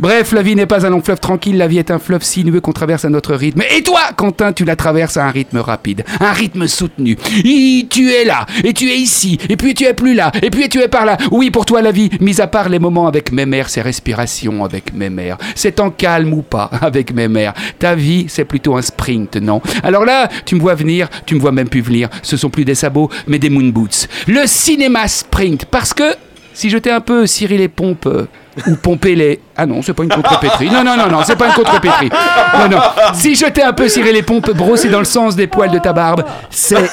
Bref, 0.00 0.30
la 0.30 0.42
vie 0.42 0.54
n'est 0.54 0.66
pas 0.66 0.86
un 0.86 0.90
long 0.90 1.02
fleuve 1.02 1.18
tranquille, 1.18 1.56
la 1.56 1.66
vie 1.66 1.78
est 1.78 1.90
un 1.90 1.98
fleuve 1.98 2.22
sinueux 2.22 2.60
qu'on 2.60 2.72
traverse 2.72 3.04
à 3.04 3.08
notre 3.08 3.34
rythme. 3.34 3.62
Et 3.76 3.82
toi, 3.82 4.00
Quentin, 4.16 4.52
tu 4.52 4.64
la 4.64 4.76
traverses 4.76 5.16
à 5.16 5.26
un 5.26 5.30
rythme 5.30 5.58
rapide, 5.58 6.04
un 6.20 6.30
rythme 6.30 6.68
soutenu. 6.68 7.18
Et 7.44 7.84
tu 7.90 8.12
es 8.12 8.24
là, 8.24 8.46
et 8.62 8.72
tu 8.72 8.88
es 8.88 8.96
ici, 8.96 9.38
et 9.48 9.56
puis 9.56 9.74
tu 9.74 9.84
es 9.84 9.94
plus 9.94 10.14
là, 10.14 10.30
et 10.40 10.50
puis 10.50 10.68
tu 10.68 10.80
es 10.80 10.86
par 10.86 11.04
là. 11.04 11.16
Oui, 11.32 11.50
pour 11.50 11.66
toi, 11.66 11.82
la 11.82 11.90
vie, 11.90 12.10
mis 12.20 12.40
à 12.40 12.46
part 12.46 12.68
les 12.68 12.78
moments 12.78 13.08
avec 13.08 13.32
mes 13.32 13.44
mères, 13.44 13.68
ses 13.68 13.82
respirations 13.82 14.64
avec 14.64 14.94
mes 14.94 15.10
mères, 15.10 15.36
c'est 15.56 15.80
en 15.80 15.90
calme 15.90 16.32
ou 16.32 16.42
pas 16.42 16.70
avec 16.80 17.12
mes 17.12 17.26
mères. 17.26 17.54
Ta 17.80 17.96
vie, 17.96 18.26
c'est 18.28 18.44
plutôt 18.44 18.76
un 18.76 18.82
sprint, 18.82 19.34
non? 19.36 19.60
Alors 19.82 20.04
là, 20.04 20.28
tu 20.44 20.54
me 20.54 20.60
vois 20.60 20.76
venir, 20.76 21.08
tu 21.26 21.34
me 21.34 21.40
vois 21.40 21.50
même 21.52 21.68
plus 21.68 21.80
venir. 21.80 22.08
Ce 22.22 22.36
sont 22.36 22.50
plus 22.50 22.64
des 22.64 22.76
sabots, 22.76 23.10
mais 23.26 23.40
des 23.40 23.50
moon 23.50 23.70
boots. 23.70 24.06
Le 24.28 24.46
cinéma 24.46 25.08
sprint, 25.08 25.64
parce 25.64 25.92
que 25.92 26.14
si 26.54 26.70
j'étais 26.70 26.90
un 26.90 27.00
peu 27.00 27.26
Cyril 27.26 27.60
et 27.60 27.68
Pompe 27.68 28.06
euh, 28.06 28.26
ou 28.66 28.76
pomper 28.76 29.14
les. 29.14 29.40
Ah 29.56 29.66
non, 29.66 29.82
c'est 29.82 29.92
pas 29.92 30.04
une 30.04 30.10
contrepétrie. 30.10 30.70
Non, 30.70 30.84
non, 30.84 30.96
non, 30.96 31.08
non, 31.08 31.20
c'est 31.24 31.36
pas 31.36 31.48
une 31.48 31.54
contrepétrie. 31.54 32.10
Non, 32.58 32.68
non. 32.68 32.78
Si 33.14 33.34
je 33.34 33.46
t'ai 33.46 33.62
un 33.62 33.72
peu 33.72 33.88
ciré 33.88 34.12
les 34.12 34.22
pompes, 34.22 34.50
brossé 34.52 34.88
dans 34.88 35.00
le 35.00 35.04
sens 35.04 35.36
des 35.36 35.46
poils 35.46 35.70
de 35.70 35.78
ta 35.78 35.92
barbe, 35.92 36.24
c'est 36.50 36.88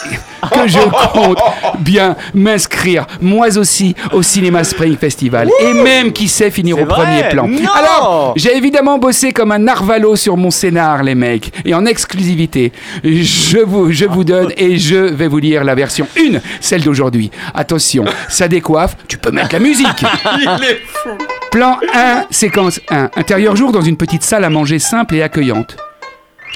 que 0.51 0.67
je 0.67 0.79
compte 1.13 1.39
bien 1.79 2.15
m'inscrire, 2.33 3.05
moi 3.21 3.57
aussi, 3.57 3.95
au 4.11 4.21
Cinéma 4.21 4.63
Spring 4.63 4.97
Festival. 4.97 5.49
Et 5.59 5.73
même, 5.73 6.11
qui 6.11 6.27
sait, 6.27 6.51
finir 6.51 6.79
au 6.79 6.85
premier 6.85 7.21
vrai 7.21 7.29
plan. 7.29 7.47
Non 7.47 7.69
Alors, 7.73 8.33
j'ai 8.35 8.55
évidemment 8.55 8.97
bossé 8.97 9.31
comme 9.31 9.51
un 9.51 9.59
narvalo 9.59 10.15
sur 10.15 10.37
mon 10.37 10.51
scénar, 10.51 11.03
les 11.03 11.15
mecs. 11.15 11.51
Et 11.65 11.73
en 11.73 11.85
exclusivité, 11.85 12.71
je 13.03 13.59
vous, 13.59 13.91
je 13.91 14.05
vous 14.05 14.23
donne 14.23 14.51
et 14.57 14.77
je 14.77 14.95
vais 14.95 15.27
vous 15.27 15.39
lire 15.39 15.63
la 15.63 15.75
version 15.75 16.07
1, 16.17 16.39
celle 16.61 16.83
d'aujourd'hui. 16.83 17.31
Attention, 17.53 18.05
ça 18.29 18.47
décoiffe, 18.47 18.95
tu 19.07 19.17
peux 19.17 19.31
mettre 19.31 19.53
la 19.53 19.59
musique. 19.59 19.87
Plan 21.55 21.79
1, 21.93 22.25
séquence 22.31 22.81
1. 22.89 23.11
Intérieur 23.15 23.55
jour 23.55 23.71
dans 23.71 23.79
une 23.79 23.95
petite 23.95 24.23
salle 24.23 24.43
à 24.43 24.49
manger 24.49 24.77
simple 24.77 25.15
et 25.15 25.21
accueillante. 25.21 25.77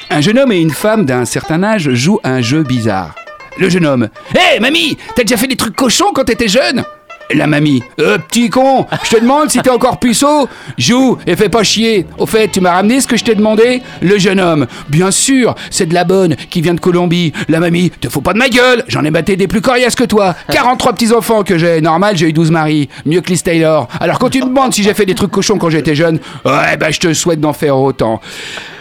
Un 0.09 0.19
jeune 0.19 0.37
homme 0.37 0.51
et 0.51 0.59
une 0.59 0.71
femme 0.71 1.05
d'un 1.05 1.23
certain 1.23 1.63
âge 1.63 1.89
jouent 1.93 2.19
un 2.25 2.41
jeu 2.41 2.63
bizarre. 2.63 3.15
Le 3.57 3.69
jeune 3.69 3.85
homme. 3.85 4.09
Hé, 4.35 4.59
mamie, 4.59 4.97
t'as 5.15 5.23
déjà 5.23 5.37
fait 5.37 5.47
des 5.47 5.55
trucs 5.55 5.77
cochons 5.77 6.11
quand 6.13 6.25
t'étais 6.25 6.49
jeune? 6.49 6.83
La 7.31 7.45
mamie. 7.45 7.83
Euh, 7.99 8.17
petit 8.17 8.49
con, 8.49 8.87
je 9.03 9.11
te 9.11 9.21
demande 9.21 9.51
si 9.51 9.59
t'es 9.59 9.69
encore 9.69 9.99
puceau. 9.99 10.49
Joue 10.79 11.17
et 11.27 11.35
fais 11.35 11.49
pas 11.49 11.61
chier. 11.63 12.07
Au 12.17 12.25
fait, 12.25 12.47
tu 12.47 12.59
m'as 12.59 12.71
ramené 12.71 13.01
ce 13.01 13.07
que 13.07 13.17
je 13.17 13.23
t'ai 13.23 13.35
demandé 13.35 13.83
Le 14.01 14.17
jeune 14.17 14.39
homme. 14.39 14.65
Bien 14.87 15.11
sûr, 15.11 15.53
c'est 15.69 15.85
de 15.85 15.93
la 15.93 16.05
bonne 16.05 16.35
qui 16.49 16.61
vient 16.61 16.73
de 16.73 16.79
Colombie. 16.79 17.31
La 17.47 17.59
mamie. 17.59 17.91
Te 17.91 18.09
fous 18.09 18.21
pas 18.21 18.33
de 18.33 18.39
ma 18.39 18.49
gueule, 18.49 18.83
j'en 18.87 19.03
ai 19.03 19.11
batté 19.11 19.35
des 19.35 19.47
plus 19.47 19.61
coriaces 19.61 19.95
que 19.95 20.05
toi. 20.05 20.35
43 20.51 20.93
petits-enfants 20.93 21.43
que 21.43 21.57
j'ai. 21.59 21.81
Normal, 21.81 22.17
j'ai 22.17 22.29
eu 22.29 22.33
12 22.33 22.49
maris. 22.49 22.89
Mieux 23.05 23.21
que 23.21 23.29
Liz 23.29 23.43
Taylor. 23.43 23.87
Alors 23.99 24.17
quand 24.17 24.29
tu 24.29 24.39
me 24.41 24.47
demandes 24.47 24.73
si 24.73 24.81
j'ai 24.81 24.95
fait 24.95 25.05
des 25.05 25.15
trucs 25.15 25.31
cochons 25.31 25.59
quand 25.59 25.69
j'étais 25.69 25.93
jeune, 25.95 26.19
ouais, 26.45 26.77
bah 26.77 26.89
je 26.89 26.99
te 26.99 27.13
souhaite 27.13 27.39
d'en 27.39 27.53
faire 27.53 27.77
autant. 27.77 28.21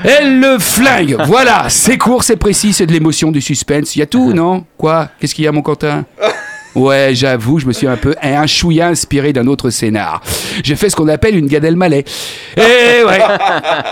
Elle 0.05 0.41
le 0.41 0.59
flingue. 0.59 1.17
Voilà, 1.27 1.67
c'est 1.69 1.99
court, 1.99 2.25
c'est 2.25 2.37
précis, 2.37 2.73
c'est 2.73 2.87
de 2.87 2.93
l'émotion, 2.93 3.31
du 3.31 3.43
suspense. 3.43 3.95
Y 3.97 4.03
a 4.03 4.07
tout, 4.07 4.33
non? 4.33 4.65
Quoi? 4.79 5.09
Qu'est-ce 5.21 5.35
qu'il 5.35 5.45
y 5.45 5.49
a, 5.49 5.53
mon 5.53 5.61
Quentin? 5.63 6.05
Ouais, 6.75 7.11
j'avoue, 7.13 7.59
je 7.59 7.67
me 7.67 7.73
suis 7.73 7.87
un 7.87 7.97
peu 7.97 8.15
un 8.23 8.47
chouïa 8.47 8.89
inspiré 8.89 9.33
d'un 9.33 9.47
autre 9.47 9.71
scénar. 9.71 10.21
J'ai 10.63 10.77
fait 10.77 10.91
ce 10.91 10.97
qu'on 10.97 11.09
appelle 11.09 11.37
une 11.37 11.47
Gad 11.47 11.65
Elmaleh. 11.65 12.05
Eh 12.57 12.61
ouais. 13.05 13.19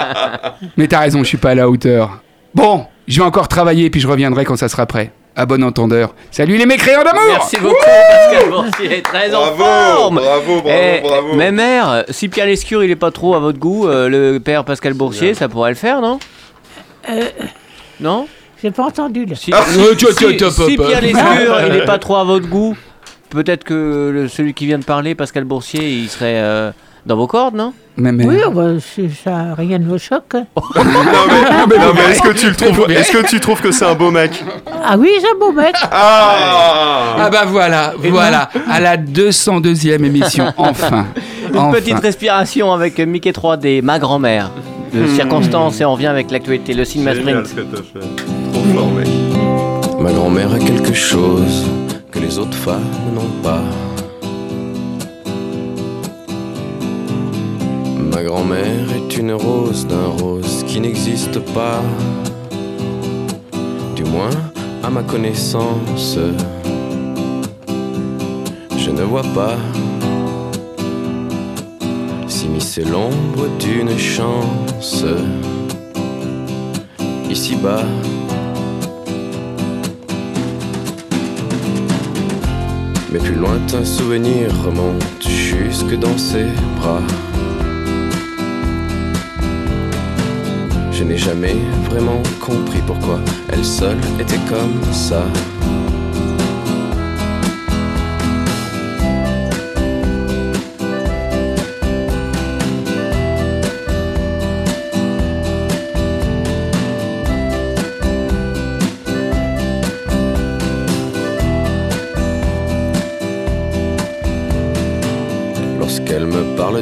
Mais 0.76 0.86
t'as 0.86 1.00
raison, 1.00 1.20
je 1.20 1.28
suis 1.28 1.38
pas 1.38 1.50
à 1.50 1.54
la 1.54 1.68
hauteur. 1.68 2.18
Bon, 2.54 2.86
je 3.08 3.18
vais 3.20 3.26
encore 3.26 3.48
travailler 3.48 3.90
puis 3.90 4.00
je 4.00 4.06
reviendrai 4.06 4.44
quand 4.44 4.56
ça 4.56 4.68
sera 4.68 4.86
prêt. 4.86 5.10
À 5.38 5.44
bon 5.44 5.62
entendeur. 5.64 6.14
Salut 6.30 6.56
les 6.56 6.64
mécréants 6.64 7.02
d'amour. 7.04 7.20
Merci 7.28 7.56
beaucoup, 7.58 7.74
Pascal 7.84 8.48
Boursier. 8.50 9.02
Très 9.02 9.34
en 9.34 9.40
Bravo, 9.54 9.56
forme. 9.64 10.14
bravo, 10.16 10.62
bravo, 10.62 10.68
Eh, 10.70 11.00
bravo. 11.02 11.34
Mais 11.34 11.52
mère, 11.52 12.04
si 12.08 12.28
Pierre 12.30 12.46
Lescure 12.46 12.82
il 12.84 12.90
est 12.90 12.96
pas 12.96 13.10
trop 13.10 13.34
à 13.34 13.38
votre 13.38 13.58
goût, 13.58 13.86
euh, 13.86 14.08
le 14.08 14.38
père 14.40 14.64
Pascal 14.64 14.94
Boursier, 14.94 15.34
ça 15.34 15.48
pourrait 15.48 15.70
le 15.70 15.76
faire, 15.76 16.00
non? 16.00 16.18
Non? 18.00 18.26
J'ai 18.62 18.70
pas 18.70 18.84
entendu 18.84 19.24
là. 19.26 19.34
Si, 19.36 19.52
Euh, 19.52 19.56
tu- 19.96 20.06
tu- 20.06 20.12
si- 20.12 20.36
tu- 20.36 20.50
si 20.50 20.66
tu- 20.66 20.76
Pierre 20.78 21.00
Lescure 21.02 21.60
il 21.68 21.74
est 21.76 21.84
pas 21.84 21.98
trop 21.98 22.16
à 22.16 22.24
votre 22.24 22.48
goût, 22.48 22.76
peut-être 23.30 23.64
que 23.64 24.10
le- 24.12 24.28
celui 24.28 24.54
qui 24.54 24.66
vient 24.66 24.78
de 24.78 24.84
parler, 24.84 25.14
Pascal 25.14 25.44
Boursier, 25.44 25.88
il 25.88 26.08
serait 26.08 26.36
euh, 26.36 26.70
dans 27.04 27.16
vos 27.16 27.26
cordes, 27.26 27.54
non? 27.54 27.72
Mais, 27.98 28.12
mais- 28.12 28.24
Oui, 28.26 28.36
oh, 28.46 28.50
bah, 28.50 28.70
c'est- 28.80 29.10
ça, 29.24 29.54
rien 29.56 29.78
ne 29.78 29.84
me 29.84 29.98
choque. 29.98 30.24
hein. 30.34 30.46
Non 30.56 31.66
mais, 31.68 31.78
non, 31.78 31.92
mais 31.94 32.12
est-ce 32.12 32.22
que 32.22 32.32
tu 32.32 32.48
le 32.48 32.54
trouves 32.56 32.90
Est-ce 32.90 33.12
que 33.12 33.26
tu 33.26 33.40
trouves 33.40 33.60
que 33.60 33.70
c'est 33.72 33.84
un 33.86 33.94
beau 33.94 34.10
mec? 34.10 34.42
Ah 34.84 34.96
oui, 34.98 35.10
c'est 35.20 35.26
un 35.30 35.38
beau 35.38 35.52
mec. 35.52 35.74
Ah 35.82 37.16
Ah 37.18 37.30
bah 37.30 37.44
voilà, 37.46 37.94
voilà, 37.98 38.48
à 38.70 38.80
la 38.80 38.96
202e 38.96 40.04
émission, 40.04 40.52
enfin. 40.56 41.06
Une 41.52 41.58
enfin. 41.58 41.72
petite 41.72 41.98
respiration 41.98 42.72
avec 42.72 42.98
Mickey 42.98 43.30
3D, 43.32 43.82
ma 43.82 43.98
grand-mère. 43.98 44.50
De 44.92 45.06
circonstances 45.08 45.80
et 45.80 45.84
on 45.84 45.92
revient 45.92 46.06
avec 46.06 46.30
l'actualité, 46.30 46.72
le 46.72 46.84
cinéma 46.84 47.14
Génial 47.14 47.44
sprint. 47.46 47.68
ce 47.70 47.76
que 47.76 47.76
t'as 47.76 48.00
fait. 48.00 48.45
Ma 49.98 50.12
grand-mère 50.12 50.52
a 50.52 50.58
quelque 50.58 50.92
chose 50.92 51.64
que 52.10 52.18
les 52.18 52.38
autres 52.38 52.56
femmes 52.56 52.82
n'ont 53.14 53.42
pas. 53.42 53.62
Ma 58.12 58.22
grand-mère 58.22 58.86
est 58.96 59.16
une 59.16 59.32
rose 59.32 59.86
d'un 59.86 60.08
rose 60.20 60.64
qui 60.66 60.80
n'existe 60.80 61.38
pas. 61.54 61.82
Du 63.94 64.04
moins, 64.04 64.30
à 64.82 64.90
ma 64.90 65.02
connaissance, 65.02 66.18
je 68.76 68.90
ne 68.90 69.02
vois 69.02 69.26
pas 69.34 69.56
s'immiscer 72.28 72.84
l'ombre 72.84 73.48
d'une 73.58 73.98
chance 73.98 75.04
ici-bas. 77.30 77.84
Mes 83.16 83.22
plus 83.22 83.34
lointains 83.34 83.84
souvenirs 83.86 84.52
remontent 84.62 85.06
jusque 85.20 85.98
dans 85.98 86.18
ses 86.18 86.48
bras. 86.76 87.00
Je 90.92 91.02
n'ai 91.02 91.16
jamais 91.16 91.56
vraiment 91.88 92.22
compris 92.40 92.82
pourquoi 92.86 93.18
elle 93.48 93.64
seule 93.64 93.96
était 94.20 94.44
comme 94.50 94.92
ça. 94.92 95.24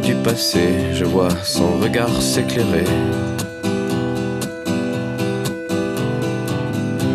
Du 0.00 0.14
passé, 0.14 0.92
je 0.92 1.04
vois 1.04 1.28
son 1.42 1.78
regard 1.78 2.20
s'éclairer. 2.20 2.84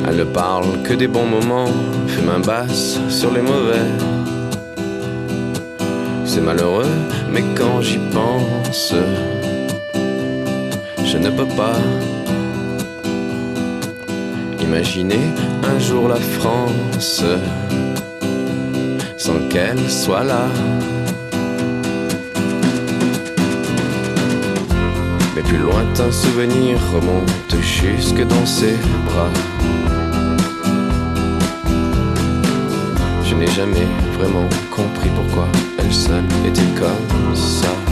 Elle 0.08 0.18
ne 0.18 0.24
parle 0.24 0.82
que 0.84 0.94
des 0.94 1.08
bons 1.08 1.26
moments, 1.26 1.72
fait 2.08 2.22
main 2.22 2.40
basse 2.40 3.00
sur 3.10 3.34
les 3.34 3.42
mauvais. 3.42 3.88
C'est 6.26 6.42
malheureux, 6.42 6.96
mais 7.32 7.44
quand 7.56 7.82
j'y 7.82 8.00
pense, 8.14 8.94
je 11.04 11.18
ne 11.18 11.30
peux 11.30 11.48
pas 11.58 11.78
imaginer 14.62 15.20
un 15.64 15.80
jour 15.80 16.08
la 16.08 16.22
France 16.40 17.24
sans 19.18 19.40
qu'elle 19.50 19.90
soit 19.90 20.24
là. 20.24 20.48
Mes 25.40 25.46
plus 25.46 25.58
lointains 25.58 26.12
souvenirs 26.12 26.78
remontent 26.92 27.62
jusque 27.62 28.22
dans 28.28 28.46
ses 28.46 28.76
bras. 29.06 29.30
Je 33.24 33.36
n'ai 33.36 33.48
jamais 33.48 33.88
vraiment 34.18 34.50
compris 34.70 35.10
pourquoi 35.16 35.48
elle 35.78 35.94
seule 35.94 36.26
était 36.46 36.62
comme 36.78 37.36
ça. 37.36 37.89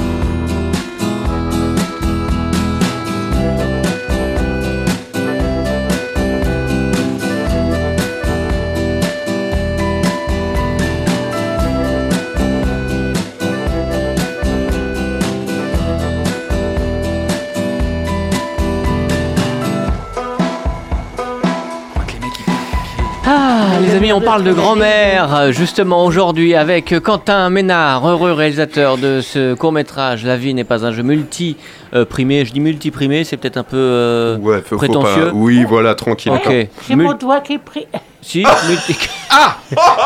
Amis, 24.09 24.13
on 24.13 24.21
parle 24.21 24.43
de 24.43 24.53
grand-mère, 24.53 25.35
euh, 25.35 25.51
justement 25.51 26.05
aujourd'hui 26.05 26.55
avec 26.55 26.93
Quentin 27.01 27.49
Ménard, 27.49 28.07
heureux 28.07 28.31
réalisateur 28.31 28.97
de 28.97 29.21
ce 29.21 29.53
court-métrage 29.53 30.23
La 30.25 30.37
vie 30.37 30.53
n'est 30.53 30.63
pas 30.63 30.85
un 30.85 30.91
jeu 30.91 31.03
multi-primé. 31.03 32.45
Je 32.45 32.53
dis 32.53 32.59
multi-primé, 32.59 33.23
c'est 33.23 33.37
peut-être 33.37 33.57
un 33.57 33.63
peu 33.63 33.77
euh, 33.77 34.37
Ouais, 34.37 34.59
faut, 34.61 34.69
faut 34.69 34.77
prétentieux. 34.77 35.25
pas. 35.27 35.31
Oui, 35.33 35.63
voilà, 35.67 35.95
tranquille. 35.95 36.31
Ok. 36.33 36.67
J'ai 36.87 36.95
Mul- 36.95 37.07
mon 37.07 37.13
doigt 37.13 37.41
qui 37.41 37.53
est 37.53 37.57
pris. 37.57 37.87
Si, 38.29 38.43
multi- 38.67 38.97
Ah 39.29 39.55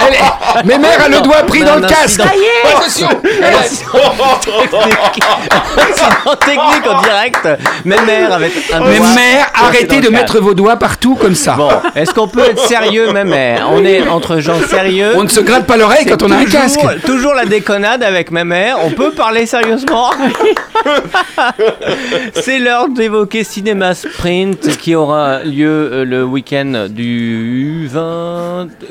Elle 0.07 0.13
est- 0.15 0.63
Mes 0.65 0.77
mères 0.79 1.01
a 1.03 1.07
le 1.07 1.21
doigt 1.21 1.43
pris 1.43 1.59
Non, 1.61 1.67
dans 1.67 1.75
le 1.77 1.87
casque. 1.87 2.21
Attention 2.21 3.07
Accident 5.77 6.35
technique 6.39 6.87
en 6.89 7.01
direct. 7.01 7.47
Mes 7.85 7.99
mères 8.01 8.33
avec 8.33 8.51
un 8.73 8.79
Mes 8.81 8.97
doigt 8.97 9.13
mères, 9.15 9.47
arrêtez 9.53 10.01
de 10.01 10.09
mettre 10.09 10.39
vos 10.39 10.53
doigts 10.53 10.75
partout 10.77 11.15
comme 11.15 11.35
ça. 11.35 11.53
Bon, 11.53 11.69
est-ce 11.95 12.13
qu'on 12.13 12.27
peut 12.27 12.43
être 12.49 12.59
sérieux, 12.67 13.11
mes 13.13 13.23
mères? 13.23 13.67
On 13.71 13.83
est 13.85 14.07
entre 14.07 14.37
gens 14.39 14.59
sérieux. 14.67 15.13
On 15.15 15.23
ne 15.23 15.29
se 15.29 15.39
gratte 15.41 15.65
pas 15.67 15.77
l'oreille 15.77 16.05
quand 16.05 16.21
on 16.23 16.31
a 16.31 16.35
un 16.37 16.43
Toujours- 16.43 16.61
casque. 16.61 16.79
Toujours 17.05 17.33
la 17.35 17.45
déconnade 17.45 18.03
avec 18.03 18.31
ma 18.31 18.43
mère. 18.43 18.77
On 18.83 18.89
peut 18.91 19.11
parler 19.11 19.45
sérieusement. 19.45 20.11
C'est 22.33 22.59
l'heure 22.59 22.89
d'évoquer 22.89 23.43
Cinéma 23.43 23.93
Sprint 23.93 24.77
qui 24.77 24.95
aura 24.95 25.43
lieu 25.43 25.89
euh, 25.93 26.05
le 26.05 26.23
week-end 26.23 26.87
du 26.89 27.87
20. 27.91 28.10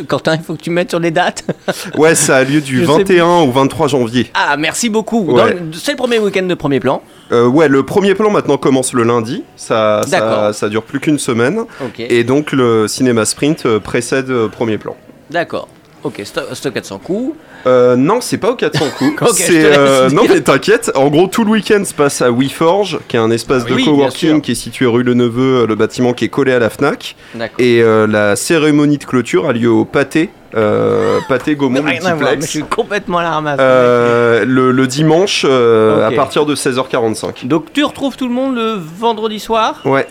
Quentin, 0.09 0.37
il 0.37 0.43
faut 0.43 0.55
que 0.55 0.63
tu 0.63 0.71
mettes 0.71 0.91
sur 0.91 1.01
les 1.01 1.11
dates. 1.11 1.45
Ouais, 1.97 2.15
ça 2.15 2.37
a 2.37 2.45
lieu 2.45 2.61
du 2.61 2.81
Je 2.81 2.85
sais 2.85 2.99
21 2.99 3.27
au 3.43 3.51
23 3.51 3.89
janvier. 3.89 4.31
Ah, 4.35 4.57
merci 4.57 4.89
beaucoup. 4.89 5.23
Ouais. 5.25 5.57
C'est 5.75 5.93
le 5.93 5.97
premier 5.97 6.19
week-end 6.19 6.43
de 6.43 6.55
premier 6.55 6.81
plan. 6.81 7.03
Euh, 7.33 7.47
ouais, 7.47 7.69
le 7.69 7.85
premier 7.85 8.15
plan 8.15 8.31
maintenant 8.31 8.57
commence 8.57 8.93
le 8.93 9.03
lundi. 9.03 9.45
Ça, 9.57 10.03
ça, 10.05 10.11
D'accord. 10.11 10.55
ça 10.55 10.69
dure 10.69 10.83
plus 10.83 11.01
qu'une 11.01 11.19
semaine. 11.19 11.65
Et 11.99 12.25
donc 12.25 12.53
le 12.53 12.89
cinéma 12.89 13.25
sprint 13.25 13.67
euh, 13.67 13.81
précède 13.81 14.31
euh, 14.31 14.49
premier 14.49 14.79
plan. 14.79 14.97
D'accord. 15.31 15.69
Ok, 16.03 16.23
stock, 16.25 16.45
stock 16.55 16.75
400 16.75 16.99
coups. 16.99 17.37
Euh, 17.67 17.97
non, 17.97 18.21
c'est 18.21 18.39
pas 18.39 18.51
au 18.53 18.57
400 18.57 18.85
coups. 18.97 19.11
Euh, 19.51 20.11
non, 20.11 20.23
mais 20.29 20.41
t'inquiète. 20.41 20.91
En 20.95 21.09
gros, 21.09 21.27
tout 21.27 21.45
le 21.45 21.51
week-end 21.51 21.85
se 21.85 21.95
passe 21.95 22.23
à 22.23 22.31
WeForge, 22.31 22.99
qui 23.09 23.17
est 23.17 23.21
un 23.21 23.31
espace 23.31 23.65
de 23.65 23.71
Oui, 23.75 23.83
bien 23.83 23.85
sûr. 23.85 23.93
coworking 23.95 24.41
qui 24.41 24.53
est 24.53 24.55
situé 24.57 24.87
rue 24.87 25.03
Le 25.03 25.15
Neveu, 25.15 25.67
le 25.67 25.75
bâtiment 25.75 26.13
qui 26.13 26.25
est 26.27 26.29
collé 26.29 26.53
à 26.53 26.59
la 26.59 26.71
Fnac. 26.71 27.17
D'accord. 27.35 27.57
Et 27.59 27.83
euh, 27.83 28.07
la 28.07 28.37
cérémonie 28.37 28.99
de 28.99 29.05
clôture 29.05 29.49
a 29.49 29.53
lieu 29.53 29.71
au 29.71 29.85
Pâté, 29.85 30.31
euh, 30.57 31.19
Pâté 31.29 31.55
Gaumont 31.57 31.81
voir, 31.83 32.17
mais 32.37 32.41
je 32.41 32.47
suis 32.47 32.63
complètement 32.63 33.19
à 33.19 33.23
la 33.23 33.31
ramasse. 33.31 33.59
Euh, 33.61 34.45
le, 34.45 34.73
le 34.73 34.87
dimanche 34.87 35.45
euh, 35.49 36.07
à 36.09 36.13
partir 36.13 36.47
de 36.47 36.55
16h45. 36.55 37.47
Donc 37.47 37.73
tu 37.73 37.85
retrouves 37.85 38.17
tout 38.17 38.29
le 38.29 38.35
monde 38.35 38.55
le 38.57 38.75
vendredi 38.79 39.39
soir 39.41 39.81
Ouais, 39.85 40.07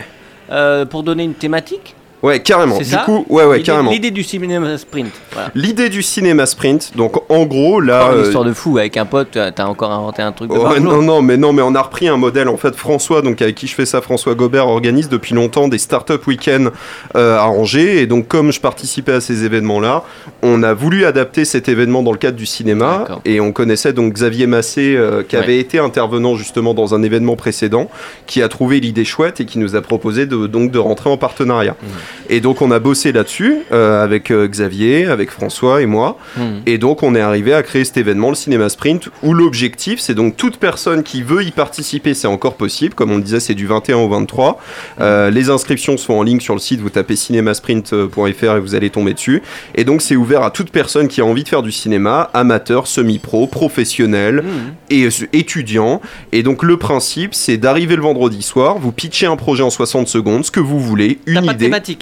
euh, 0.51 0.85
pour 0.85 1.03
donner 1.03 1.23
une 1.23 1.33
thématique. 1.33 1.95
Ouais, 2.23 2.39
carrément. 2.41 2.75
C'est 2.77 2.83
Du 2.85 2.89
ça 2.91 3.03
coup, 3.05 3.25
ouais, 3.29 3.43
ouais, 3.45 3.57
L'idée- 3.57 3.65
carrément. 3.65 3.91
L'idée 3.91 4.11
du 4.11 4.23
cinéma 4.23 4.77
sprint. 4.77 5.11
Voilà. 5.31 5.49
L'idée 5.55 5.89
du 5.89 6.01
cinéma 6.03 6.45
sprint, 6.45 6.95
donc 6.95 7.15
en 7.31 7.45
gros 7.45 7.79
là. 7.81 8.11
Une 8.13 8.19
euh, 8.19 8.23
histoire 8.25 8.43
de 8.43 8.53
fou 8.53 8.77
avec 8.77 8.97
un 8.97 9.05
pote. 9.05 9.29
T'as 9.31 9.51
t'as 9.51 9.65
encore 9.65 9.91
inventé 9.91 10.21
un 10.21 10.31
truc 10.31 10.49
de 10.51 10.55
Ouais, 10.57 10.63
barjot. 10.63 10.81
non, 10.81 11.01
non, 11.01 11.21
mais 11.21 11.37
non, 11.37 11.53
mais 11.53 11.61
on 11.61 11.75
a 11.75 11.81
repris 11.81 12.07
un 12.07 12.17
modèle. 12.17 12.47
En 12.49 12.57
fait, 12.57 12.75
François, 12.75 13.21
donc 13.21 13.41
avec 13.41 13.55
qui 13.55 13.67
je 13.67 13.75
fais 13.75 13.85
ça, 13.85 14.01
François 14.01 14.35
Gobert 14.35 14.67
organise 14.67 15.09
depuis 15.09 15.33
longtemps 15.35 15.67
des 15.67 15.77
startup 15.77 16.25
week-ends 16.27 16.69
euh, 17.15 17.37
à 17.37 17.45
Angers. 17.47 18.01
Et 18.01 18.07
donc, 18.07 18.27
comme 18.27 18.51
je 18.51 18.59
participais 18.59 19.13
à 19.13 19.21
ces 19.21 19.43
événements-là, 19.45 20.03
on 20.41 20.63
a 20.63 20.73
voulu 20.73 21.05
adapter 21.05 21.45
cet 21.45 21.69
événement 21.69 22.03
dans 22.03 22.11
le 22.11 22.17
cadre 22.17 22.37
du 22.37 22.45
cinéma. 22.45 23.05
Et 23.25 23.39
on 23.39 23.51
connaissait 23.51 23.93
donc 23.93 24.13
Xavier 24.13 24.47
Massé, 24.47 24.95
euh, 24.95 25.23
qui 25.23 25.35
Ouais. 25.35 25.43
avait 25.43 25.59
été 25.59 25.79
intervenant 25.79 26.35
justement 26.35 26.73
dans 26.73 26.93
un 26.95 27.03
événement 27.03 27.35
précédent, 27.35 27.89
qui 28.27 28.41
a 28.41 28.47
trouvé 28.49 28.79
l'idée 28.79 29.05
chouette 29.05 29.39
et 29.41 29.45
qui 29.45 29.59
nous 29.59 29.75
a 29.75 29.81
proposé 29.81 30.25
de, 30.25 30.47
donc 30.47 30.71
de 30.71 30.79
rentrer 30.79 31.09
en 31.09 31.17
partenariat. 31.17 31.75
Mmh. 31.81 31.85
Et 32.29 32.41
donc, 32.41 32.61
on 32.61 32.71
a 32.71 32.79
bossé 32.79 33.11
là-dessus 33.11 33.57
euh, 33.71 34.03
avec 34.03 34.31
euh, 34.31 34.47
Xavier, 34.47 35.05
avec 35.07 35.31
François 35.31 35.81
et 35.81 35.85
moi. 35.85 36.17
Hmm. 36.37 36.59
Et 36.65 36.77
donc 36.77 37.03
on 37.03 37.15
est 37.15 37.21
arrivé 37.21 37.53
à 37.53 37.63
créer 37.63 37.83
cet 37.83 37.97
événement, 37.97 38.29
le 38.29 38.35
Cinéma 38.35 38.69
Sprint, 38.69 39.09
où 39.23 39.33
l'objectif 39.33 39.99
c'est 39.99 40.13
donc 40.15 40.37
toute 40.37 40.57
personne 40.57 41.03
qui 41.03 41.21
veut 41.23 41.43
y 41.43 41.51
participer, 41.51 42.13
c'est 42.13 42.27
encore 42.27 42.55
possible, 42.55 42.93
comme 42.93 43.11
on 43.11 43.17
le 43.17 43.23
disait 43.23 43.39
c'est 43.39 43.55
du 43.55 43.65
21 43.67 43.97
au 43.97 44.09
23. 44.09 44.59
Euh, 45.01 45.29
les 45.31 45.49
inscriptions 45.49 45.97
sont 45.97 46.13
en 46.13 46.23
ligne 46.23 46.39
sur 46.39 46.53
le 46.53 46.59
site, 46.59 46.79
vous 46.81 46.89
tapez 46.89 47.15
cinémasprint.fr 47.15 48.55
et 48.55 48.59
vous 48.59 48.75
allez 48.75 48.89
tomber 48.89 49.13
dessus. 49.13 49.41
Et 49.75 49.83
donc 49.83 50.01
c'est 50.01 50.15
ouvert 50.15 50.43
à 50.43 50.51
toute 50.51 50.69
personne 50.71 51.07
qui 51.07 51.21
a 51.21 51.25
envie 51.25 51.43
de 51.43 51.49
faire 51.49 51.63
du 51.63 51.71
cinéma, 51.71 52.29
amateur, 52.33 52.87
semi-pro, 52.87 53.47
professionnel 53.47 54.43
Hmm. 54.43 54.73
et 54.89 55.07
étudiant. 55.33 56.01
Et 56.31 56.43
donc 56.43 56.63
le 56.63 56.77
principe 56.77 57.33
c'est 57.33 57.57
d'arriver 57.57 57.95
le 57.95 58.01
vendredi 58.01 58.41
soir, 58.41 58.77
vous 58.79 58.91
pitchez 58.91 59.25
un 59.25 59.35
projet 59.35 59.63
en 59.63 59.69
60 59.69 60.07
secondes, 60.07 60.45
ce 60.45 60.51
que 60.51 60.59
vous 60.59 60.79
voulez, 60.79 61.19
une 61.25 61.35
pas 61.35 61.41
de 61.41 61.45
idée. 61.47 61.65
thématique. 61.65 61.98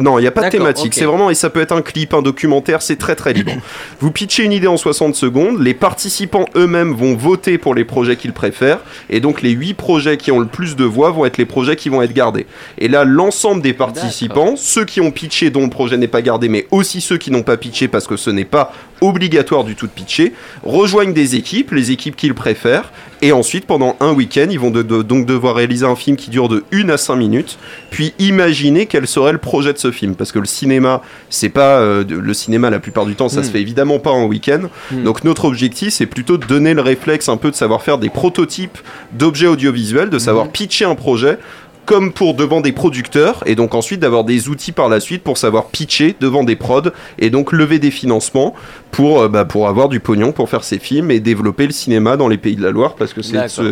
Non, 0.00 0.18
il 0.18 0.22
n'y 0.22 0.28
a 0.28 0.30
pas 0.30 0.44
de 0.44 0.50
thématique. 0.50 0.94
C'est 0.94 1.04
vraiment, 1.04 1.30
et 1.30 1.34
ça 1.34 1.50
peut 1.50 1.60
être 1.60 1.72
un 1.72 1.82
clip, 1.82 2.14
un 2.14 2.22
documentaire, 2.22 2.82
c'est 2.82 2.96
très 2.96 3.14
très 3.14 3.32
libre. 3.32 3.52
Vous 4.00 4.10
pitchez 4.10 4.44
une 4.44 4.52
idée 4.52 4.66
en 4.66 4.76
60 4.76 5.14
secondes, 5.14 5.60
les 5.60 5.74
participants 5.74 6.46
eux-mêmes 6.56 6.92
vont 6.92 7.14
voter 7.14 7.58
pour 7.58 7.74
les 7.74 7.84
projets 7.84 8.16
qu'ils 8.16 8.32
préfèrent, 8.32 8.80
et 9.10 9.20
donc 9.20 9.42
les 9.42 9.50
8 9.50 9.74
projets 9.74 10.16
qui 10.16 10.32
ont 10.32 10.40
le 10.40 10.46
plus 10.46 10.76
de 10.76 10.84
voix 10.84 11.10
vont 11.10 11.24
être 11.24 11.38
les 11.38 11.46
projets 11.46 11.76
qui 11.76 11.88
vont 11.88 12.02
être 12.02 12.12
gardés. 12.12 12.46
Et 12.78 12.88
là, 12.88 13.04
l'ensemble 13.04 13.62
des 13.62 13.72
participants, 13.72 14.54
ceux 14.56 14.84
qui 14.84 15.00
ont 15.00 15.10
pitché 15.10 15.50
dont 15.50 15.62
le 15.62 15.70
projet 15.70 15.96
n'est 15.96 16.08
pas 16.08 16.22
gardé, 16.22 16.48
mais 16.48 16.66
aussi 16.70 17.00
ceux 17.00 17.18
qui 17.18 17.30
n'ont 17.30 17.42
pas 17.42 17.56
pitché 17.56 17.88
parce 17.88 18.06
que 18.06 18.16
ce 18.16 18.30
n'est 18.30 18.44
pas 18.44 18.72
obligatoire 19.00 19.64
du 19.64 19.74
tout 19.76 19.86
de 19.86 19.92
pitcher, 19.92 20.32
rejoignent 20.62 21.12
des 21.12 21.36
équipes, 21.36 21.72
les 21.72 21.90
équipes 21.90 22.16
qu'ils 22.16 22.34
préfèrent, 22.34 22.92
et 23.22 23.32
ensuite 23.32 23.66
pendant 23.66 23.96
un 24.00 24.12
week-end, 24.12 24.46
ils 24.50 24.58
vont 24.58 24.70
de- 24.70 24.82
de- 24.82 25.02
donc 25.02 25.26
devoir 25.26 25.54
réaliser 25.54 25.84
un 25.86 25.96
film 25.96 26.16
qui 26.16 26.30
dure 26.30 26.48
de 26.48 26.64
1 26.72 26.88
à 26.90 26.96
5 26.96 27.16
minutes, 27.16 27.58
puis 27.90 28.14
imaginer 28.18 28.86
quel 28.86 29.06
serait 29.06 29.32
le 29.32 29.38
projet 29.38 29.72
de 29.72 29.78
ce 29.78 29.90
film, 29.90 30.14
parce 30.14 30.32
que 30.32 30.38
le 30.38 30.46
cinéma, 30.46 31.02
c'est 31.28 31.48
pas 31.50 31.78
euh, 31.80 32.04
le 32.08 32.34
cinéma 32.34 32.70
la 32.70 32.78
plupart 32.80 33.06
du 33.06 33.14
temps, 33.14 33.28
ça 33.28 33.40
Mm. 33.40 33.44
se 33.44 33.50
fait 33.50 33.60
évidemment 33.60 33.98
pas 33.98 34.10
en 34.10 34.24
week-end. 34.26 34.62
Mm. 34.90 35.02
Donc 35.04 35.24
notre 35.24 35.44
objectif, 35.44 35.92
c'est 35.92 36.06
plutôt 36.06 36.38
de 36.38 36.46
donner 36.46 36.74
le 36.74 36.82
réflexe 36.82 37.28
un 37.28 37.36
peu 37.36 37.50
de 37.50 37.56
savoir 37.56 37.82
faire 37.82 37.98
des 37.98 38.08
prototypes 38.10 38.78
d'objets 39.12 39.46
audiovisuels, 39.48 40.10
de 40.10 40.18
savoir 40.18 40.46
Mm. 40.46 40.50
pitcher 40.50 40.84
un 40.86 40.94
projet 40.94 41.38
comme 41.86 42.12
pour 42.12 42.34
devant 42.34 42.60
des 42.60 42.70
producteurs 42.70 43.42
et 43.46 43.56
donc 43.56 43.74
ensuite 43.74 43.98
d'avoir 43.98 44.22
des 44.22 44.48
outils 44.48 44.70
par 44.70 44.88
la 44.88 45.00
suite 45.00 45.24
pour 45.24 45.38
savoir 45.38 45.66
pitcher 45.70 46.14
devant 46.20 46.44
des 46.44 46.54
prods 46.54 46.90
et 47.18 47.30
donc 47.30 47.50
lever 47.52 47.80
des 47.80 47.90
financements 47.90 48.54
pour, 48.90 49.22
euh, 49.22 49.28
bah, 49.28 49.44
pour 49.44 49.68
avoir 49.68 49.88
du 49.88 50.00
pognon 50.00 50.32
pour 50.32 50.48
faire 50.48 50.64
ces 50.64 50.78
films 50.78 51.10
et 51.10 51.20
développer 51.20 51.66
le 51.66 51.72
cinéma 51.72 52.16
dans 52.16 52.28
les 52.28 52.38
pays 52.38 52.56
de 52.56 52.62
la 52.62 52.70
Loire 52.70 52.94
parce 52.96 53.12
que 53.12 53.22
c'est 53.22 53.40
de, 53.42 53.48
ce- 53.48 53.62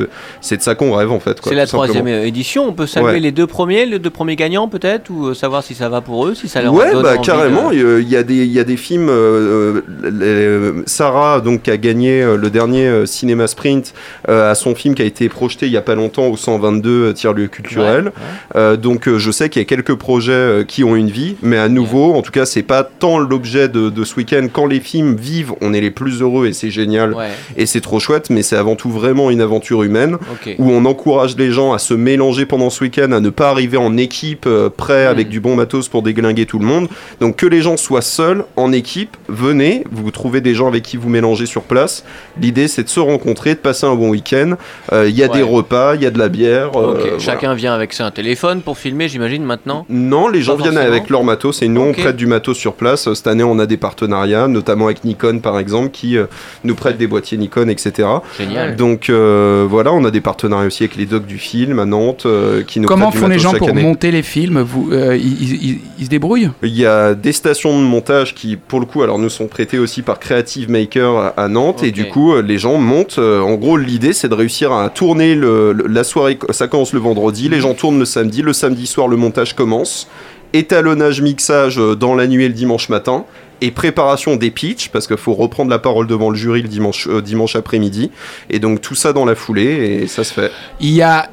de 0.54 0.60
ça 0.60 0.74
qu'on 0.74 0.92
rêve 0.94 1.10
en 1.12 1.20
fait. 1.20 1.38
C'est 1.42 1.54
la 1.54 1.66
simplement. 1.66 1.92
troisième 1.92 2.08
édition. 2.24 2.66
On 2.68 2.72
peut 2.72 2.86
saluer 2.86 3.06
Ouais. 3.08 3.20
les 3.20 3.32
deux 3.32 3.46
premiers, 3.46 3.86
les 3.86 3.98
deux 3.98 4.10
premiers 4.10 4.36
gagnants 4.36 4.68
peut-être, 4.68 5.10
ou 5.10 5.28
euh, 5.28 5.34
savoir 5.34 5.62
si 5.62 5.74
ça 5.74 5.88
va 5.88 6.00
pour 6.00 6.26
eux, 6.26 6.34
si 6.34 6.48
ça 6.48 6.62
leur 6.62 6.72
Ouais, 6.74 6.92
donne 6.92 7.02
bah 7.02 7.14
envie 7.16 7.26
carrément. 7.26 7.70
Il 7.70 7.78
y 7.80 7.84
a- 7.84 7.98
il 7.98 8.08
y, 8.08 8.16
a 8.16 8.22
des, 8.22 8.46
y 8.46 8.58
a 8.60 8.64
des 8.64 8.76
films. 8.76 9.08
euh, 9.10 9.80
les- 10.02 10.82
Sarah, 10.86 11.40
donc, 11.40 11.62
qui 11.62 11.70
a 11.70 11.76
gagné 11.76 12.24
le 12.36 12.50
dernier 12.50 13.06
Cinéma 13.06 13.46
Sprint, 13.46 13.94
euh, 14.28 14.50
à 14.50 14.54
son 14.54 14.74
film 14.74 14.94
qui 14.94 15.02
a 15.02 15.04
été 15.04 15.28
projeté 15.28 15.66
il 15.66 15.72
y 15.72 15.76
a 15.76 15.82
pas 15.82 15.94
longtemps 15.94 16.26
au 16.26 16.36
122 16.36 17.12
tiers-lieu 17.14 17.48
culturel. 17.48 18.04
Ouais, 18.04 18.10
ouais. 18.10 18.12
Euh, 18.56 18.76
donc, 18.76 19.08
je 19.16 19.30
sais 19.30 19.48
qu'il 19.48 19.60
y 19.60 19.64
a 19.64 19.66
quelques 19.66 19.94
projets 19.94 20.64
qui 20.66 20.84
ont 20.84 20.96
une 20.96 21.10
vie, 21.10 21.36
mais 21.42 21.58
à 21.58 21.68
nouveau, 21.68 22.14
en 22.14 22.22
tout 22.22 22.32
cas, 22.32 22.46
c'est 22.46 22.62
pas 22.62 22.84
tant 22.84 23.18
l'objet 23.18 23.68
de, 23.68 23.88
de 23.90 24.04
ce 24.04 24.16
week-end. 24.16 24.46
Quand 24.52 24.66
les 24.66 24.80
films 24.80 25.07
vivent, 25.16 25.52
on 25.61 25.72
est 25.74 25.80
les 25.80 25.90
plus 25.90 26.20
heureux 26.22 26.46
et 26.46 26.52
c'est 26.52 26.70
génial 26.70 27.14
Ouais, 27.14 27.28
et 27.56 27.66
c'est 27.66 27.80
trop 27.80 27.98
chouette, 28.00 28.30
mais 28.30 28.42
c'est 28.42 28.56
avant 28.56 28.76
tout 28.76 28.90
vraiment 28.90 29.30
une 29.30 29.40
aventure 29.40 29.82
humaine 29.82 30.18
où 30.59 30.70
on 30.70 30.84
encourage 30.84 31.36
les 31.36 31.50
gens 31.52 31.72
à 31.72 31.78
se 31.78 31.94
mélanger 31.94 32.46
pendant 32.46 32.70
ce 32.70 32.84
week-end, 32.84 33.12
à 33.12 33.20
ne 33.20 33.30
pas 33.30 33.50
arriver 33.50 33.76
en 33.76 33.96
équipe 33.96 34.46
euh, 34.46 34.68
prêt 34.70 35.06
avec 35.06 35.28
du 35.28 35.40
bon 35.40 35.56
matos 35.56 35.88
pour 35.88 36.02
déglinguer 36.02 36.46
tout 36.46 36.59
le 36.59 36.66
monde. 36.66 36.88
Donc 37.20 37.36
que 37.36 37.46
les 37.46 37.62
gens 37.62 37.76
soient 37.76 38.02
seuls 38.02 38.44
en 38.56 38.72
équipe, 38.72 39.16
venez, 39.28 39.84
vous 39.90 40.11
trouvez 40.11 40.40
des 40.40 40.54
gens 40.54 40.66
avec 40.68 40.82
qui 40.82 40.96
vous 40.96 41.09
mélangez 41.09 41.46
sur 41.46 41.62
place. 41.62 42.04
L'idée 42.40 42.68
c'est 42.68 42.84
de 42.84 42.88
se 42.88 43.00
rencontrer, 43.00 43.50
de 43.54 43.61
passer 43.61 43.86
un 43.86 43.94
bon 43.94 44.11
week-end. 44.11 44.52
Euh, 44.92 45.09
Il 45.09 45.16
y 45.16 45.22
a 45.22 45.28
Ouais. 45.28 45.38
des 45.38 45.42
repas, 45.42 45.94
il 45.94 46.02
y 46.02 46.06
a 46.06 46.11
de 46.11 46.18
la 46.18 46.28
bière. 46.28 46.70
euh, 46.76 46.94
voilà. 47.00 47.18
Chacun 47.18 47.54
vient 47.54 47.74
avec 47.74 47.98
un 48.00 48.11
téléphone 48.11 48.61
pour 48.62 48.78
filmer, 48.78 49.09
j'imagine 49.09 49.42
maintenant? 49.44 49.84
Non, 49.88 50.28
les 50.28 50.42
gens 50.42 50.56
viennent 50.56 50.76
avec 50.78 51.11
leur 51.11 51.24
matos 51.24 51.62
et 51.62 51.68
nous 51.68 51.80
on 51.80 51.92
prête 51.92 52.16
du 52.16 52.26
matos 52.26 52.56
sur 52.56 52.74
place. 52.74 53.12
Cette 53.12 53.26
année 53.26 53.42
on 53.44 53.59
a 53.59 53.66
des 53.66 53.76
partenariats, 53.76 54.48
notamment 54.48 54.86
avec 54.86 54.97
Nikon 55.05 55.40
par 55.40 55.59
exemple, 55.59 55.90
qui 55.90 56.16
euh, 56.16 56.26
nous 56.64 56.74
prête 56.74 56.96
des 56.99 57.07
boîtiers 57.07 57.38
Nikon, 57.38 57.68
etc. 57.68 58.09
Génial. 58.38 58.76
Donc 58.76 59.11
euh, 59.11 59.66
voilà, 59.68 59.92
on 59.92 60.05
a 60.05 60.11
des 60.11 60.20
partenariats 60.20 60.66
aussi 60.66 60.82
avec 60.84 60.96
les 60.96 61.07
docs 61.07 61.26
du 61.26 61.38
film 61.38 61.78
à 61.78 61.84
Nantes 61.84 62.24
euh, 62.26 62.62
qui 62.62 62.80
nous 62.80 62.88
Comment 62.88 63.11
font 63.11 63.26
les 63.28 63.38
gens 63.38 63.53
pour 63.55 63.68
année. 63.70 63.82
monter 63.82 64.11
les 64.11 64.22
films 64.22 64.61
Vous, 64.61 64.90
euh, 64.92 65.16
ils, 65.16 65.42
ils- 65.42 65.64
ils- 65.70 65.78
ils 65.99 66.05
se 66.05 66.11
débrouillent 66.11 66.51
Il 66.62 66.76
y 66.76 66.86
a 66.86 67.14
des 67.14 67.32
stations 67.32 67.78
de 67.78 67.84
montage 67.84 68.34
qui, 68.34 68.57
pour 68.57 68.80
le 68.80 68.86
coup, 68.86 69.03
alors 69.03 69.18
nous 69.18 69.28
sont 69.28 69.46
prêtées 69.46 69.78
aussi 69.78 70.03
par 70.03 70.18
Creative 70.18 70.70
Maker 70.70 71.16
à, 71.16 71.28
à 71.36 71.49
Nantes 71.49 71.82
et 71.82 71.90
du 71.90 72.07
coup, 72.09 72.34
les 72.40 72.59
gens 72.59 72.78
montent. 72.78 73.18
en 73.18 73.55
gros, 73.55 73.76
l'idée, 73.76 74.12
c'est 74.12 74.28
de 74.28 74.34
réussir 74.34 74.72
à 74.72 74.88
tourner 74.90 75.34
le- 75.34 75.72
le- 75.72 75.86
la 75.86 76.05
soirée. 76.05 76.38
Ça 76.51 76.68
commence 76.68 76.92
le 76.92 77.01
vendredi, 77.01 77.49
les 77.49 77.61
gens 77.61 77.74
tournent 77.74 77.99
le 77.99 78.05
samedi. 78.05 78.42
Le 78.42 78.53
samedi 78.53 78.86
soir, 78.86 79.09
le 79.09 79.16
montage 79.16 79.55
commence. 79.55 80.09
Étalonnage, 80.55 81.20
mixage 81.20 81.76
dans 81.99 82.14
la 82.14 82.26
nuit 82.26 82.44
et 82.44 82.49
le 82.49 82.55
dimanche 82.55 82.88
matin. 82.88 83.24
Et 83.61 83.70
préparation 83.70 84.36
des 84.36 84.50
pitchs, 84.50 84.88
parce 84.88 85.06
qu'il 85.06 85.16
faut 85.16 85.34
reprendre 85.34 85.70
la 85.70 85.78
parole 85.78 86.06
devant 86.06 86.30
le 86.30 86.36
jury 86.36 86.62
le 86.62 86.68
dimanche, 86.68 87.09
euh, 87.09 87.20
dimanche 87.20 87.56
après-midi. 87.56 88.11
Et 88.50 88.59
donc 88.61 88.80
tout 88.80 88.94
ça 88.94 89.12
dans 89.12 89.24
la 89.24 89.34
foulée, 89.34 90.00
et 90.02 90.06
ça 90.06 90.22
se 90.24 90.32
fait. 90.32 90.50
Il 90.80 90.90
y 90.90 91.02
a. 91.02 91.28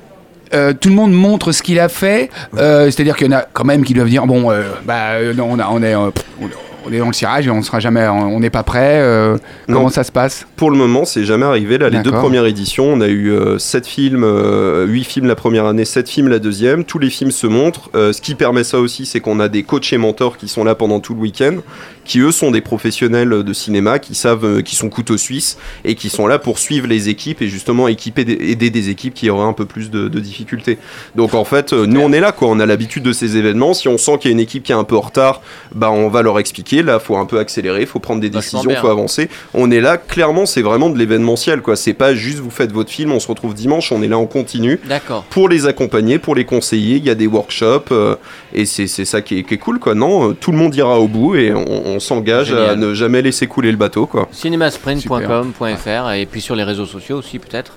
euh, 0.53 0.73
tout 0.79 0.89
le 0.89 0.95
monde 0.95 1.11
montre 1.11 1.51
ce 1.51 1.61
qu'il 1.63 1.79
a 1.79 1.89
fait, 1.89 2.29
euh, 2.57 2.85
c'est-à-dire 2.85 3.15
qu'il 3.17 3.27
y 3.27 3.33
en 3.33 3.37
a 3.37 3.41
quand 3.51 3.63
même 3.65 3.83
qui 3.83 3.93
doivent 3.93 4.09
dire 4.09 4.25
bon, 4.25 4.51
euh, 4.51 4.61
bah 4.85 5.21
non, 5.35 5.47
on, 5.51 5.59
a, 5.59 5.67
on 5.71 5.81
est, 5.83 5.95
on, 5.95 6.11
est 6.93 6.99
dans 6.99 7.07
le 7.07 7.13
cirage 7.13 7.47
et 7.47 7.49
on 7.49 7.63
sera 7.63 7.79
jamais, 7.79 8.07
on 8.07 8.39
n'est 8.39 8.51
pas 8.51 8.61
prêt. 8.61 9.01
Non. 9.67 9.77
comment 9.77 9.89
ça 9.89 10.03
se 10.03 10.11
passe? 10.11 10.45
Pour 10.55 10.69
le 10.69 10.77
moment, 10.77 11.03
c'est 11.03 11.25
jamais 11.25 11.45
arrivé. 11.45 11.79
Là, 11.79 11.89
les 11.89 11.99
deux 11.99 12.11
premières 12.11 12.45
éditions, 12.45 12.85
on 12.93 13.01
a 13.01 13.07
eu 13.07 13.33
7 13.57 13.87
films, 13.87 14.23
8 14.87 15.03
films 15.03 15.25
la 15.25 15.35
première 15.35 15.65
année, 15.65 15.83
7 15.83 16.07
films 16.07 16.27
la 16.27 16.37
deuxième. 16.37 16.83
Tous 16.83 16.99
les 16.99 17.09
films 17.09 17.31
se 17.31 17.47
montrent. 17.47 17.89
Ce 17.93 18.21
qui 18.21 18.35
permet 18.35 18.63
ça 18.63 18.79
aussi, 18.79 19.07
c'est 19.07 19.19
qu'on 19.19 19.39
a 19.39 19.47
des 19.49 19.63
coachs 19.63 19.91
et 19.93 19.97
mentors 19.97 20.37
qui 20.37 20.47
sont 20.47 20.63
là 20.63 20.75
pendant 20.75 20.99
tout 20.99 21.15
le 21.15 21.21
week-end, 21.21 21.55
qui 22.05 22.19
eux 22.19 22.31
sont 22.31 22.51
des 22.51 22.61
professionnels 22.61 23.43
de 23.43 23.53
cinéma, 23.53 23.99
qui 23.99 24.15
savent, 24.15 24.45
euh, 24.45 24.61
qui 24.61 24.75
sont 24.75 24.89
couteaux 24.89 25.17
suisses 25.17 25.57
et 25.83 25.95
qui 25.95 26.09
sont 26.09 26.27
là 26.27 26.39
pour 26.39 26.59
suivre 26.59 26.87
les 26.87 27.09
équipes 27.09 27.41
et 27.41 27.47
justement 27.47 27.87
équiper, 27.87 28.21
aider 28.21 28.69
des 28.69 28.89
équipes 28.89 29.13
qui 29.13 29.29
auraient 29.29 29.47
un 29.47 29.53
peu 29.53 29.65
plus 29.65 29.89
de, 29.89 30.07
de 30.07 30.19
difficultés. 30.19 30.77
Donc 31.15 31.33
en 31.33 31.43
fait, 31.43 31.73
euh, 31.73 31.85
nous 31.85 31.99
on 31.99 32.11
est 32.13 32.19
là, 32.19 32.31
quoi. 32.31 32.47
On 32.47 32.59
a 32.59 32.65
l'habitude 32.65 33.03
de 33.03 33.11
ces 33.13 33.37
événements. 33.37 33.73
Si 33.73 33.87
on 33.87 33.97
sent 33.97 34.17
qu'il 34.19 34.29
y 34.29 34.33
a 34.33 34.35
une 34.35 34.39
équipe 34.39 34.63
qui 34.63 34.71
est 34.71 34.75
un 34.75 34.83
peu 34.83 34.95
en 34.95 35.01
retard, 35.01 35.41
bah 35.73 35.91
on 35.91 36.07
va 36.09 36.21
leur 36.21 36.39
expliquer. 36.39 36.83
Là, 36.83 36.99
faut 36.99 37.17
un 37.17 37.25
peu 37.25 37.39
accélérer, 37.39 37.85
faut 37.85 37.99
prendre 37.99 38.21
des 38.21 38.29
Vachement 38.29 38.59
décisions, 38.59 38.71
bien. 38.71 38.81
faut 38.81 38.89
avancer. 38.89 39.29
On 39.53 39.71
est 39.71 39.81
là, 39.81 39.97
clairement, 39.97 40.45
c'est 40.45 40.61
vraiment 40.61 40.89
de 40.89 40.97
l'événementiel, 40.97 41.61
quoi. 41.61 41.75
C'est 41.75 41.93
pas 41.93 42.13
juste 42.13 42.39
vous 42.39 42.51
faites 42.51 42.71
votre 42.71 42.91
film, 42.91 43.11
on 43.11 43.19
se 43.19 43.27
retrouve 43.27 43.53
dimanche, 43.53 43.91
on 43.91 44.01
est 44.03 44.07
là 44.07 44.17
en 44.17 44.27
continu 44.27 44.79
D'accord. 44.87 45.23
pour 45.29 45.49
les 45.49 45.65
accompagner, 45.65 46.19
pour 46.19 46.35
les 46.35 46.45
conseiller. 46.45 46.97
Il 46.97 47.05
y 47.05 47.09
a 47.09 47.15
des 47.15 47.27
workshops 47.27 47.91
euh, 47.91 48.15
et 48.53 48.65
c'est 48.65 48.87
ça 48.87 49.21
qui 49.21 49.39
est, 49.39 49.43
qui 49.43 49.55
est 49.55 49.57
cool, 49.57 49.79
quoi. 49.79 49.95
Non, 49.95 50.33
tout 50.33 50.51
le 50.51 50.57
monde 50.57 50.75
ira 50.75 50.99
au 50.99 51.07
bout 51.07 51.35
et 51.35 51.53
on, 51.53 51.94
on 51.94 51.94
s'engage 51.99 52.51
à 52.53 52.75
ne 52.75 52.93
jamais 52.93 53.21
laisser 53.21 53.47
couler 53.47 53.71
le 53.71 53.77
bateau, 53.77 54.05
quoi. 54.05 54.27
cinémasprint.com.fr 54.31 56.11
et 56.13 56.25
puis 56.25 56.41
sur 56.41 56.55
les 56.55 56.63
réseaux 56.63 56.85
sociaux 56.85 57.17
aussi 57.17 57.39
peut-être. 57.39 57.73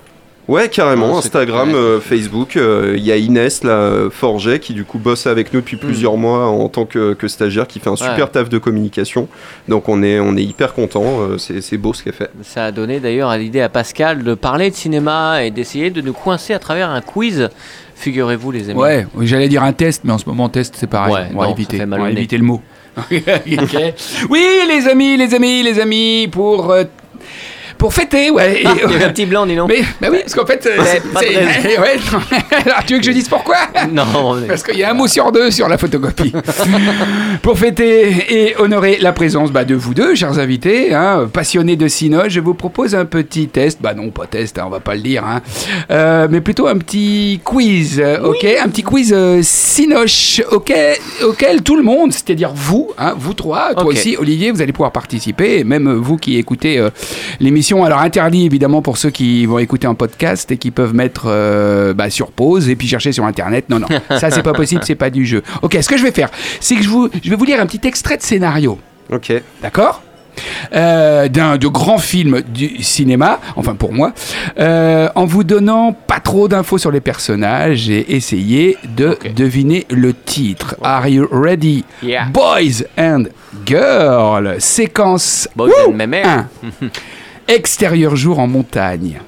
Ouais, 0.47 0.71
carrément. 0.71 1.19
Instagram, 1.19 1.75
euh, 1.75 2.01
Facebook. 2.01 2.57
euh, 2.57 2.95
Il 2.97 3.05
y 3.05 3.13
a 3.13 3.17
Inès, 3.19 3.63
là, 3.65 4.09
Forget, 4.11 4.61
qui 4.61 4.73
du 4.73 4.85
coup 4.85 4.97
bosse 4.99 5.27
avec 5.27 5.53
nous 5.53 5.61
depuis 5.61 5.77
plusieurs 5.77 6.17
mois 6.17 6.47
en 6.47 6.71
tant 6.71 6.87
que, 6.87 7.13
que 7.13 7.29
stagiaire, 7.29 7.67
qui 7.67 7.81
fait 7.81 7.91
un 7.91 7.97
super 7.97 8.15
Hmm. 8.17 8.21
Ouais. 8.23 8.27
taf 8.29 8.49
de 8.49 8.57
communication. 8.57 9.29
Donc 9.69 9.91
on 9.91 10.03
est, 10.03 10.19
on 10.19 10.35
est 10.39 10.43
hyper 10.43 10.73
content. 10.73 11.05
euh, 11.21 11.37
c'est 11.37 11.61
c'est 11.61 11.77
beau 11.77 11.93
ce 11.93 12.03
qu'elle 12.03 12.15
fait. 12.15 12.31
Ça 12.43 12.65
a 12.65 12.73
donné 12.73 12.99
d'ailleurs 12.99 13.37
l'idée 13.37 13.61
à 13.61 13.69
Pascal 13.69 14.23
de 14.25 14.33
parler 14.33 14.71
de 14.71 14.75
cinéma 14.75 15.45
et 15.45 15.51
d'essayer 15.51 15.91
de 15.91 16.01
nous 16.01 16.15
coincer 16.15 16.55
à 16.55 16.59
travers 16.59 16.89
un 16.89 17.03
quiz. 17.03 17.51
Figurez-vous 17.95 18.51
les 18.51 18.71
amis. 18.71 18.81
Ouais, 18.81 19.07
j'allais 19.21 19.49
dire 19.49 19.63
un 19.65 19.73
test, 19.75 20.03
mais 20.05 20.13
en 20.15 20.19
ce 20.19 20.25
moment, 20.27 20.49
test, 20.49 20.77
c'est 20.79 20.87
pareil. 20.87 21.13
Ouais, 21.13 21.21
on 21.35 21.41
va 21.41 21.47
non, 21.49 21.53
éviter, 21.53 21.83
on 21.83 21.87
va 21.89 22.11
éviter 22.11 22.39
le 22.39 22.45
mot. 22.45 22.63
Oui, 24.31 24.47
les 24.69 24.89
amis, 24.89 25.17
les 25.17 25.35
amis, 25.35 25.63
les 25.63 25.81
amis, 25.81 26.29
pour, 26.31 26.71
euh, 26.71 26.85
pour 27.79 27.95
fêter, 27.95 28.31
ouais. 28.31 28.63
et- 28.63 28.67
Ah, 28.67 28.73
il 28.85 28.91
y 28.93 28.95
avait 28.95 29.05
un 29.05 29.11
petit 29.11 29.27
blanc, 29.27 29.47
dis 29.47 29.55
donc. 29.57 29.69
mais 29.69 29.83
bah 30.01 30.09
oui, 30.11 30.19
parce 30.23 30.35
qu'en 30.35 30.47
fait, 30.47 30.67
euh, 30.67 30.83
c'est- 31.21 31.79
ouais, 31.79 31.97
alors, 32.67 32.85
tu 32.87 32.95
veux 32.95 33.01
que 33.01 33.07
je 33.07 33.13
dise 33.13 33.29
pourquoi? 33.29 33.57
Non, 33.91 34.35
mais- 34.41 34.47
Parce 34.49 34.63
qu'il 34.63 34.77
y 34.79 34.83
a 34.85 34.91
un 34.91 34.95
mot 34.95 35.07
sur 35.07 35.31
deux 35.33 35.51
sur 35.51 35.69
la 35.69 35.79
photocopie. 35.79 36.33
Pour 37.43 37.59
fêter 37.59 38.09
et 38.29 38.55
honorer 38.59 38.99
la 39.01 39.13
présence 39.13 39.51
bah, 39.53 39.65
de 39.65 39.75
vous 39.75 39.95
deux, 39.95 40.15
chers 40.15 40.39
invités, 40.39 40.93
hein, 40.95 41.29
passionnés 41.33 41.77
de 41.77 41.87
Cinoche, 41.89 42.33
je 42.33 42.41
vous 42.41 42.55
propose 42.55 42.95
un 42.95 43.05
petit 43.05 43.47
test. 43.49 43.79
Bah 43.81 43.95
non, 43.95 44.11
pas 44.11 44.27
test, 44.27 44.59
hein, 44.59 44.65
on 44.67 44.71
va 44.71 44.81
pas 44.81 44.95
le 44.95 45.03
dire. 45.03 45.25
hein. 45.25 45.41
Euh, 45.91 46.27
mais 46.31 46.41
plutôt 46.41 46.67
un 46.67 46.77
petit 46.79 47.41
quiz, 47.45 48.03
ok? 48.25 48.47
Un 48.65 48.69
petit 48.69 48.83
quiz 48.83 49.13
euh, 49.15 49.41
Cinoche, 49.43 50.43
auquel, 50.51 50.97
auquel 51.25 51.63
tout 51.63 51.77
le 51.77 51.83
monde, 51.83 52.13
c'est-à-dire 52.13 52.51
vous, 52.55 52.91
hein, 52.99 53.15
vous 53.17 53.35
trois, 53.35 53.75
toi 53.75 53.85
Ok. 53.85 53.91
aussi, 53.93 54.17
Olivier, 54.19 54.51
vous 54.51 54.61
allez 54.63 54.73
pouvoir 54.73 54.93
participer, 54.93 55.59
et 55.61 55.65
même 55.65 55.93
vous 55.93 56.17
qui 56.17 56.39
écoutez 56.39 56.79
euh, 56.79 56.91
l'émission. 57.41 57.68
Alors 57.77 58.01
interdit 58.01 58.47
évidemment 58.47 58.81
pour 58.81 58.97
ceux 58.97 59.11
qui 59.11 59.45
vont 59.45 59.59
écouter 59.59 59.87
en 59.87 59.95
podcast 59.95 60.51
et 60.51 60.57
qui 60.57 60.71
peuvent 60.71 60.95
mettre 60.95 61.25
euh, 61.27 61.93
bah, 61.93 62.09
sur 62.09 62.33
pause 62.33 62.71
et 62.71 62.77
puis 62.77 62.89
chercher 62.89 63.13
sur 63.13 63.25
internet. 63.27 63.67
Non, 63.69 63.79
non, 63.79 63.89
ça 64.19 64.31
c'est 64.31 64.43
pas 64.43 64.55
possible, 64.55 64.81
c'est 64.85 64.95
pas 64.95 65.11
du 65.11 65.27
jeu. 65.27 65.43
Ok, 65.61 65.77
ce 65.79 65.89
que 65.89 65.99
je 65.99 66.03
vais 66.03 66.11
faire, 66.11 66.31
c'est 66.61 66.77
que 66.77 66.83
je, 66.83 66.89
vous, 66.89 67.11
je 67.23 67.29
vais 67.29 67.37
vous 67.37 67.45
lire 67.45 67.61
un 67.61 67.67
petit 67.67 67.87
extrait 67.87 68.17
de 68.17 68.23
scénario. 68.23 68.79
Ok. 69.13 69.33
D'accord? 69.61 70.03
Euh, 70.73 71.29
d'un 71.29 71.59
de 71.59 71.67
grands 71.67 71.99
films 71.99 72.43
du 72.43 72.83
cinéma, 72.83 73.41
enfin 73.57 73.75
pour 73.75 73.93
moi, 73.93 74.13
euh, 74.59 75.09
en 75.15 75.27
vous 75.27 75.45
donnant 75.45 75.93
pas 75.93 76.21
trop 76.21 76.49
d'infos 76.49 76.79
sur 76.79 76.91
les 76.91 77.01
personnages 77.01 77.91
et 77.91 78.15
essayer 78.15 78.79
de 78.97 79.19
deviner 79.37 79.85
le 79.91 80.15
titre. 80.15 80.77
Are 80.83 81.07
you 81.09 81.29
ready? 81.31 81.85
Yeah. 82.03 82.27
Boys 82.33 82.85
and 82.97 83.25
Girls, 83.67 84.61
séquence 84.61 85.49
Boys 85.55 85.73
and 85.87 85.93
Memer. 85.93 86.23
1. 86.23 86.47
Extérieur 87.49 88.15
jour 88.15 88.39
en 88.39 88.47
montagne. 88.47 89.21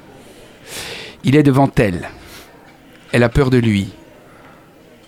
Il 1.23 1.35
est 1.35 1.43
devant 1.43 1.69
elle. 1.75 2.09
Elle 3.11 3.23
a 3.23 3.29
peur 3.29 3.49
de 3.49 3.57
lui. 3.57 3.89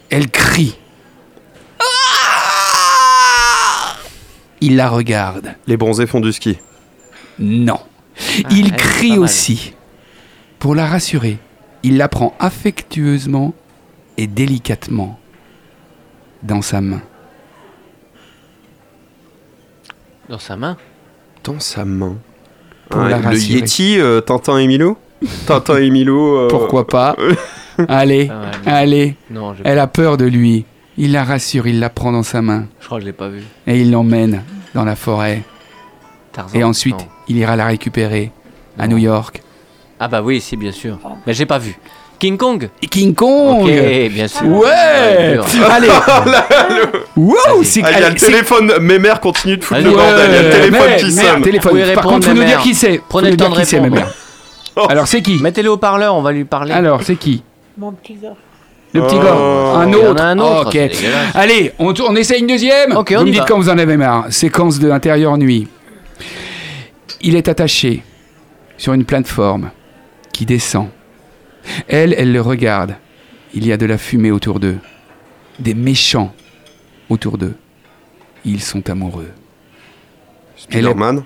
Elle 0.10 0.30
crie. 0.30 0.76
Il 4.62 4.76
la 4.78 4.90
regarde. 4.90 5.56
Les 5.68 5.78
bronzés 5.78 6.08
font 6.08 6.20
du 6.22 6.32
ski. 6.34 6.58
Non. 7.38 7.80
Ah, 8.46 8.50
Il 8.50 8.72
crie 8.74 9.18
aussi. 9.18 9.74
Pour 10.60 10.74
la 10.76 10.88
rassurer, 10.88 11.38
il 11.84 11.98
la 11.98 12.08
prend 12.08 12.34
affectueusement 12.40 13.54
et 14.18 14.28
délicatement 14.28 15.20
dans 16.42 16.62
sa 16.62 16.80
main. 16.82 17.02
Dans 20.30 20.40
sa 20.40 20.56
main? 20.56 20.78
Dans 21.44 21.60
sa 21.60 21.84
main. 21.84 22.18
Pour 22.90 23.02
Ah, 23.02 23.10
la 23.10 23.18
le 23.20 23.24
rassurer. 23.26 23.60
Yeti, 23.60 24.00
euh, 24.00 24.22
Tintin 24.22 24.58
et 24.58 24.68
Milo 24.68 24.98
Tintin 25.48 25.78
et 25.78 25.90
Milo. 25.90 26.38
euh, 26.38 26.48
Pourquoi 26.50 26.86
pas 26.88 27.16
Allez, 27.88 28.28
mal. 28.28 28.52
allez. 28.66 29.16
Non, 29.32 29.54
j'ai- 29.54 29.62
Elle 29.66 29.80
a 29.80 29.88
peur 29.88 30.18
de 30.18 30.26
lui. 30.26 30.66
Il 30.98 31.12
la 31.12 31.24
rassure, 31.24 31.66
il 31.66 31.80
la 31.80 31.90
prend 31.90 32.12
dans 32.12 32.22
sa 32.22 32.42
main 32.44 32.68
je 32.80 32.86
crois 32.86 33.00
que 33.00 33.02
je 33.02 33.08
l'ai 33.08 33.14
pas 33.14 33.30
vu. 33.30 33.42
et 33.66 33.80
il 33.82 33.90
l'emmène 33.92 34.44
dans 34.76 34.86
la 34.86 34.96
forêt. 34.96 35.42
Tarzan. 36.32 36.60
Et 36.60 36.64
ensuite, 36.64 36.96
Non. 37.00 37.08
il 37.30 37.38
ira 37.38 37.56
la 37.56 37.66
récupérer 37.66 38.32
à 38.78 38.88
Non. 38.88 38.94
New 38.96 38.98
York. 39.00 39.42
Ah 40.00 40.08
bah 40.08 40.22
oui, 40.22 40.40
si 40.42 40.56
bien 40.58 40.72
sûr. 40.72 41.00
Mais 41.26 41.34
j'ai 41.34 41.46
pas 41.48 41.58
vu. 41.60 41.76
King 42.20 42.38
Kong. 42.38 42.70
Et 42.82 42.88
King 42.88 43.14
Kong 43.14 43.64
Ok, 43.64 43.70
bien 44.12 44.28
sûr. 44.28 44.48
Ouais. 44.48 44.70
Allez 45.72 45.90
Wow 47.18 47.36
c'est 47.64 47.82
Ah, 47.84 47.90
il 47.92 47.92
y 47.92 48.04
a 48.04 48.06
allez, 48.06 48.14
le 48.14 48.18
c'est- 48.20 48.26
téléphone. 48.28 48.74
Mes 48.82 49.00
mères 49.00 49.20
continuent 49.20 49.58
de 49.58 49.64
foutre 49.64 49.80
Allez. 49.80 49.90
le 49.90 49.96
bordel. 49.96 50.30
Il 50.30 50.34
y 50.34 50.38
a 50.38 50.42
le 50.42 50.48
Ouais, 50.48 50.52
téléphone 50.54 50.96
qui 51.10 51.16
merde, 51.16 51.28
sonne. 51.34 51.42
téléphone. 51.42 51.72
Vous 51.72 51.78
pouvez 51.80 51.82
Par 51.82 51.90
répondre, 52.04 52.10
contre, 52.16 52.28
faut 52.28 52.34
nous 52.34 52.40
ma 52.40 52.46
dire 52.46 52.56
mère. 52.58 52.64
qui 52.64 52.76
c'est. 52.76 52.98
Faut 52.98 53.04
Prenez 53.10 53.28
nous 53.28 53.32
le 53.32 53.38
temps 53.38 53.50
de 53.50 53.56
qui 53.60 53.66
c'est, 53.66 53.78
ma 53.78 53.84
répondre. 53.84 54.02
mère. 54.76 54.88
Alors, 54.90 55.08
c'est 55.08 55.22
qui 55.22 55.40
Mettez-le 55.42 55.70
au 55.72 55.78
parleur, 55.78 56.16
on 56.16 56.22
va 56.22 56.32
lui 56.32 56.46
parler. 56.46 56.72
Alors, 56.74 57.04
c'est 57.04 57.16
qui 57.16 57.44
Mon 57.78 57.92
petit 57.92 58.14
gars. 58.16 58.30
Le 58.94 59.02
petit 59.02 59.16
Oh. 59.20 59.24
gars 59.24 59.34
Un 59.82 59.88
Il 59.88 59.94
y 59.94 59.96
en 59.96 60.06
a 60.06 60.10
autre 60.12 60.24
un 60.24 60.40
autre, 60.40 60.68
Ok. 60.68 60.74
c'est 60.74 60.88
dégueulasse. 60.88 61.36
Allez, 61.36 61.74
on, 61.80 61.94
on 62.08 62.16
essaye 62.16 62.40
une 62.42 62.48
deuxième 62.48 62.96
Ok, 62.96 63.12
on 63.16 63.20
Vous 63.20 63.24
me 63.26 63.30
y 63.30 63.32
dites 63.32 63.42
va. 63.42 63.46
quand 63.48 63.58
vous 63.58 63.70
en 63.70 63.78
avez 63.78 63.98
marre. 63.98 64.26
Séquence 64.30 64.80
de 64.80 64.90
intérieur 64.92 65.38
nuit. 65.38 65.68
Il 67.22 67.36
est 67.36 67.48
attaché 67.48 68.04
sur 68.78 68.94
une 68.94 69.06
plateforme 69.06 69.70
qui 70.32 70.46
descend. 70.46 70.88
Elle, 71.88 72.14
elle 72.18 72.32
le 72.32 72.42
regarde. 72.42 72.96
Il 73.54 73.66
y 73.66 73.72
a 73.72 73.78
de 73.78 73.86
la 73.86 73.98
fumée 73.98 74.32
autour 74.32 74.60
d'eux. 74.60 74.80
Des 75.60 75.74
méchants 75.74 76.34
autour 77.10 77.38
d'eux. 77.38 77.56
Ils 78.46 78.62
sont 78.62 78.90
amoureux. 78.90 79.32
Spider-Man. 80.58 81.24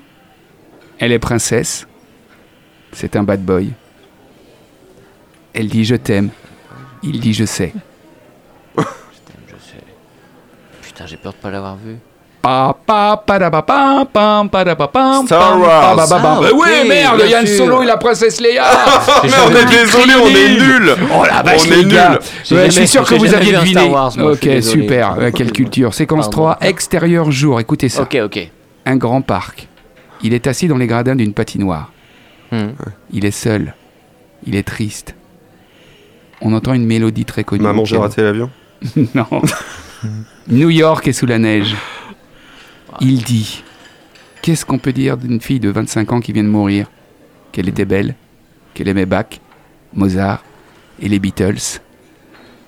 Elle 0.99 1.11
est 1.11 1.19
princesse. 1.19 1.87
C'est 2.91 3.15
un 3.15 3.23
bad 3.23 3.43
boy. 3.43 3.73
Elle 5.53 5.69
dit 5.69 5.85
je 5.85 5.95
t'aime. 5.95 6.29
Il 7.03 7.19
dit 7.19 7.33
je 7.33 7.45
sais. 7.45 7.73
Je 8.77 8.83
sais. 8.83 9.83
Putain, 10.81 11.05
j'ai 11.05 11.17
peur 11.17 11.33
de 11.33 11.37
pas 11.37 11.51
l'avoir 11.51 11.77
vu. 11.77 11.97
Star 15.25 15.59
Wars. 15.59 15.95
ba. 15.95 16.05
Ah, 16.09 16.21
Bah 16.21 16.39
ouais, 16.53 16.87
merde, 16.87 17.21
Yann. 17.27 17.45
Solo 17.45 17.83
et 17.83 17.85
la 17.85 17.97
princesse 17.97 18.39
Leia. 18.39 18.63
Mais 19.23 19.29
on 19.45 19.55
est 19.55 19.65
désolé, 19.65 20.13
on 20.21 20.27
est 20.27 20.59
nuls. 20.59 20.95
Oh 21.13 21.23
la 21.25 21.41
vache, 21.43 21.61
On 21.67 21.71
est 21.73 21.83
nuls. 21.83 22.19
Je 22.65 22.69
suis 22.71 22.87
sûr 22.87 23.03
que 23.03 23.15
vous 23.15 23.33
aviez 23.33 23.53
deviné. 23.53 23.91
Ok, 24.21 24.47
super. 24.61 25.17
Quelle 25.33 25.51
culture. 25.51 25.93
Séquence 25.93 26.29
Pardon. 26.29 26.55
3, 26.55 26.57
extérieur 26.61 27.31
jour. 27.31 27.59
Écoutez 27.59 27.89
ça. 27.89 28.03
Ok, 28.03 28.17
ok. 28.23 28.49
Un 28.85 28.95
grand 28.95 29.21
parc. 29.21 29.67
Il 30.23 30.33
est 30.33 30.47
assis 30.47 30.67
dans 30.67 30.77
les 30.77 30.87
gradins 30.87 31.15
d'une 31.15 31.33
patinoire. 31.33 31.91
Hmm. 32.51 32.69
Il 33.11 33.25
est 33.25 33.31
seul. 33.31 33.73
Il 34.45 34.55
est 34.55 34.63
triste. 34.63 35.15
On 36.41 36.53
entend 36.53 36.73
une 36.73 36.85
mélodie 36.85 37.25
très 37.25 37.43
connue. 37.43 37.63
Maman, 37.63 37.83
j'ai 37.85 37.97
raté 37.97 38.21
l'avion. 38.21 38.49
Non. 39.15 39.25
New 40.47 40.69
York 40.69 41.07
est 41.07 41.13
sous 41.13 41.25
la 41.25 41.39
neige. 41.39 41.75
Il 43.01 43.23
dit 43.23 43.63
Qu'est-ce 44.41 44.65
qu'on 44.65 44.77
peut 44.77 44.93
dire 44.93 45.17
d'une 45.17 45.41
fille 45.41 45.59
de 45.59 45.69
25 45.69 46.13
ans 46.13 46.19
qui 46.19 46.31
vient 46.31 46.43
de 46.43 46.49
mourir? 46.49 46.89
Qu'elle 47.51 47.69
était 47.69 47.85
belle, 47.85 48.15
qu'elle 48.73 48.87
aimait 48.87 49.05
Bach, 49.05 49.39
Mozart 49.93 50.43
et 51.01 51.09
les 51.09 51.19
Beatles. 51.19 51.81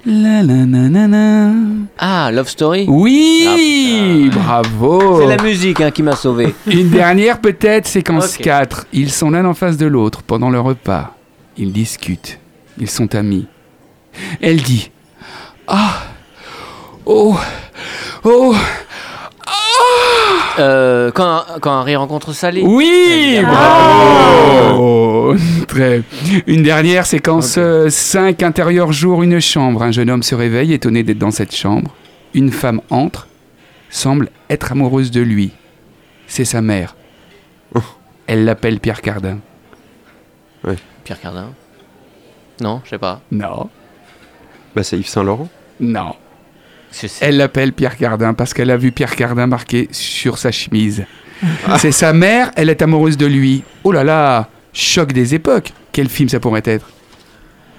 La 0.05 0.41
la. 0.43 1.51
Ah, 1.97 2.31
Love 2.31 2.47
Story? 2.47 2.85
Oui 2.87 4.29
Bravo 4.33 5.19
C'est 5.19 5.35
la 5.35 5.43
musique 5.43 5.81
hein, 5.81 5.91
qui 5.91 6.03
m'a 6.03 6.15
sauvé. 6.15 6.53
Une 6.67 6.89
dernière 6.89 7.39
peut-être, 7.41 7.85
séquence 7.87 8.35
Ok. 8.35 8.43
4. 8.43 8.87
Ils 8.93 9.11
sont 9.11 9.29
l'un 9.29 9.45
en 9.45 9.53
face 9.53 9.77
de 9.77 9.85
l'autre 9.85 10.23
pendant 10.23 10.49
le 10.49 10.59
repas. 10.59 11.15
Ils 11.57 11.73
discutent. 11.73 12.39
Ils 12.77 12.89
sont 12.89 13.13
amis. 13.13 13.47
Elle 14.41 14.61
dit 14.61 14.89
Ah 15.67 16.03
Oh 17.05 17.37
Oh 18.23 18.55
Ah 18.55 18.88
Euh, 20.57 21.09
quand, 21.11 21.43
quand 21.61 21.71
Harry 21.79 21.95
rencontre 21.95 22.33
Sally. 22.33 22.63
Oui 22.65 23.39
bravo 23.43 25.33
Très. 25.67 26.01
Une 26.47 26.63
dernière 26.63 27.05
séquence 27.05 27.57
5, 27.87 28.43
intérieur 28.43 28.91
jour, 28.91 29.23
une 29.23 29.39
chambre. 29.39 29.83
Un 29.83 29.91
jeune 29.91 30.09
homme 30.09 30.23
se 30.23 30.35
réveille, 30.35 30.73
étonné 30.73 31.03
d'être 31.03 31.17
dans 31.17 31.31
cette 31.31 31.55
chambre. 31.55 31.95
Une 32.33 32.51
femme 32.51 32.81
entre, 32.89 33.27
semble 33.89 34.29
être 34.49 34.73
amoureuse 34.73 35.11
de 35.11 35.21
lui. 35.21 35.51
C'est 36.27 36.45
sa 36.45 36.61
mère. 36.61 36.95
Elle 38.27 38.43
l'appelle 38.43 38.79
Pierre 38.81 39.01
Cardin. 39.01 39.37
Pierre 41.05 41.21
Cardin. 41.21 41.51
Non, 42.61 42.81
je 42.83 42.89
sais 42.89 42.97
pas. 42.97 43.21
Non, 43.31 43.69
Bah, 44.75 44.83
c'est 44.83 44.97
Yves 44.97 45.07
Saint-Laurent. 45.07 45.47
non. 45.79 46.15
Elle 47.21 47.37
l'appelle 47.37 47.73
Pierre 47.73 47.97
Cardin 47.97 48.33
parce 48.33 48.53
qu'elle 48.53 48.71
a 48.71 48.77
vu 48.77 48.91
Pierre 48.91 49.15
Cardin 49.15 49.47
marqué 49.47 49.87
sur 49.91 50.37
sa 50.37 50.51
chemise. 50.51 51.05
C'est 51.77 51.91
sa 51.91 52.13
mère, 52.13 52.51
elle 52.55 52.69
est 52.69 52.81
amoureuse 52.81 53.17
de 53.17 53.25
lui. 53.25 53.63
Oh 53.83 53.91
là 53.91 54.03
là, 54.03 54.49
choc 54.73 55.13
des 55.13 55.35
époques. 55.35 55.71
Quel 55.91 56.09
film 56.09 56.29
ça 56.29 56.39
pourrait 56.39 56.63
être? 56.65 56.89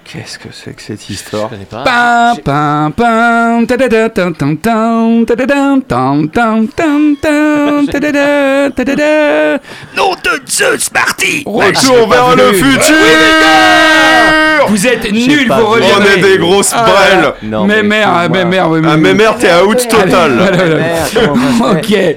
Qu'est-ce 0.05 0.39
que 0.41 0.49
c'est 0.53 0.73
que 0.75 0.83
cette 0.83 1.01
Je 1.07 1.13
histoire 1.13 1.49
connais 1.51 1.65
pas. 1.65 1.85
Pam, 1.85 2.37
pam, 2.43 2.93
pam, 2.93 3.67
tadada, 3.67 4.09
tam, 4.11 4.35
tam, 4.35 4.57
tam, 4.57 5.25
tadada, 5.25 5.55
tam, 5.87 6.29
tam, 6.29 6.67
tam, 6.69 7.17
tam, 7.23 7.87
tadada, 7.87 8.71
tadada. 8.75 9.61
Nom 9.97 10.11
de 10.25 10.51
Zeus, 10.51 10.91
Marty 10.93 11.45
Retour 11.47 12.09
vers 12.09 12.35
le 12.35 12.53
futur 12.55 12.97
Vous 14.69 14.87
êtes 14.87 15.13
nuls, 15.13 15.47
vous 15.49 15.55
je- 15.55 15.63
On 15.63 15.69
reviendrez. 15.69 16.19
est 16.19 16.23
des 16.23 16.39
grosses 16.39 16.73
brelles 16.75 17.33
Non, 17.45 17.65
mais 17.67 17.83
mère, 17.85 18.29
mais 18.31 18.45
mère, 18.45 18.69
oui, 18.69 18.81
Ah, 18.85 18.97
mais 18.97 19.15
merde, 19.15 19.37
t'es 19.39 19.55
out 19.55 19.87
total 19.89 20.33
Ok. 21.73 21.91
Et- 21.93 22.17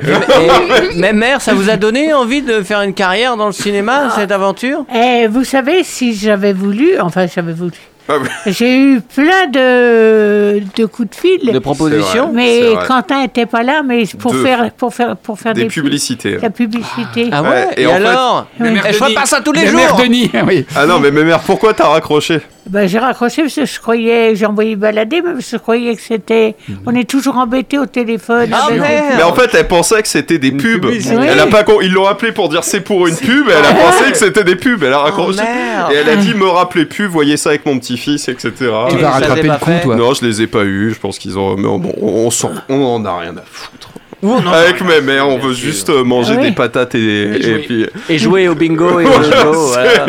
mais 0.95 1.13
mère, 1.13 1.41
ça 1.41 1.53
vous 1.53 1.69
a 1.69 1.77
donné 1.77 2.11
envie 2.13 2.41
de 2.41 2.61
faire 2.63 2.81
une 2.81 2.93
carrière 2.93 3.37
dans 3.37 3.47
le 3.47 3.51
cinéma, 3.53 4.09
cette 4.15 4.31
aventure 4.31 4.83
Et 4.93 5.27
vous 5.27 5.43
savez, 5.43 5.83
si 5.83 6.15
j'avais 6.15 6.53
voulu, 6.53 6.99
enfin 6.99 7.25
j'avais 7.33 7.53
voulu, 7.53 7.71
Петрович. 7.73 8.02
Ah 8.09 8.15
oui. 8.21 8.27
j'ai 8.51 8.77
eu 8.77 9.01
plein 9.01 9.47
de, 9.47 10.59
de 10.75 10.85
coups 10.85 11.09
de 11.09 11.15
fil. 11.15 11.51
De 11.53 11.59
propositions 11.59 12.31
mais. 12.33 12.61
Quentin 12.87 13.21
n'était 13.21 13.45
pas 13.45 13.63
là, 13.63 13.81
mais 13.83 14.03
pour 14.19 14.35
faire, 14.35 14.71
pour 14.71 14.93
faire, 14.93 15.15
pour 15.15 15.39
faire 15.39 15.53
Des 15.53 15.63
des, 15.63 15.67
publicités. 15.67 16.37
La 16.41 16.49
publicité. 16.49 17.29
Ah 17.31 17.41
ouais, 17.41 17.49
Ouais, 17.49 17.67
et 17.77 17.81
Et, 17.83 17.87
en 17.87 17.97
fait- 17.97 18.05
alors 18.05 18.47
Mais 18.59 18.71
mère 18.71 18.83
Eh, 18.89 18.93
Je 18.93 18.97
vois 18.97 19.07
Denis- 19.07 19.15
pas 19.15 19.25
ça 19.25 19.41
tous 19.41 19.51
les 19.53 19.67
jours 19.67 19.79
mère 19.79 19.95
Denis, 19.95 20.31
oui. 20.47 20.65
Ah 20.75 20.85
non, 20.85 20.99
mais, 20.99 21.11
mais 21.11 21.23
mère, 21.23 21.39
pourquoi 21.39 21.73
t'as 21.73 21.87
raccroché? 21.87 22.39
Ben, 22.65 22.87
j'ai 22.87 22.97
raccroché 22.97 23.41
parce 23.41 23.55
que 23.55 23.65
je 23.65 23.79
croyais, 23.79 24.35
j'ai 24.37 24.45
envoyé 24.45 24.77
balader, 24.77 25.21
mais 25.21 25.33
parce 25.33 25.45
que 25.45 25.51
je 25.51 25.57
croyais 25.57 25.95
que 25.95 26.01
c'était. 26.01 26.55
On 26.85 26.95
est 26.95 27.09
toujours 27.09 27.37
embêté 27.37 27.77
au 27.77 27.85
téléphone. 27.85 28.49
Ah. 28.53 28.67
Mais 28.71 29.23
en 29.23 29.33
fait, 29.33 29.53
elle 29.53 29.67
pensait 29.67 30.01
que 30.01 30.07
c'était 30.07 30.37
des 30.37 30.51
pubs. 30.53 30.85
Elle 30.85 31.39
a 31.39 31.47
pas 31.47 31.63
con- 31.63 31.81
Ils 31.81 31.91
l'ont 31.91 32.07
appelé 32.07 32.31
pour 32.31 32.47
dire 32.49 32.63
c'est 32.63 32.79
pour 32.81 33.05
une 33.07 33.15
pub, 33.17 33.49
et 33.49 33.51
elle 33.51 33.65
a 33.65 33.73
pensé 33.73 34.11
que 34.11 34.17
c'était 34.17 34.43
des 34.45 34.55
pubs. 34.55 34.81
Elle 34.83 34.93
a 34.93 34.99
raccroché. 34.99 35.41
merde. 35.41 35.91
et 35.91 35.95
elle 35.95 36.09
a 36.09 36.15
dit 36.15 36.33
me 36.33 36.47
rappelez 36.47 36.85
plus, 36.85 37.05
voyez 37.05 37.35
ça 37.37 37.49
avec 37.49 37.65
mon 37.65 37.75
petit-fils, 37.93 38.27
etc. 38.29 38.51
Tu 38.89 38.97
vas 38.97 39.11
rattraper 39.11 39.43
le 39.43 39.57
coup, 39.57 39.71
toi. 39.83 39.95
Non, 39.95 40.13
je 40.13 40.25
les 40.25 40.41
ai 40.41 40.47
pas 40.47 40.63
eus. 40.63 40.91
Je 40.95 40.99
pense 40.99 41.17
qu'ils 41.19 41.37
ont. 41.37 41.55
Mais 41.55 41.63
bon, 41.63 41.93
on, 42.01 42.29
s'en- 42.31 42.51
on 42.69 42.83
en 42.95 43.05
a 43.05 43.19
rien 43.19 43.35
à 43.37 43.41
foutre. 43.45 43.89
Ouh, 44.21 44.39
non. 44.39 44.51
Avec 44.51 44.79
mes 44.85 45.01
mères, 45.01 45.27
on 45.27 45.37
veut 45.37 45.51
juste 45.53 45.89
manger 45.89 46.35
Oui. 46.37 46.43
des 46.49 46.51
patates 46.53 46.95
et, 46.95 47.33
et 47.35 47.57
puis. 47.59 47.85
Et 48.07 48.17
jouer 48.17 48.47
au 48.47 48.55
bingo 48.55 49.01
et 49.01 49.05
au 49.45 49.51
voilà. 49.53 50.05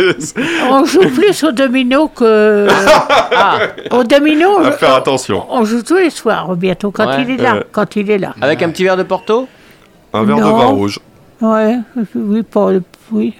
On 0.70 0.84
joue 0.84 1.08
plus 1.10 1.42
au 1.44 1.50
domino 1.52 2.08
que. 2.08 2.68
Ah, 3.36 3.58
au 3.90 4.04
domino, 4.04 4.58
À 4.58 4.68
on- 4.68 4.72
faire 4.72 4.94
attention. 4.94 5.44
on 5.50 5.64
joue 5.64 5.82
tous 5.82 5.96
les 5.96 6.10
soirs 6.10 6.54
bientôt 6.54 6.92
quand 6.92 7.06
Ouais. 7.08 7.22
il 7.26 7.30
est 7.32 7.42
là. 7.42 7.64
Quand 7.72 7.96
il 7.96 8.08
est 8.10 8.18
là. 8.18 8.32
avec 8.40 8.62
un 8.62 8.70
petit 8.70 8.84
verre 8.84 8.96
de 8.96 9.02
Porto? 9.02 9.48
Un 10.12 10.22
verre 10.22 10.36
de 10.36 10.42
vin 10.42 10.66
rouge. 10.66 11.00
Ouais, 11.40 11.76
oui, 12.14 12.42
pas, 12.44 12.68
oui. 13.10 13.34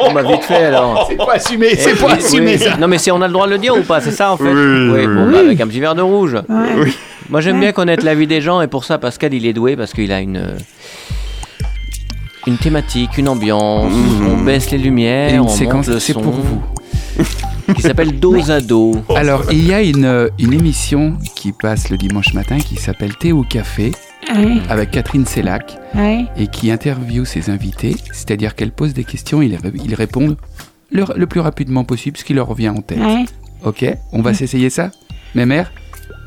On 0.00 0.12
m'a 0.12 0.22
vite 0.22 0.42
fait 0.44 0.64
alors. 0.64 1.06
C'est 1.08 1.16
pas 1.16 1.34
assumé, 1.34 1.68
Eh, 1.72 1.76
c'est 1.76 1.94
pas 1.94 2.06
oui, 2.06 2.12
assumé 2.12 2.52
oui. 2.54 2.58
ça. 2.58 2.76
Non 2.76 2.88
mais 2.88 2.98
si 2.98 3.10
on 3.10 3.20
a 3.20 3.26
le 3.26 3.32
droit 3.32 3.46
de 3.46 3.52
le 3.52 3.58
dire 3.58 3.76
ou 3.76 3.82
pas, 3.82 4.00
c'est 4.00 4.10
ça 4.12 4.32
en 4.32 4.36
fait 4.36 4.44
Oui, 4.44 4.90
oui, 4.90 5.06
bon, 5.06 5.26
oui. 5.26 5.32
bah, 5.32 5.38
avec 5.40 5.60
un 5.60 5.66
petit 5.66 5.80
verre 5.80 5.94
de 5.94 6.02
rouge. 6.02 6.34
Ouais. 6.48 6.66
Oui. 6.78 6.96
Moi 7.28 7.40
j'aime 7.40 7.60
bien 7.60 7.72
connaître 7.72 8.04
la 8.04 8.14
vie 8.14 8.26
des 8.26 8.40
gens 8.40 8.60
et 8.62 8.66
pour 8.66 8.84
ça 8.84 8.98
Pascal 8.98 9.34
il 9.34 9.46
est 9.46 9.52
doué 9.52 9.76
parce 9.76 9.92
qu'il 9.92 10.10
a 10.12 10.20
une 10.20 10.56
une 12.46 12.56
thématique, 12.56 13.18
une 13.18 13.28
ambiance, 13.28 13.92
Mhm. 13.92 14.26
on 14.32 14.44
baisse 14.44 14.70
les 14.70 14.78
lumières, 14.78 15.30
Et 15.32 15.34
une 15.34 15.40
on 15.42 15.48
séquence, 15.48 15.86
monte 15.86 15.94
le 15.94 16.00
c'est 16.00 16.14
son, 16.14 16.22
pour 16.22 16.32
vous. 16.32 16.62
qui 17.76 17.82
s'appelle 17.82 18.18
Dos 18.18 18.50
à 18.50 18.60
dos. 18.62 18.94
Alors, 19.14 19.42
il 19.52 19.64
y 19.66 19.74
a 19.74 19.82
une, 19.82 20.06
euh, 20.06 20.28
une 20.38 20.54
émission 20.54 21.18
qui 21.36 21.52
passe 21.52 21.90
le 21.90 21.98
dimanche 21.98 22.32
matin 22.32 22.58
qui 22.58 22.76
s'appelle 22.76 23.14
Thé 23.16 23.32
au 23.32 23.42
café 23.42 23.92
Ouais, 24.28 24.58
avec 24.68 24.90
Catherine 24.92 25.26
Sellac 25.26 25.78
ouais. 25.94 26.26
et 26.36 26.46
qui 26.46 26.70
interviewe 26.70 27.24
ses 27.24 27.50
invités, 27.50 27.96
c'est-à-dire 28.12 28.54
qu'elle 28.54 28.70
pose 28.70 28.92
des 28.94 29.04
questions 29.04 29.42
et 29.42 29.46
ils, 29.46 29.58
ils 29.84 29.94
répondent 29.94 30.36
le, 30.92 31.04
le 31.16 31.26
plus 31.26 31.40
rapidement 31.40 31.84
possible 31.84 32.16
ce 32.16 32.24
qui 32.24 32.34
leur 32.34 32.46
revient 32.46 32.68
en 32.68 32.80
tête. 32.82 32.98
ouais. 32.98 33.24
Ok, 33.64 33.84
on 34.12 34.22
va 34.22 34.32
s'essayer 34.34 34.70
ça? 34.70 34.90
Mémère 35.34 35.70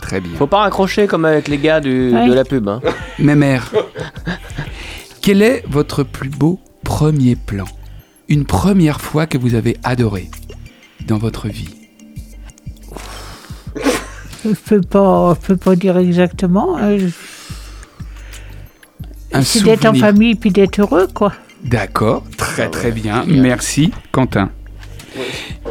Très 0.01 0.19
bien. 0.21 0.33
Faut 0.37 0.47
pas 0.47 0.59
raccrocher 0.59 1.07
comme 1.07 1.23
avec 1.25 1.47
les 1.47 1.57
gars 1.57 1.79
du, 1.79 2.11
Ouais. 2.13 2.27
de 2.27 2.33
la 2.33 2.43
pub. 2.43 2.67
Hein. 2.67 2.81
Mémère, 3.19 3.71
quel 5.21 5.41
est 5.41 5.63
votre 5.67 6.03
plus 6.03 6.29
beau 6.29 6.59
premier 6.83 7.35
plan? 7.35 7.65
Une 8.27 8.45
première 8.45 8.99
fois 9.01 9.25
que 9.27 9.37
vous 9.37 9.55
avez 9.55 9.77
adoré 9.83 10.29
dans 11.07 11.17
votre 11.17 11.47
vie? 11.47 11.69
Je 14.45 14.49
peux 14.65 14.81
pas, 14.81 15.37
je 15.41 15.47
peux 15.47 15.57
pas 15.57 15.75
dire 15.75 15.97
exactement. 15.97 16.77
euh, 16.77 16.99
je- 16.99 17.07
C'est 19.41 19.63
d'être 19.63 19.86
en 19.86 19.93
famille 19.93 20.36
puis 20.36 20.51
d'être 20.51 20.79
heureux, 20.79 21.07
quoi. 21.13 21.34
D'accord, 21.63 22.23
très 22.38 22.69
très 22.69 22.91
bien. 22.91 23.23
Merci, 23.27 23.91
Quentin. 24.11 24.49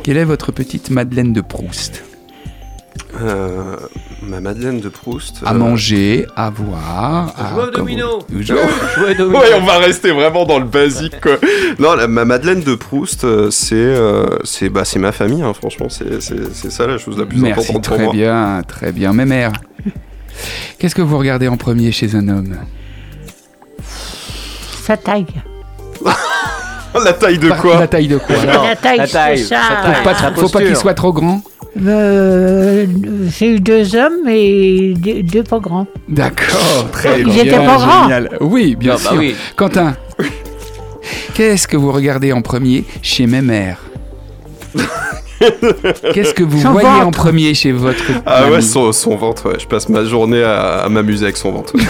Quelle 0.03 0.17
est 0.17 0.25
votre 0.25 0.51
petite 0.53 0.91
Madeleine 0.91 1.33
de 1.33 1.41
Proust 1.41 2.03
Euh, 3.21 3.77
ma 4.23 4.41
Madeleine 4.41 4.81
de 4.81 4.89
Proust. 4.89 5.43
À 5.45 5.53
euh, 5.53 5.59
manger, 5.59 6.27
à 6.35 6.49
voir, 6.51 7.35
à... 7.39 7.51
Jouer 7.55 7.65
au 7.65 7.71
domino. 7.71 8.07
vous- 8.31 8.43
Jouer- 8.43 8.57
Jouer 8.97 9.11
au 9.11 9.15
domino. 9.15 9.39
Ouais, 9.39 9.49
on 9.61 9.65
va 9.67 9.79
rester 9.79 10.13
vraiment 10.13 10.45
dans 10.47 10.59
le 10.59 10.65
basique, 10.65 11.21
quoi. 11.21 11.37
Non, 11.79 11.95
la- 11.95 12.09
ma 12.09 12.25
Madeleine 12.25 12.63
de 12.63 12.75
Proust, 12.75 13.25
euh, 13.25 13.51
c'est 13.51 13.75
euh, 13.77 14.39
c'est 14.45 14.71
bah, 14.71 14.85
c'est 14.87 14.99
ma 14.99 15.13
famille, 15.13 15.43
hein, 15.43 15.53
franchement, 15.53 15.89
c'est 15.91 16.21
ça 16.71 16.87
la 16.87 16.97
chose 16.99 17.19
la 17.19 17.27
plus 17.27 17.39
Merci, 17.39 17.61
importante 17.71 17.85
pour 17.87 17.95
très 17.97 18.05
moi. 18.05 18.13
bien, 18.15 18.63
très 18.67 18.93
bien. 18.93 19.13
Mémère, 19.13 19.53
qu'est-ce 20.79 20.95
que 20.95 21.03
vous 21.03 21.19
regardez 21.19 21.49
en 21.49 21.57
premier 21.59 21.93
chez 21.93 22.15
un 22.15 22.29
homme? 22.29 22.57
Sa 24.85 24.97
taille. 24.97 25.27
La 27.05 27.13
taille 27.15 27.39
de 27.39 27.49
Par- 27.49 27.59
quoi 27.63 27.79
La 27.81 27.87
taille 27.89 28.07
de 28.09 28.19
quoi 28.19 28.37
Non, 28.47 28.65
la 28.65 28.77
taille, 28.77 28.99
la 28.99 29.07
taille, 29.09 29.39
c'est 29.39 29.45
ça. 29.55 29.61
sa 29.83 29.93
Faut 29.95 30.03
pas, 30.05 30.15
sa 30.15 30.31
trop- 30.31 30.41
faut 30.43 30.49
pas 30.51 30.59
qu'il 30.59 30.69
posture. 30.69 30.77
soit 30.77 30.95
trop 30.95 31.13
grand 31.13 31.41
Euh, 31.87 32.85
J'ai 33.31 33.55
eu 33.55 33.61
deux 33.61 33.97
hommes 33.97 34.29
et 34.29 34.93
deux, 34.99 35.23
deux 35.23 35.43
pas 35.43 35.59
grands. 35.59 35.87
D'accord, 36.09 36.91
très 36.93 37.21
Ils 37.21 37.25
bien. 37.25 37.45
étaient 37.45 37.57
pas 37.57 37.77
grands. 37.77 38.03
génial. 38.03 38.37
Oui, 38.43 38.75
bien 38.77 38.93
Non, 38.95 38.99
bah 39.03 39.11
sûr. 39.11 39.19
oui. 39.21 39.35
Quentin, 39.57 39.97
qu'est-ce 41.35 41.67
que 41.67 41.79
vous 41.79 41.93
regardez 41.93 42.31
en 42.35 42.43
premier 42.43 42.85
chez 43.01 43.27
mes 43.27 43.41
mères? 43.41 43.79
Qu'est-ce 46.15 46.35
que 46.35 46.43
vous 46.43 46.61
Son 46.61 46.73
voyez 46.73 46.89
en 46.89 47.11
premier 47.11 47.55
chez 47.55 47.73
votre 47.73 48.03
Ah 48.27 48.47
ouais, 48.51 48.61
son, 48.61 48.93
son 48.93 49.17
ventre, 49.17 49.51
ouais. 49.51 49.57
Je 49.59 49.67
passe 49.67 49.89
ma 49.89 50.05
journée 50.05 50.43
à, 50.43 50.79
à 50.85 50.89
m'amuser 50.89 51.25
avec 51.25 51.37
son 51.37 51.53
ventre. 51.53 51.75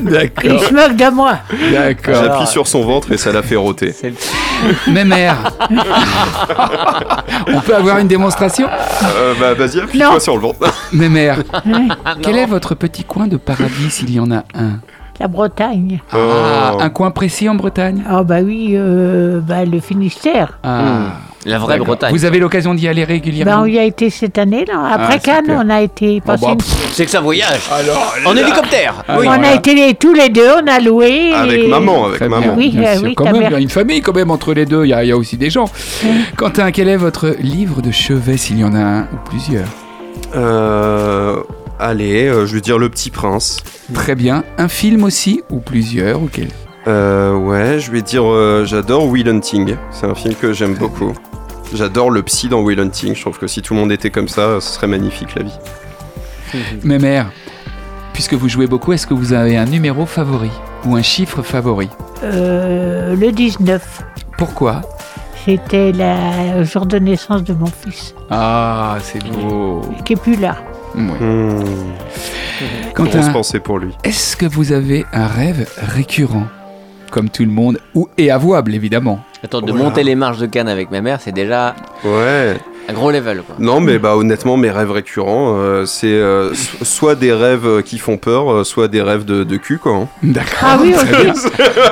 Il 0.00 0.10
D'accord, 0.10 0.60
se 0.60 0.72
moque 0.74 0.96
de 0.96 1.14
moi. 1.14 1.38
d'accord. 1.72 2.14
J'appuie 2.22 2.46
sur 2.46 2.66
son 2.66 2.82
ventre 2.84 3.12
et 3.12 3.16
ça 3.18 3.32
la 3.32 3.42
fait 3.42 3.56
le- 3.56 4.14
Mes 4.92 5.04
mères. 5.04 5.36
On 7.52 7.60
peut 7.60 7.74
avoir 7.76 7.98
une 7.98 8.08
démonstration 8.08 8.66
Euh, 9.18 9.34
bah 9.38 9.54
vas-y, 9.54 9.80
appuie-toi 9.80 10.12
Non. 10.14 10.20
sur 10.20 10.34
le 10.36 10.42
ventre. 10.42 10.58
Mes 10.92 11.08
mères, 11.08 11.38
quel 12.22 12.36
est 12.38 12.46
votre 12.46 12.74
petit 12.74 13.04
coin 13.04 13.26
de 13.26 13.36
paradis 13.36 13.90
s'il 13.90 14.10
y 14.12 14.20
en 14.20 14.30
a 14.30 14.44
un 14.54 14.78
La 15.20 15.28
Bretagne. 15.28 16.00
Ah, 16.12 16.16
Oh. 16.74 16.78
un 16.80 16.90
coin 16.90 17.10
précis 17.10 17.48
en 17.48 17.54
Bretagne 17.54 18.02
Ah 18.08 18.22
bah 18.22 18.40
oui, 18.42 18.72
euh, 18.74 19.40
bah, 19.40 19.64
le 19.64 19.80
Finistère. 19.80 20.58
Ah, 20.62 21.12
La 21.46 21.58
vraie. 21.58 21.78
Bretagne. 21.78 22.12
Vous 22.12 22.24
avez 22.24 22.38
l'occasion 22.38 22.74
d'y 22.74 22.88
aller 22.88 23.02
Bah, 23.02 23.12
régulièrement 23.12 23.62
on 23.62 23.66
y 23.66 23.78
a 23.78 23.84
été 23.84 24.10
cette 24.10 24.36
année, 24.36 24.64
là. 24.66 24.82
Après 24.92 25.14
Ah, 25.14 25.18
Cannes, 25.18 25.44
super. 25.46 25.62
on 25.64 25.70
a 25.70 25.80
été 25.80 26.20
Oh, 26.22 26.26
passer 26.26 26.44
bah, 26.44 26.52
une- 26.52 26.58
pff, 26.58 26.92
C'est 26.92 27.04
que 27.04 27.10
ça 27.10 27.20
voyage. 27.20 27.60
alors, 27.72 28.14
En 28.26 28.36
hélicoptère. 28.36 29.04
Ah, 29.08 29.16
oui. 29.20 29.26
On 29.28 29.32
voilà. 29.32 29.48
a 29.50 29.54
été 29.54 29.74
les- 29.74 29.94
tous 29.94 30.12
les 30.12 30.28
deux, 30.28 30.48
on 30.62 30.66
a 30.66 30.80
loué. 30.80 31.32
Avec 31.32 31.60
et- 31.64 31.68
maman, 31.68 32.06
avec 32.06 32.16
Très 32.18 32.28
bien, 32.28 32.40
maman. 32.40 32.54
Oui, 32.56 32.70
bien 32.70 32.90
euh, 32.90 32.94
sûr. 32.96 33.02
oui, 33.04 33.14
quand 33.14 33.24
ta 33.24 33.32
même, 33.32 33.40
mère. 33.42 33.50
il 33.50 33.54
y 33.54 33.56
a 33.56 33.60
une 33.60 33.70
famille 33.70 34.00
quand 34.00 34.14
même 34.14 34.30
entre 34.30 34.52
les 34.54 34.66
deux, 34.66 34.84
il 34.84 34.88
y 34.88 34.92
a, 34.92 35.04
il 35.04 35.08
y 35.08 35.12
a 35.12 35.16
aussi 35.16 35.36
des 35.36 35.48
gens. 35.50 35.66
Quentin, 36.36 36.70
quel 36.72 36.88
est 36.88 36.96
votre 36.96 37.34
livre 37.40 37.80
de 37.80 37.90
chevet 37.92 38.36
s'il 38.36 38.58
y 38.58 38.64
en 38.64 38.74
a 38.74 38.80
un 38.80 39.02
ou 39.04 39.16
plusieurs 39.28 39.68
Euh, 40.34 41.36
allez, 41.78 42.26
euh, 42.26 42.46
je 42.46 42.54
vais 42.54 42.60
dire 42.60 42.78
Le 42.78 42.88
Petit 42.88 43.10
Prince. 43.10 43.58
Très 43.94 44.14
bien. 44.14 44.42
Un 44.58 44.68
film 44.68 45.04
aussi 45.04 45.42
ou 45.50 45.60
plusieurs 45.60 46.20
ou 46.22 46.28
quel 46.32 46.48
Euh, 46.88 47.34
ouais, 47.34 47.80
je 47.80 47.90
vais 47.90 48.02
dire, 48.02 48.22
euh, 48.24 48.64
j'adore 48.64 49.06
Will 49.08 49.28
Hunting. 49.28 49.74
C'est 49.90 50.06
un 50.06 50.14
film 50.14 50.34
que 50.34 50.52
j'aime 50.52 50.74
beaucoup. 50.74 51.12
J'adore 51.74 52.10
le 52.10 52.22
psy 52.22 52.48
dans 52.48 52.60
Will 52.60 52.80
Hunting. 52.80 53.14
Je 53.14 53.20
trouve 53.20 53.38
que 53.38 53.46
si 53.46 53.60
tout 53.62 53.74
le 53.74 53.80
monde 53.80 53.92
était 53.92 54.10
comme 54.10 54.28
ça, 54.28 54.60
ce 54.60 54.74
serait 54.74 54.86
magnifique 54.86 55.34
la 55.34 55.42
vie. 55.42 55.58
Mes 56.84 56.98
mères, 56.98 57.30
puisque 58.12 58.34
vous 58.34 58.48
jouez 58.48 58.66
beaucoup, 58.66 58.92
est-ce 58.92 59.06
que 59.06 59.14
vous 59.14 59.32
avez 59.32 59.56
un 59.56 59.64
numéro 59.66 60.06
favori 60.06 60.50
ou 60.84 60.96
un 60.96 61.02
chiffre 61.02 61.42
favori 61.42 61.88
Euh, 62.22 63.14
le 63.16 63.32
19, 63.32 64.02
Pourquoi 64.38 64.82
c'était 65.44 65.92
le 65.94 66.64
jour 66.64 66.86
de 66.86 66.98
naissance 66.98 67.44
de 67.44 67.52
mon 67.52 67.66
fils, 67.66 68.16
Ah, 68.30 68.96
c'est 69.00 69.22
beau. 69.22 69.80
qui 70.04 70.14
est 70.14 70.20
plus 70.20 70.34
là. 70.34 70.56
Ouais. 70.96 71.02
Hmm. 71.20 71.62
Quentin, 72.94 73.30
pensée 73.32 73.60
pour 73.60 73.78
lui. 73.78 73.92
est-ce 74.02 74.36
que 74.36 74.46
vous 74.46 74.72
avez 74.72 75.06
un 75.12 75.28
rêve 75.28 75.68
récurrent 75.94 76.48
Comme 77.12 77.30
tout 77.30 77.44
le 77.44 77.50
monde, 77.50 77.78
ou 77.94 78.08
et 78.18 78.32
avouable 78.32 78.74
évidemment. 78.74 79.20
Attends, 79.44 79.60
de 79.60 79.72
monter 79.72 80.02
les 80.02 80.14
marches 80.14 80.38
de 80.38 80.46
Cannes 80.46 80.68
avec 80.68 80.90
ma 80.90 81.00
mère, 81.00 81.20
c'est 81.20 81.30
déjà 81.32 81.76
Ouais. 82.04 82.56
un 82.88 82.92
gros 82.92 83.10
level. 83.10 83.42
Quoi. 83.46 83.56
Non, 83.58 83.80
mais 83.80 83.98
bah 83.98 84.16
honnêtement, 84.16 84.56
mes 84.56 84.70
rêves 84.70 84.90
récurrents, 84.90 85.56
euh, 85.58 85.84
c'est 85.84 86.06
euh, 86.06 86.52
so- 86.54 86.84
soit 86.84 87.14
des 87.14 87.32
rêves 87.32 87.66
euh, 87.66 87.82
qui 87.82 87.98
font 87.98 88.16
peur, 88.16 88.50
euh, 88.50 88.64
soit 88.64 88.88
des 88.88 89.02
rêves 89.02 89.24
de, 89.24 89.44
de 89.44 89.56
cul, 89.56 89.78
quoi. 89.78 89.92
hein. 89.94 90.08
D'accord. 90.22 90.58
Ah 90.62 90.78
oui, 90.80 90.94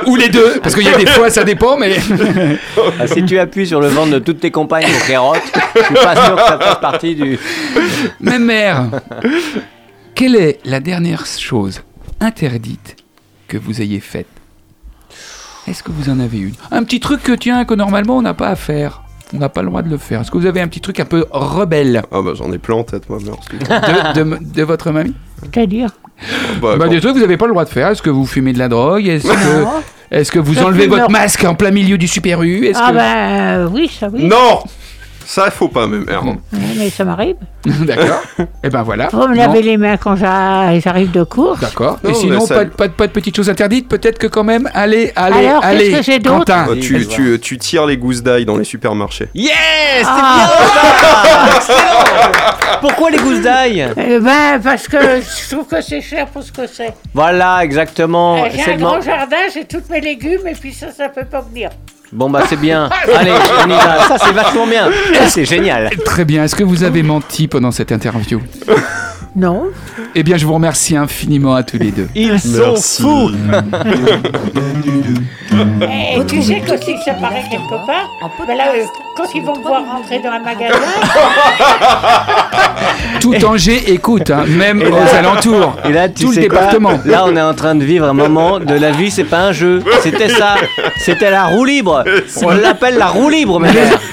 ou 0.07 0.15
les 0.15 0.27
deux, 0.29 0.59
parce 0.61 0.73
qu'il 0.75 0.83
y 0.85 0.89
a 0.89 0.97
des 0.97 1.05
fois, 1.05 1.29
ça 1.29 1.43
dépend, 1.43 1.77
mais. 1.77 1.95
Ah, 2.99 3.07
si 3.07 3.23
tu 3.25 3.37
appuies 3.39 3.67
sur 3.67 3.79
le 3.81 3.87
ventre 3.87 4.11
de 4.11 4.19
toutes 4.19 4.39
tes 4.39 4.51
compagnes 4.51 4.85
pour 4.91 5.05
qu'elles 5.07 5.17
rotent, 5.17 5.41
je 5.75 5.81
suis 5.83 5.93
pas 5.93 6.15
sûr 6.25 6.35
que 6.35 6.41
ça 6.41 6.57
fasse 6.59 6.79
partie 6.79 7.15
du. 7.15 7.37
Ma 8.21 8.37
mère, 8.39 8.85
quelle 10.13 10.35
est 10.35 10.59
la 10.65 10.79
dernière 10.79 11.25
chose 11.25 11.81
interdite 12.19 12.95
que 13.47 13.57
vous 13.57 13.81
ayez 13.81 13.99
faite 13.99 14.27
Est-ce 15.67 15.81
que 15.83 15.91
vous 15.91 16.09
en 16.09 16.19
avez 16.19 16.37
une? 16.39 16.53
Un 16.71 16.83
petit 16.83 16.99
truc 16.99 17.23
que 17.23 17.31
tiens, 17.31 17.65
que 17.65 17.73
normalement 17.73 18.17
on 18.17 18.21
n'a 18.21 18.33
pas 18.33 18.49
à 18.49 18.55
faire. 18.55 19.01
On 19.33 19.37
n'a 19.39 19.49
pas 19.49 19.63
le 19.63 19.69
droit 19.69 19.81
de 19.81 19.89
le 19.89 19.97
faire. 19.97 20.21
Est-ce 20.21 20.29
que 20.29 20.37
vous 20.37 20.45
avez 20.45 20.61
un 20.61 20.67
petit 20.67 20.81
truc 20.81 20.99
un 20.99 21.05
peu 21.05 21.25
rebelle? 21.31 22.03
Ah 22.11 22.21
bah 22.21 22.31
j'en 22.35 22.51
ai 22.53 22.59
plein 22.59 22.75
en 22.75 22.83
tête, 22.83 23.09
moi, 23.09 23.17
merci. 23.25 23.49
de, 24.15 24.23
de- 24.23 24.37
de 24.53 24.63
votre 24.63 24.91
mamie? 24.91 25.15
C'est-à-dire? 25.41 25.89
Bah, 26.61 26.75
bah, 26.77 26.85
quand- 26.85 26.87
Des 26.91 26.99
trucs 27.01 27.13
que 27.13 27.17
vous 27.17 27.23
n'avez 27.23 27.37
pas 27.37 27.45
le 27.47 27.51
droit 27.51 27.65
de 27.65 27.69
faire. 27.69 27.89
Est-ce 27.89 28.01
que 28.03 28.11
vous 28.11 28.25
fumez 28.27 28.53
de 28.53 28.59
la 28.59 28.69
drogue? 28.69 29.07
Est-ce 29.07 29.27
que, 29.27 29.61
Non. 29.63 29.69
est-ce 30.11 30.31
que 30.31 30.39
vous 30.39 30.59
enlevez 30.59 30.85
votre 30.87 31.09
masque 31.09 31.43
en 31.43 31.55
plein 31.55 31.71
milieu 31.71 31.97
du 31.97 32.07
Super 32.07 32.43
U? 32.43 32.71
Ah 32.75 32.89
que... 32.91 32.95
ben 32.95 33.15
euh, 33.65 33.67
oui, 33.71 33.89
ça 33.89 34.07
oui. 34.13 34.23
Non 34.25 34.59
Ça, 35.25 35.49
faut 35.49 35.67
pas, 35.67 35.87
même. 35.87 36.05
merde. 36.05 36.27
Ouais, 36.53 36.59
mais 36.77 36.89
ça 36.89 37.03
m'arrive. 37.03 37.35
D'accord. 37.65 38.21
Et 38.63 38.69
ben 38.69 38.83
voilà. 38.83 39.09
Faut 39.09 39.27
me 39.27 39.35
Non. 39.35 39.41
laver 39.47 39.61
les 39.63 39.75
mains 39.77 39.97
quand 39.97 40.15
j'a- 40.15 40.79
j'arrive 40.79 41.11
de 41.11 41.23
course. 41.23 41.59
D'accord. 41.59 41.97
Et 42.07 42.13
sinon, 42.13 42.41
ça- 42.45 42.55
pas, 42.55 42.65
de- 42.65 42.69
pas, 42.69 42.87
de- 42.87 42.93
pas 42.93 43.07
de 43.07 43.11
petites 43.11 43.35
choses 43.35 43.49
interdites 43.49 43.87
Peut-être 43.87 44.17
que 44.19 44.27
quand 44.27 44.43
même, 44.43 44.69
allez, 44.73 45.11
allez, 45.15 45.47
Alors, 45.47 45.61
qu'est-ce 45.61 45.71
allez, 45.73 45.91
que 45.91 46.01
j'ai 46.03 46.19
d'autre. 46.19 46.45
Oh, 46.67 46.69
Vas-y, 46.69 46.79
tu, 46.79 46.93
vas-y, 46.97 47.07
tu, 47.07 47.39
tu 47.39 47.57
tires 47.57 47.85
les 47.87 47.97
gousses 47.97 48.21
d'ail 48.21 48.45
dans 48.45 48.57
les 48.57 48.63
supermarchés. 48.63 49.29
Yes 49.33 49.51
C'est 50.01 50.05
Ah. 50.07 50.49
bien 51.45 51.51
ça 51.51 51.55
Excellent 51.57 52.77
Pourquoi 52.81 53.09
les 53.09 53.17
gousses 53.17 53.41
d'ail 53.41 53.87
Eh 53.97 54.19
ben, 54.19 54.59
parce 54.63 54.87
que 54.87 54.97
je 55.21 55.55
trouve 55.55 55.65
que 55.67 55.81
c'est 55.81 56.01
cher 56.01 56.27
pour 56.27 56.43
ce 56.43 56.51
que 56.51 56.67
c'est. 56.67 56.93
Voilà, 57.13 57.63
exactement. 57.63 58.43
Euh, 58.43 58.47
J'ai 58.53 58.73
un 58.73 58.77
grand 58.77 59.01
jardin, 59.01 59.37
j'ai 59.53 59.65
tous 59.65 59.83
mes 59.89 60.01
légumes 60.01 60.45
et 60.47 60.53
puis 60.53 60.73
ça, 60.73 60.91
ça 60.91 61.09
peut 61.09 61.25
pas 61.25 61.41
venir. 61.41 61.69
Bon 62.11 62.29
bah 62.29 62.43
c'est 62.47 62.59
bien. 62.59 62.89
Allez, 63.15 63.31
on 63.63 63.69
y 63.69 63.73
va. 63.73 64.07
Ça 64.07 64.17
c'est 64.23 64.31
vachement 64.31 64.67
bien. 64.67 64.89
C'est 65.27 65.45
génial. 65.45 65.89
Très 66.05 66.25
bien. 66.25 66.43
Est-ce 66.43 66.55
que 66.55 66.63
vous 66.63 66.83
avez 66.83 67.03
menti 67.03 67.47
pendant 67.47 67.71
cette 67.71 67.91
interview? 67.91 68.41
Non. 69.35 69.65
Eh 70.15 70.23
bien, 70.23 70.37
je 70.37 70.45
vous 70.45 70.53
remercie 70.53 70.95
infiniment 70.95 71.55
à 71.55 71.63
tous 71.63 71.77
les 71.77 71.91
deux. 71.91 72.07
Ils 72.15 72.39
sont 72.39 72.75
fous. 72.77 73.31
Et 75.81 76.25
tu 76.25 76.41
sais 76.41 76.61
que 76.61 76.77
si 76.81 76.95
ça 77.03 77.13
paraît 77.13 77.43
quelque 77.49 77.85
part, 77.85 78.09
ben 78.47 78.55
là, 78.55 78.71
euh, 78.75 78.83
quand 79.17 79.25
ils 79.33 79.43
vont 79.43 79.57
me 79.57 79.61
voir 79.61 79.83
rentrer 79.85 80.19
dans 80.19 80.31
un 80.31 80.39
magasin, 80.39 80.75
Tout 83.21 83.33
Angers 83.45 83.91
écoute, 83.91 84.29
hein, 84.29 84.43
même 84.47 84.81
aux 84.81 85.15
alentours. 85.15 85.75
Et 85.85 85.91
là, 85.91 86.09
tu 86.09 86.25
Tout 86.25 86.31
le 86.31 86.35
quoi 86.35 86.43
département. 86.43 86.99
Là, 87.05 87.23
on 87.25 87.35
est 87.35 87.41
en 87.41 87.53
train 87.53 87.75
de 87.75 87.83
vivre 87.83 88.07
un 88.07 88.13
moment 88.13 88.59
de 88.59 88.73
la 88.73 88.91
vie. 88.91 89.11
C'est 89.11 89.23
pas 89.23 89.39
un 89.39 89.51
jeu. 89.51 89.83
C'était 90.01 90.29
ça. 90.29 90.55
C'était 90.97 91.31
la 91.31 91.45
roue 91.45 91.65
libre. 91.65 92.03
On 92.43 92.51
l'appelle 92.51 92.97
la 92.97 93.07
roue 93.07 93.29
libre, 93.29 93.59
mais 93.59 93.71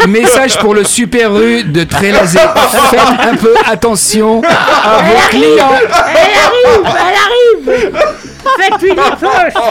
Message 0.09 0.59
pour 0.59 0.75
le 0.75 0.85
Super 0.85 1.37
U 1.37 1.65
de 1.65 1.85
Trélazé. 1.85 2.39
Faites 2.91 3.01
un 3.31 3.37
peu 3.37 3.55
attention 3.71 4.43
à 4.43 5.03
vos 5.13 5.29
clients. 5.29 5.79
elle 6.15 6.37
arrive, 6.47 6.85
elle 6.87 7.71
arrive 7.71 8.22
Faites-lui 8.59 8.91
des 8.91 8.97
poches 9.21 9.63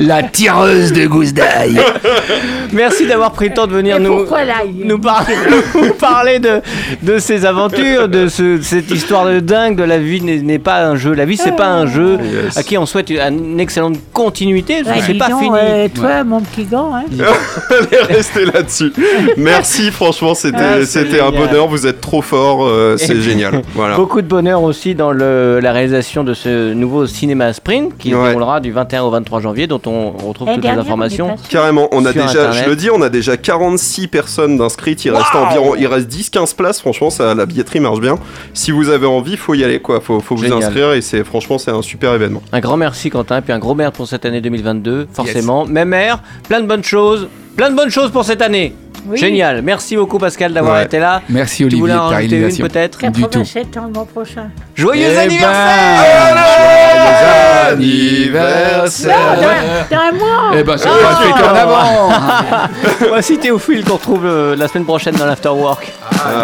La 0.00 0.22
tireuse 0.22 0.92
de 0.92 1.06
gousse 1.06 1.32
d'ail. 1.32 1.78
merci 2.72 3.06
d'avoir 3.06 3.32
pris 3.32 3.48
le 3.48 3.54
temps 3.54 3.66
de 3.66 3.72
venir 3.72 3.98
nous. 4.00 4.20
nous, 4.84 4.98
par- 4.98 5.24
nous 5.74 5.92
parler 5.94 6.38
de, 6.38 6.60
de 7.02 7.18
ces 7.18 7.44
aventures, 7.44 8.08
de 8.08 8.28
ce- 8.28 8.60
cette 8.62 8.90
histoire 8.90 9.26
de 9.26 9.40
dingue, 9.40 9.76
de 9.76 9.84
la 9.84 9.98
vie 9.98 10.20
n'est 10.20 10.38
n'est 10.42 10.58
pas 10.58 10.84
un 10.84 10.96
jeu. 10.96 11.12
La 11.14 11.24
vie, 11.24 11.36
c'est 11.36 11.56
pas 11.56 11.68
un 11.68 11.86
jeu 11.86 12.18
Yes. 12.22 12.56
à 12.56 12.62
qui 12.62 12.76
on 12.78 12.86
souhaite 12.86 13.10
une 13.10 13.58
excellente 13.60 13.96
continuité. 14.12 14.82
Ouais, 14.82 15.00
c'est 15.04 15.14
pas 15.14 15.28
donc, 15.28 15.42
fini. 15.42 15.56
euh, 15.60 15.88
toi, 15.94 16.24
mon 16.24 16.40
petit 16.40 16.64
gant, 16.64 16.94
hein. 16.94 17.04
Allez, 17.70 18.02
restez 18.16 18.44
là-dessus. 18.44 18.92
Merci, 19.36 19.90
franchement, 19.90 20.34
c'était 20.34 20.58
Ah, 21.20 21.26
un 21.26 21.30
bonheur. 21.30 21.68
Vous 21.68 21.86
êtes 21.86 22.00
trop 22.00 22.22
fort, 22.22 22.66
euh, 22.66 22.96
c'est 22.98 23.20
génial. 23.20 23.62
Voilà. 23.74 23.96
Beaucoup 23.96 24.20
de 24.22 24.26
bonheur 24.26 24.62
aussi 24.62 24.94
dans 24.94 25.12
le- 25.12 25.60
la 25.60 25.72
réalisation 25.72 26.24
de 26.24 26.34
ce 26.34 26.72
nouveau 26.72 27.06
cinéma 27.06 27.52
sprint 27.62 27.96
qui 27.96 28.10
se 28.10 28.14
Ouais. 28.16 28.28
déroulera 28.28 28.60
du 28.60 28.72
21 28.72 29.02
au 29.04 29.10
23 29.10 29.40
janvier, 29.40 29.66
dont 29.66 29.80
on 29.86 30.10
retrouve 30.10 30.48
toutes 30.54 30.64
les 30.64 30.68
informations. 30.70 31.36
Carrément, 31.48 31.88
on 31.92 32.04
a 32.04 32.12
Sur 32.12 32.22
déjà, 32.22 32.40
Internet. 32.48 32.64
je 32.64 32.70
le 32.70 32.76
dis, 32.76 32.90
on 32.90 33.00
a 33.02 33.08
déjà 33.08 33.36
46 33.36 34.08
personnes 34.08 34.58
d'inscrites. 34.58 35.04
Il 35.04 35.10
reste 35.12 35.34
environ, 35.34 35.74
il 35.76 35.86
reste 35.86 36.08
10-15 36.10 36.54
places. 36.56 36.80
Franchement, 36.80 37.10
ça, 37.10 37.34
la 37.34 37.46
billetterie 37.46 37.80
marche 37.80 38.00
bien. 38.00 38.16
Si 38.52 38.70
vous 38.72 38.88
avez 38.88 39.06
envie, 39.06 39.36
faut 39.36 39.54
y 39.54 39.62
aller, 39.64 39.78
quoi. 39.80 40.00
Faut, 40.00 40.18
faut 40.20 40.34
vous 40.34 40.52
inscrire 40.52 40.92
et 40.92 41.02
c'est, 41.02 41.22
franchement, 41.24 41.58
c'est 41.58 41.70
un 41.70 41.82
super 41.82 42.12
événement. 42.14 42.42
Un 42.52 42.60
grand 42.60 42.76
merci 42.76 43.10
Quentin, 43.10 43.40
puis 43.42 43.52
un 43.52 43.58
gros 43.60 43.74
merde 43.74 43.94
pour 43.94 44.08
cette 44.08 44.24
année 44.24 44.40
2022, 44.40 45.06
forcément. 45.12 45.64
Même 45.64 45.92
air, 45.94 46.20
plein 46.48 46.60
de 46.60 46.66
bonnes 46.66 46.84
choses, 46.84 47.28
plein 47.56 47.70
de 47.70 47.76
bonnes 47.76 47.90
choses 47.90 48.10
pour 48.10 48.24
cette 48.24 48.42
année. 48.42 48.74
Oui. 49.06 49.18
Génial, 49.18 49.62
merci 49.62 49.96
beaucoup 49.96 50.18
Pascal 50.18 50.52
d'avoir 50.52 50.76
Ouais. 50.76 50.84
été 50.84 50.98
là. 50.98 51.22
Merci 51.28 51.56
Tu 51.58 51.64
Olivier 51.64 51.80
voulais 51.80 51.92
de 51.94 51.98
en 51.98 52.08
rajouter 52.08 52.36
une 52.36 52.56
peut-être 52.68 52.98
Du 52.98 53.22
tout. 53.22 53.28
87 53.28 53.76
ans 53.76 53.84
le 53.86 53.92
mois 53.92 54.04
prochain. 54.06 54.50
Joyeux 54.76 55.08
Eh 55.10 55.14
ben, 55.14 55.20
anniversaire 55.20 56.36
joyeux 57.72 57.72
anniversaire. 57.72 59.16
Dans 59.90 59.96
un 59.96 60.12
mois 60.12 60.52
Eh 60.54 60.62
ben, 60.62 60.76
c'est 60.76 60.88
Ah. 60.88 60.92
pas 61.02 61.16
fait 61.22 61.44
en 61.44 61.54
avant. 61.56 62.68
Voici 63.08 63.38
Théophile 63.38 63.84
qu'on 63.84 63.94
retrouve 63.94 64.24
euh, 64.26 64.56
la 64.56 64.68
semaine 64.68 64.84
prochaine 64.84 65.14
dans 65.16 65.26
l'Afterwork. 65.26 65.92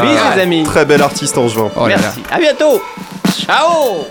Bisous 0.03 0.15
les 0.37 0.43
amis. 0.43 0.63
Très 0.65 0.85
bel 0.85 1.03
artiste 1.03 1.39
en 1.39 1.49
juin. 1.49 1.71
Oh. 1.77 1.85
Merci, 1.87 2.23
à 2.33 2.39
bientôt. 2.39 2.83
Ciao 3.33 4.07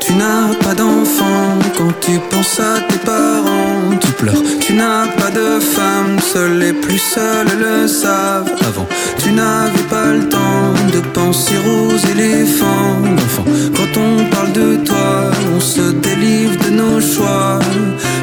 Tu 0.00 0.14
n'as 0.14 0.54
pas 0.64 0.74
d'enfant 0.74 1.58
quand 1.76 1.92
tu 2.00 2.18
penses 2.30 2.58
à 2.60 2.80
tes 2.88 2.98
parents, 2.98 3.81
tu 4.00 4.12
pleures. 4.12 4.42
Tu 4.60 4.74
n'as 4.74 5.06
pas 5.18 5.30
de 5.30 5.60
femme, 5.60 6.18
seuls 6.20 6.58
les 6.58 6.72
plus 6.72 6.98
seuls 6.98 7.52
le 7.58 7.86
savent. 7.86 8.50
Avant, 8.68 8.86
tu 9.18 9.32
n'avais 9.32 9.86
pas 9.90 10.12
le 10.12 10.28
temps 10.28 10.74
de 10.92 11.00
penser 11.12 11.56
aux 11.74 11.96
éléphants 12.12 13.00
d'enfants. 13.16 13.50
Quand 13.76 14.00
on 14.00 14.24
parle 14.30 14.52
de 14.52 14.76
toi, 14.84 15.30
on 15.54 15.60
se 15.60 15.92
délivre 15.92 16.56
de 16.64 16.70
nos 16.70 17.00
choix. 17.00 17.58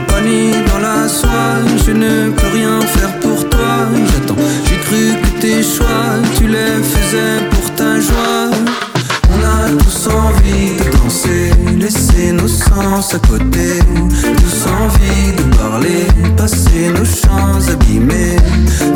Panique 0.07 0.65
dans 0.71 0.79
la 0.79 1.07
soie, 1.07 1.55
je 1.85 1.91
ne 1.91 2.29
peux 2.31 2.51
rien 2.53 2.79
faire 2.81 3.19
pour 3.19 3.47
toi. 3.49 3.87
J'attends, 4.11 4.41
j'ai 4.65 4.77
cru 4.85 5.03
que 5.21 5.41
tes 5.41 5.63
choix, 5.63 6.11
tu 6.37 6.47
les 6.47 6.81
faisais 6.83 7.49
pour 7.51 7.73
ta 7.75 7.99
joie. 7.99 8.78
Tous 9.77 10.07
envie 10.07 10.75
de 10.77 10.97
danser, 10.97 11.51
laisser 11.77 12.31
nos 12.31 12.47
sens 12.47 13.13
à 13.13 13.19
côté. 13.19 13.79
Tous 14.37 14.65
envie 14.81 15.31
de 15.37 15.55
parler, 15.57 16.07
passer 16.35 16.89
nos 16.97 17.05
chants 17.05 17.71
abîmés. 17.71 18.35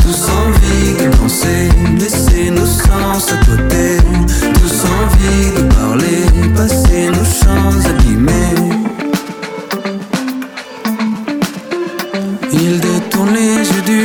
Tous 0.01 0.29
envie 0.41 1.03
de 1.03 1.15
danser, 1.17 1.69
laisser 1.99 2.49
nos 2.51 2.65
sens 2.65 3.31
à 3.31 3.37
côté. 3.45 3.97
Tous 4.55 4.85
envie 4.99 5.51
de 5.55 5.73
parler, 5.75 6.51
passer 6.55 7.09
nos 7.09 7.25
chants 7.25 7.89
abîmés. 7.89 8.72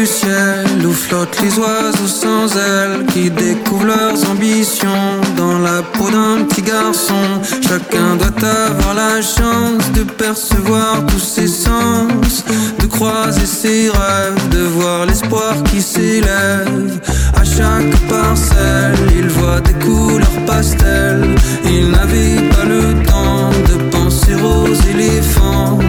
Où 0.00 0.92
flottent 0.92 1.40
les 1.42 1.58
oiseaux 1.58 2.06
sans 2.06 2.56
ailes 2.56 3.04
qui 3.12 3.30
découvrent 3.30 3.86
leurs 3.86 4.30
ambitions 4.30 5.20
dans 5.36 5.58
la 5.58 5.82
peau 5.82 6.08
d'un 6.08 6.44
petit 6.44 6.62
garçon. 6.62 7.24
Chacun 7.66 8.14
doit 8.14 8.48
avoir 8.48 8.94
la 8.94 9.20
chance 9.20 9.90
de 9.94 10.04
percevoir 10.04 11.04
tous 11.06 11.18
ses 11.18 11.48
sens, 11.48 12.44
de 12.78 12.86
croiser 12.86 13.46
ses 13.46 13.90
rêves, 13.90 14.48
de 14.50 14.60
voir 14.66 15.06
l'espoir 15.06 15.54
qui 15.64 15.82
s'élève. 15.82 17.00
À 17.34 17.42
chaque 17.42 17.96
parcelle, 18.08 18.94
il 19.18 19.26
voit 19.28 19.60
des 19.60 19.74
couleurs 19.84 20.44
pastel. 20.46 21.34
Il 21.64 21.90
n'avait 21.90 22.48
pas 22.50 22.64
le 22.64 23.02
temps 23.02 23.50
de 23.68 23.90
penser 23.90 24.34
aux 24.34 24.72
éléphants. 24.90 25.80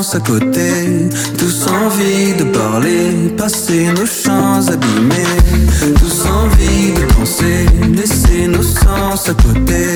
à 0.00 0.20
côté, 0.20 1.10
tous 1.36 1.66
envie 1.66 2.32
de 2.32 2.44
parler, 2.44 3.28
passer 3.36 3.88
nos 3.92 4.06
champs 4.06 4.66
abîmés, 4.66 5.36
tous 5.98 6.24
envie 6.26 6.94
de 6.94 7.04
penser, 7.14 7.66
laisser 7.94 8.46
nos 8.48 8.62
sens 8.62 9.28
à 9.28 9.34
côté, 9.34 9.92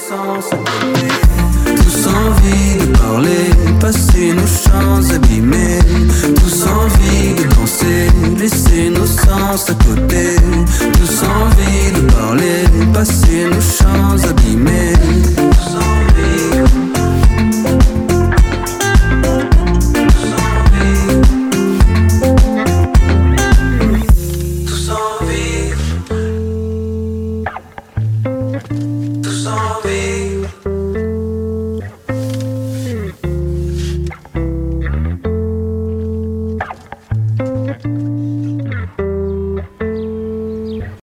songs. 0.00 1.09